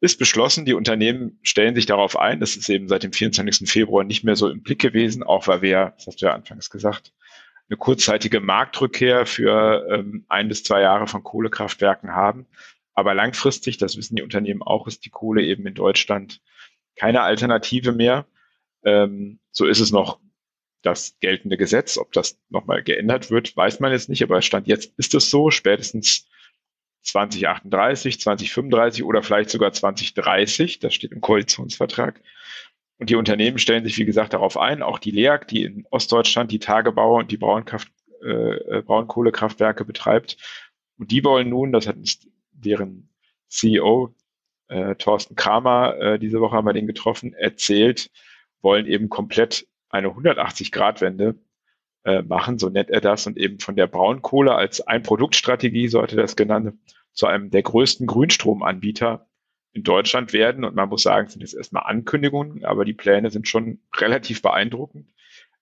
ist 0.01 0.19
beschlossen. 0.19 0.65
Die 0.65 0.75
Unternehmen 0.75 1.39
stellen 1.43 1.75
sich 1.75 1.87
darauf 1.87 2.19
ein. 2.19 2.41
Das 2.41 2.57
ist 2.57 2.69
eben 2.69 2.89
seit 2.89 3.03
dem 3.03 3.13
24. 3.13 3.69
Februar 3.69 4.05
nicht 4.05 4.25
mehr 4.25 4.37
so 4.37 4.49
im 4.49 4.63
Blick 4.63 4.81
gewesen, 4.81 5.23
auch 5.23 5.47
weil 5.49 5.63
wir, 5.63 5.95
das 5.97 6.07
hast 6.07 6.23
du 6.23 6.27
ja 6.27 6.35
anfangs 6.35 6.71
gesagt, 6.71 7.13
eine 7.69 7.77
kurzzeitige 7.77 8.41
Marktrückkehr 8.41 9.27
für 9.27 9.87
ähm, 9.91 10.25
ein 10.29 10.49
bis 10.49 10.63
zwei 10.63 10.81
Jahre 10.81 11.07
von 11.07 11.23
Kohlekraftwerken 11.23 12.13
haben. 12.15 12.47
Aber 12.95 13.15
langfristig, 13.15 13.79
das 13.79 13.97
wissen 13.97 14.17
die 14.17 14.23
Unternehmen 14.23 14.63
auch, 14.63 14.87
ist 14.87 15.05
die 15.05 15.11
Kohle 15.11 15.43
eben 15.43 15.67
in 15.67 15.75
Deutschland 15.75 16.41
keine 16.97 17.23
Alternative 17.23 17.93
mehr. 17.93 18.27
Ähm, 18.85 19.39
so 19.53 19.67
ist 19.67 19.81
es 19.81 19.93
noch 19.93 20.19
das 20.83 21.19
geltende 21.21 21.57
Gesetz. 21.57 21.99
Ob 21.99 22.13
das 22.13 22.39
nochmal 22.49 22.83
geändert 22.83 23.31
wird, 23.31 23.57
weiß 23.57 23.81
man 23.81 23.93
jetzt 23.93 24.09
nicht. 24.09 24.23
Aber 24.23 24.41
Stand 24.43 24.67
jetzt 24.67 24.93
ist 24.97 25.15
es 25.15 25.31
so. 25.31 25.51
Spätestens 25.51 26.28
2038, 27.03 28.21
2035 28.21 29.05
oder 29.05 29.23
vielleicht 29.23 29.51
sogar 29.51 29.73
2030. 29.73 30.79
Das 30.79 30.95
steht 30.95 31.13
im 31.13 31.21
Koalitionsvertrag. 31.21 32.21
Und 32.99 33.11
die 33.11 33.17
Unternehmen 33.17 33.59
stellen 33.59 33.85
sich, 33.85 33.97
wie 33.99 34.05
gesagt, 34.05 34.33
darauf 34.33 34.59
ein. 34.59 34.83
Auch 34.83 34.99
die 34.99 35.13
LEAG, 35.13 35.47
die 35.49 35.63
in 35.63 35.87
Ostdeutschland 35.91 36.51
die 36.51 36.59
Tagebau 36.59 37.19
und 37.19 37.31
die 37.31 37.37
Braunkraft, 37.37 37.91
äh, 38.23 38.29
äh, 38.79 38.83
Braunkohlekraftwerke 38.83 39.85
betreibt. 39.85 40.37
Und 40.99 41.13
die 41.13 41.23
wollen 41.25 41.49
nun, 41.49 41.73
das 41.73 41.87
hat 41.87 41.97
deren 42.53 43.09
CEO 43.49 44.15
äh, 44.67 44.97
Thorsten 44.97 45.37
Kramer, 45.37 45.97
äh, 45.99 46.19
diese 46.19 46.41
Woche 46.41 46.57
haben 46.57 46.67
wir 46.67 46.73
den 46.73 46.87
getroffen, 46.87 47.33
erzählt, 47.35 48.11
wollen 48.61 48.87
eben 48.87 49.09
komplett 49.09 49.67
eine 49.89 50.09
180-Grad-Wende 50.09 51.37
äh, 52.05 52.23
machen, 52.23 52.59
so 52.59 52.69
nennt 52.69 52.91
er 52.91 53.01
das, 53.01 53.27
und 53.27 53.37
eben 53.37 53.59
von 53.59 53.77
der 53.77 53.87
Braunkohle 53.87 54.55
als 54.55 54.81
Ein-Produkt-Strategie, 54.81 55.89
so 55.89 56.03
das 56.03 56.37
genannt, 56.37 56.75
zu 57.13 57.27
einem 57.27 57.51
der 57.51 57.63
größten 57.63 58.07
Grünstromanbieter 58.07 59.29
in 59.73 59.83
Deutschland 59.83 60.33
werden. 60.33 60.65
Und 60.65 60.75
man 60.75 60.89
muss 60.89 61.03
sagen, 61.03 61.27
es 61.27 61.33
sind 61.33 61.43
jetzt 61.43 61.55
erstmal 61.55 61.85
Ankündigungen, 61.85 62.65
aber 62.65 62.85
die 62.85 62.95
Pläne 62.95 63.31
sind 63.31 63.49
schon 63.49 63.81
relativ 63.97 64.43
beeindruckend. 64.43 65.13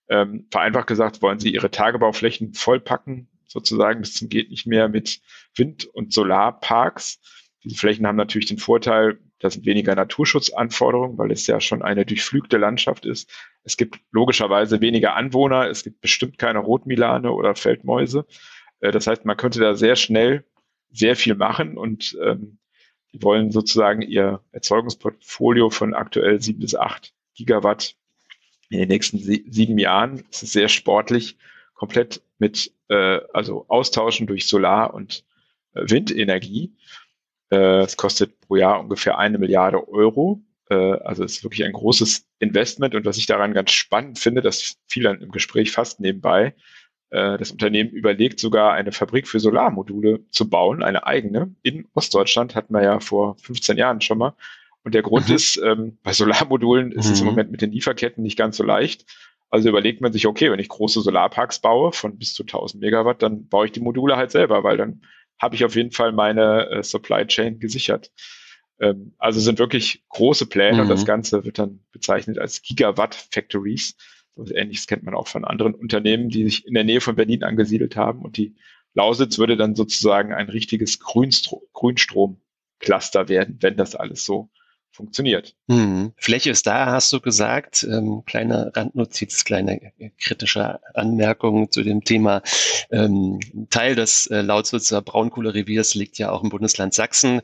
Ähm, 0.09 0.47
vereinfacht 0.51 0.87
gesagt, 0.87 1.21
wollen 1.21 1.39
sie 1.39 1.53
ihre 1.53 1.69
Tagebauflächen 1.69 2.53
vollpacken, 2.53 3.27
sozusagen 3.45 4.01
bis 4.01 4.13
zum 4.13 4.29
geht 4.29 4.49
nicht 4.49 4.65
mehr 4.65 4.87
mit 4.87 5.21
Wind- 5.55 5.85
und 5.85 6.13
Solarparks. 6.13 7.19
Diese 7.63 7.75
Flächen 7.75 8.07
haben 8.07 8.15
natürlich 8.15 8.47
den 8.47 8.57
Vorteil, 8.57 9.19
da 9.39 9.49
sind 9.49 9.65
weniger 9.65 9.95
Naturschutzanforderungen, 9.95 11.17
weil 11.17 11.31
es 11.31 11.45
ja 11.47 11.59
schon 11.59 11.81
eine 11.81 12.05
durchflügte 12.05 12.57
Landschaft 12.57 13.05
ist. 13.05 13.29
Es 13.67 13.75
gibt 13.75 13.99
logischerweise 14.11 14.79
weniger 14.79 15.15
Anwohner, 15.17 15.67
es 15.67 15.83
gibt 15.83 15.99
bestimmt 15.99 16.37
keine 16.37 16.59
Rotmilane 16.59 17.33
oder 17.33 17.53
Feldmäuse. 17.53 18.25
Äh, 18.79 18.91
das 18.91 19.07
heißt, 19.07 19.25
man 19.25 19.35
könnte 19.35 19.59
da 19.59 19.75
sehr 19.75 19.97
schnell 19.97 20.45
sehr 20.89 21.17
viel 21.17 21.35
machen 21.35 21.77
und 21.77 22.17
ähm, 22.23 22.59
die 23.11 23.21
wollen 23.21 23.51
sozusagen 23.51 24.01
ihr 24.01 24.41
Erzeugungsportfolio 24.53 25.69
von 25.69 25.93
aktuell 25.93 26.41
sieben 26.41 26.61
bis 26.61 26.75
acht 26.75 27.13
Gigawatt 27.35 27.97
in 28.69 28.79
den 28.79 28.87
nächsten 28.87 29.17
sie 29.17 29.45
sieben 29.49 29.77
Jahren, 29.77 30.23
das 30.31 30.43
ist 30.43 30.53
sehr 30.53 30.69
sportlich, 30.69 31.37
komplett 31.73 32.21
mit, 32.37 32.71
äh, 32.87 33.19
also 33.33 33.65
austauschen 33.67 34.27
durch 34.27 34.47
Solar- 34.47 34.93
und 34.93 35.25
äh, 35.73 35.81
Windenergie. 35.89 36.73
Äh, 37.51 37.81
es 37.81 37.97
kostet 37.97 38.39
pro 38.39 38.55
Jahr 38.55 38.79
ungefähr 38.79 39.17
eine 39.17 39.37
Milliarde 39.37 39.87
Euro. 39.89 40.41
Äh, 40.69 40.75
also 40.75 41.23
es 41.23 41.37
ist 41.37 41.43
wirklich 41.43 41.65
ein 41.65 41.73
großes 41.73 42.25
Investment. 42.39 42.95
Und 42.95 43.05
was 43.05 43.17
ich 43.17 43.25
daran 43.25 43.53
ganz 43.53 43.71
spannend 43.71 44.19
finde, 44.19 44.41
das 44.41 44.77
fiel 44.87 45.03
dann 45.03 45.21
im 45.21 45.31
Gespräch 45.31 45.71
fast 45.71 45.99
nebenbei, 45.99 46.55
äh, 47.09 47.37
das 47.37 47.51
Unternehmen 47.51 47.91
überlegt 47.91 48.39
sogar 48.39 48.73
eine 48.73 48.91
Fabrik 48.91 49.27
für 49.27 49.39
Solarmodule 49.39 50.25
zu 50.31 50.49
bauen, 50.49 50.83
eine 50.83 51.05
eigene. 51.05 51.55
In 51.63 51.87
Ostdeutschland 51.93 52.55
hatten 52.55 52.73
wir 52.73 52.83
ja 52.83 52.99
vor 52.99 53.37
15 53.41 53.77
Jahren 53.77 54.01
schon 54.01 54.17
mal. 54.17 54.33
Und 54.83 54.93
der 54.93 55.01
Grund 55.01 55.29
mhm. 55.29 55.35
ist, 55.35 55.57
ähm, 55.57 55.97
bei 56.03 56.13
Solarmodulen 56.13 56.91
ist 56.91 57.09
es 57.09 57.19
im 57.19 57.25
mhm. 57.25 57.31
Moment 57.31 57.51
mit 57.51 57.61
den 57.61 57.71
Lieferketten 57.71 58.23
nicht 58.23 58.37
ganz 58.37 58.57
so 58.57 58.63
leicht. 58.63 59.05
Also 59.49 59.69
überlegt 59.69 60.01
man 60.01 60.11
sich, 60.11 60.27
okay, 60.27 60.51
wenn 60.51 60.59
ich 60.59 60.69
große 60.69 61.01
Solarparks 61.01 61.59
baue 61.59 61.93
von 61.93 62.17
bis 62.17 62.33
zu 62.33 62.43
1000 62.43 62.81
Megawatt, 62.81 63.21
dann 63.21 63.47
baue 63.47 63.65
ich 63.65 63.71
die 63.71 63.79
Module 63.79 64.17
halt 64.17 64.31
selber, 64.31 64.63
weil 64.63 64.77
dann 64.77 65.01
habe 65.39 65.55
ich 65.55 65.63
auf 65.63 65.75
jeden 65.75 65.91
Fall 65.91 66.11
meine 66.11 66.69
äh, 66.69 66.83
Supply 66.83 67.25
Chain 67.25 67.59
gesichert. 67.59 68.11
Ähm, 68.79 69.13
also 69.17 69.39
sind 69.39 69.59
wirklich 69.59 70.03
große 70.09 70.45
Pläne 70.45 70.75
mhm. 70.75 70.79
und 70.81 70.89
das 70.89 71.01
mhm. 71.01 71.07
Ganze 71.07 71.45
wird 71.45 71.59
dann 71.59 71.79
bezeichnet 71.91 72.37
als 72.37 72.61
Gigawatt 72.61 73.15
Factories. 73.15 73.95
So 74.35 74.53
Ähnliches 74.53 74.85
kennt 74.85 75.03
man 75.03 75.15
auch 75.15 75.27
von 75.27 75.45
anderen 75.45 75.73
Unternehmen, 75.73 76.29
die 76.29 76.43
sich 76.43 76.67
in 76.67 76.75
der 76.75 76.83
Nähe 76.83 77.01
von 77.01 77.15
Berlin 77.15 77.43
angesiedelt 77.43 77.95
haben 77.95 78.23
und 78.23 78.37
die 78.37 78.55
Lausitz 78.93 79.37
würde 79.37 79.57
dann 79.57 79.75
sozusagen 79.75 80.33
ein 80.33 80.49
richtiges 80.49 80.99
Grünstro 80.99 81.67
Grünstrom-Cluster 81.73 83.29
werden, 83.29 83.57
wenn 83.61 83.77
das 83.77 83.95
alles 83.95 84.25
so 84.25 84.49
funktioniert. 84.97 85.55
Hm. 85.69 86.11
Fläche 86.17 86.49
ist 86.49 86.65
da, 86.65 86.87
hast 86.87 87.13
du 87.13 87.21
gesagt. 87.21 87.87
Ähm, 87.89 88.23
kleine 88.25 88.71
Randnotiz, 88.75 89.45
kleine 89.45 89.93
äh, 89.99 90.09
kritische 90.19 90.79
Anmerkung 90.95 91.71
zu 91.71 91.83
dem 91.83 92.03
Thema. 92.03 92.41
Ähm, 92.91 93.39
Teil 93.69 93.95
des 93.95 94.25
äh, 94.27 94.41
Lautsitzer 94.41 95.01
Braunkohlereviers 95.01 95.93
liegt 95.93 96.17
ja 96.17 96.31
auch 96.31 96.43
im 96.43 96.49
Bundesland 96.49 96.95
Sachsen. 96.95 97.41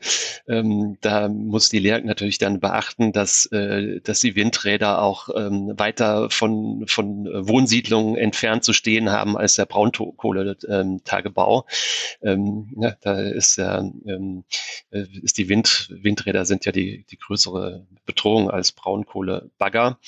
Ähm, 0.48 0.98
da 1.00 1.28
muss 1.28 1.68
die 1.68 1.78
LERG 1.78 2.04
natürlich 2.04 2.38
dann 2.38 2.58
beachten, 2.58 3.12
dass, 3.12 3.46
äh, 3.46 4.00
dass 4.00 4.20
die 4.20 4.34
Windräder 4.34 5.00
auch 5.00 5.28
ähm, 5.36 5.74
weiter 5.76 6.30
von, 6.30 6.84
von 6.88 7.26
Wohnsiedlungen 7.26 8.16
entfernt 8.16 8.64
zu 8.64 8.72
stehen 8.72 9.10
haben 9.10 9.36
als 9.36 9.54
der 9.54 9.66
Braunkohletagebau. 9.66 11.66
Ähm, 12.20 12.74
ja, 12.80 12.96
da 13.00 13.20
ist, 13.20 13.58
ja, 13.58 13.78
ähm, 13.78 14.44
äh, 14.90 15.04
ist 15.22 15.38
die 15.38 15.48
Wind, 15.48 15.88
Windräder 15.90 16.44
sind 16.44 16.64
ja 16.64 16.72
die, 16.72 17.04
die 17.08 17.18
größte 17.18 17.43
größere 17.44 17.86
Bedrohung 18.06 18.50
als 18.50 18.72
Braunkohlebagger. 18.72 19.98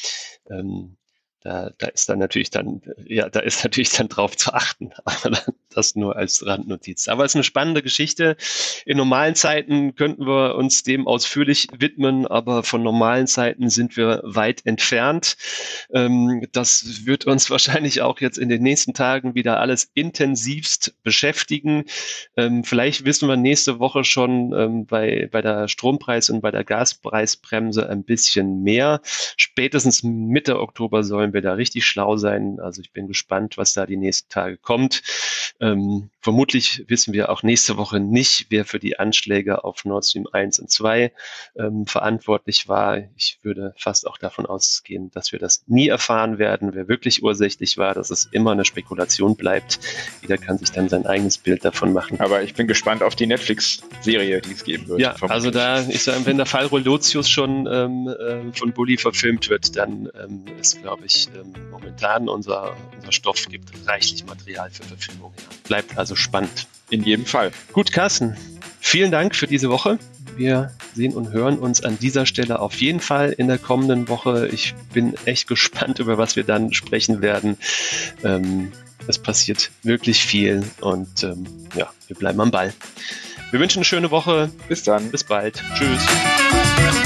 Ähm, 0.51 0.97
da, 1.43 1.70
da 1.78 1.87
ist 1.89 2.09
dann 2.09 2.18
natürlich 2.18 2.51
dann, 2.51 2.82
ja, 3.07 3.28
da 3.28 3.41
ist 3.41 3.62
natürlich 3.64 3.91
dann 3.91 4.09
drauf 4.09 4.37
zu 4.37 4.53
achten. 4.53 4.91
Aber 5.05 5.39
das 5.76 5.95
nur 5.95 6.16
als 6.16 6.45
Randnotiz. 6.45 7.07
Aber 7.07 7.24
es 7.24 7.32
ist 7.32 7.37
eine 7.37 7.45
spannende 7.45 7.82
Geschichte. 7.82 8.37
In 8.87 8.97
normalen 8.97 9.34
Zeiten 9.34 9.95
könnten 9.95 10.26
wir 10.26 10.57
uns 10.57 10.82
dem 10.82 11.07
ausführlich 11.07 11.68
widmen, 11.78 12.26
aber 12.26 12.62
von 12.62 12.82
normalen 12.82 13.26
Zeiten 13.26 13.68
sind 13.68 13.97
wir 13.97 14.22
weit 14.24 14.64
entfernt. 14.64 15.37
Ähm, 15.93 16.47
das 16.53 17.05
wird 17.07 17.26
uns 17.26 17.51
wahrscheinlich 17.57 18.01
auch 18.01 18.20
jetzt 18.20 18.39
in 18.39 18.49
den 18.49 18.62
nächsten 18.62 18.95
Tagen 18.95 19.34
wieder 19.34 19.61
alles 19.61 19.91
intensivst 19.95 20.95
beschäftigen. 21.03 21.84
Ähm, 22.37 22.64
vielleicht 22.64 23.05
wissen 23.05 23.28
wir 23.28 23.37
nächste 23.37 23.78
Woche 23.78 24.05
schon 24.05 24.55
ähm, 24.55 24.87
bei, 24.87 25.28
bei 25.30 25.43
der 25.43 25.68
Strompreis- 25.68 26.30
und 26.30 26.41
bei 26.41 26.51
der 26.51 26.64
Gaspreisbremse 26.64 27.89
ein 27.89 28.03
bisschen 28.03 28.62
mehr. 28.62 29.01
Spätestens 29.37 30.03
Mitte 30.03 30.59
Oktober 30.59 31.05
sollen 31.05 31.34
wir 31.34 31.36
da 31.43 31.55
richtig 31.55 31.87
schlau 31.87 32.16
sein. 32.16 32.59
Also 32.61 32.80
ich 32.80 32.93
bin 32.93 33.09
gespannt, 33.09 33.57
was 33.59 33.72
da 33.72 33.87
die 33.87 33.97
nächsten 33.97 34.28
Tage 34.28 34.57
kommt. 34.57 35.03
Ähm, 35.61 36.11
vermutlich 36.20 36.84
wissen 36.89 37.14
wir 37.14 37.30
auch 37.30 37.43
nächste 37.43 37.76
Woche 37.76 38.01
nicht, 38.01 38.47
wer 38.51 38.64
für 38.64 38.78
die 38.78 38.99
Anschläge 38.99 39.64
auf 39.64 39.84
Nord 39.84 40.05
Stream 40.05 40.26
1 40.30 40.59
und 40.59 40.70
2 40.70 41.12
ähm, 41.57 41.87
verantwortlich 41.87 42.68
war. 42.68 42.99
Ich 43.16 43.39
würde 43.43 43.74
fast 43.78 44.07
auch 44.07 44.18
davon 44.18 44.47
ausgehen, 44.47 45.11
dass 45.12 45.32
wir 45.32 45.39
das 45.39 45.64
nie 45.66 45.89
erfahren 45.89 46.39
werden, 46.39 46.74
wer 46.74 46.89
wirklich 46.89 47.22
ursächlich 47.22 47.78
war, 47.78 47.95
dass 47.95 48.11
es 48.11 48.26
immer 48.32 48.53
eine 48.53 48.64
Spekulation 48.64 49.37
bleibt. 49.37 49.78
Jeder 50.20 50.37
kann 50.37 50.59
sich 50.59 50.72
dann 50.72 50.89
sein 50.89 51.07
eigenes 51.07 51.39
Bild 51.39 51.64
davon 51.64 51.93
machen. 51.93 52.20
Aber 52.20 52.43
ich 52.43 52.55
bin 52.55 52.66
gespannt 52.66 53.03
auf 53.03 53.14
die 53.14 53.26
Netflix-Serie, 53.26 54.41
die 54.41 54.53
es 54.53 54.64
geben 54.64 54.89
wird. 54.89 55.01
Ja, 55.01 55.14
vermutlich. 55.14 55.30
also 55.30 55.51
da, 55.51 55.89
ich 55.89 56.03
sage, 56.03 56.26
wenn 56.26 56.37
der 56.37 56.47
Fall 56.47 56.66
Rolotius 56.66 57.30
schon 57.30 57.66
ähm, 57.70 58.09
äh, 58.09 58.53
von 58.53 58.72
Bully 58.72 58.97
verfilmt 58.97 59.49
wird, 59.49 59.76
dann 59.76 60.09
ähm, 60.22 60.45
ist, 60.61 60.80
glaube 60.82 61.07
ich, 61.07 61.15
ähm, 61.34 61.52
momentan 61.70 62.28
unser, 62.28 62.76
unser 62.94 63.12
Stoff 63.12 63.46
gibt 63.48 63.70
reichlich 63.86 64.24
Material 64.26 64.70
für 64.70 64.84
Verfilmung. 64.84 65.32
Ja. 65.36 65.44
Bleibt 65.64 65.98
also 65.98 66.16
spannend. 66.16 66.66
In 66.90 67.02
jedem 67.02 67.26
Fall. 67.26 67.50
Gut, 67.72 67.90
Carsten, 67.90 68.36
vielen 68.80 69.10
Dank 69.10 69.34
für 69.34 69.46
diese 69.48 69.70
Woche. 69.70 69.98
Wir 70.36 70.72
sehen 70.94 71.14
und 71.14 71.32
hören 71.32 71.58
uns 71.58 71.82
an 71.82 71.98
dieser 71.98 72.26
Stelle 72.26 72.60
auf 72.60 72.80
jeden 72.80 73.00
Fall 73.00 73.32
in 73.32 73.48
der 73.48 73.58
kommenden 73.58 74.08
Woche. 74.08 74.48
Ich 74.48 74.74
bin 74.92 75.14
echt 75.24 75.48
gespannt, 75.48 75.98
über 75.98 76.18
was 76.18 76.36
wir 76.36 76.44
dann 76.44 76.72
sprechen 76.72 77.22
werden. 77.22 77.56
Ähm, 78.22 78.72
es 79.08 79.18
passiert 79.18 79.70
wirklich 79.82 80.24
viel 80.24 80.62
und 80.80 81.22
ähm, 81.24 81.46
ja, 81.74 81.90
wir 82.06 82.16
bleiben 82.16 82.40
am 82.40 82.50
Ball. 82.50 82.72
Wir 83.50 83.60
wünschen 83.60 83.78
eine 83.78 83.84
schöne 83.84 84.10
Woche. 84.10 84.50
Bis 84.68 84.82
dann. 84.82 85.10
Bis 85.10 85.24
bald. 85.24 85.62
Tschüss. 85.76 87.05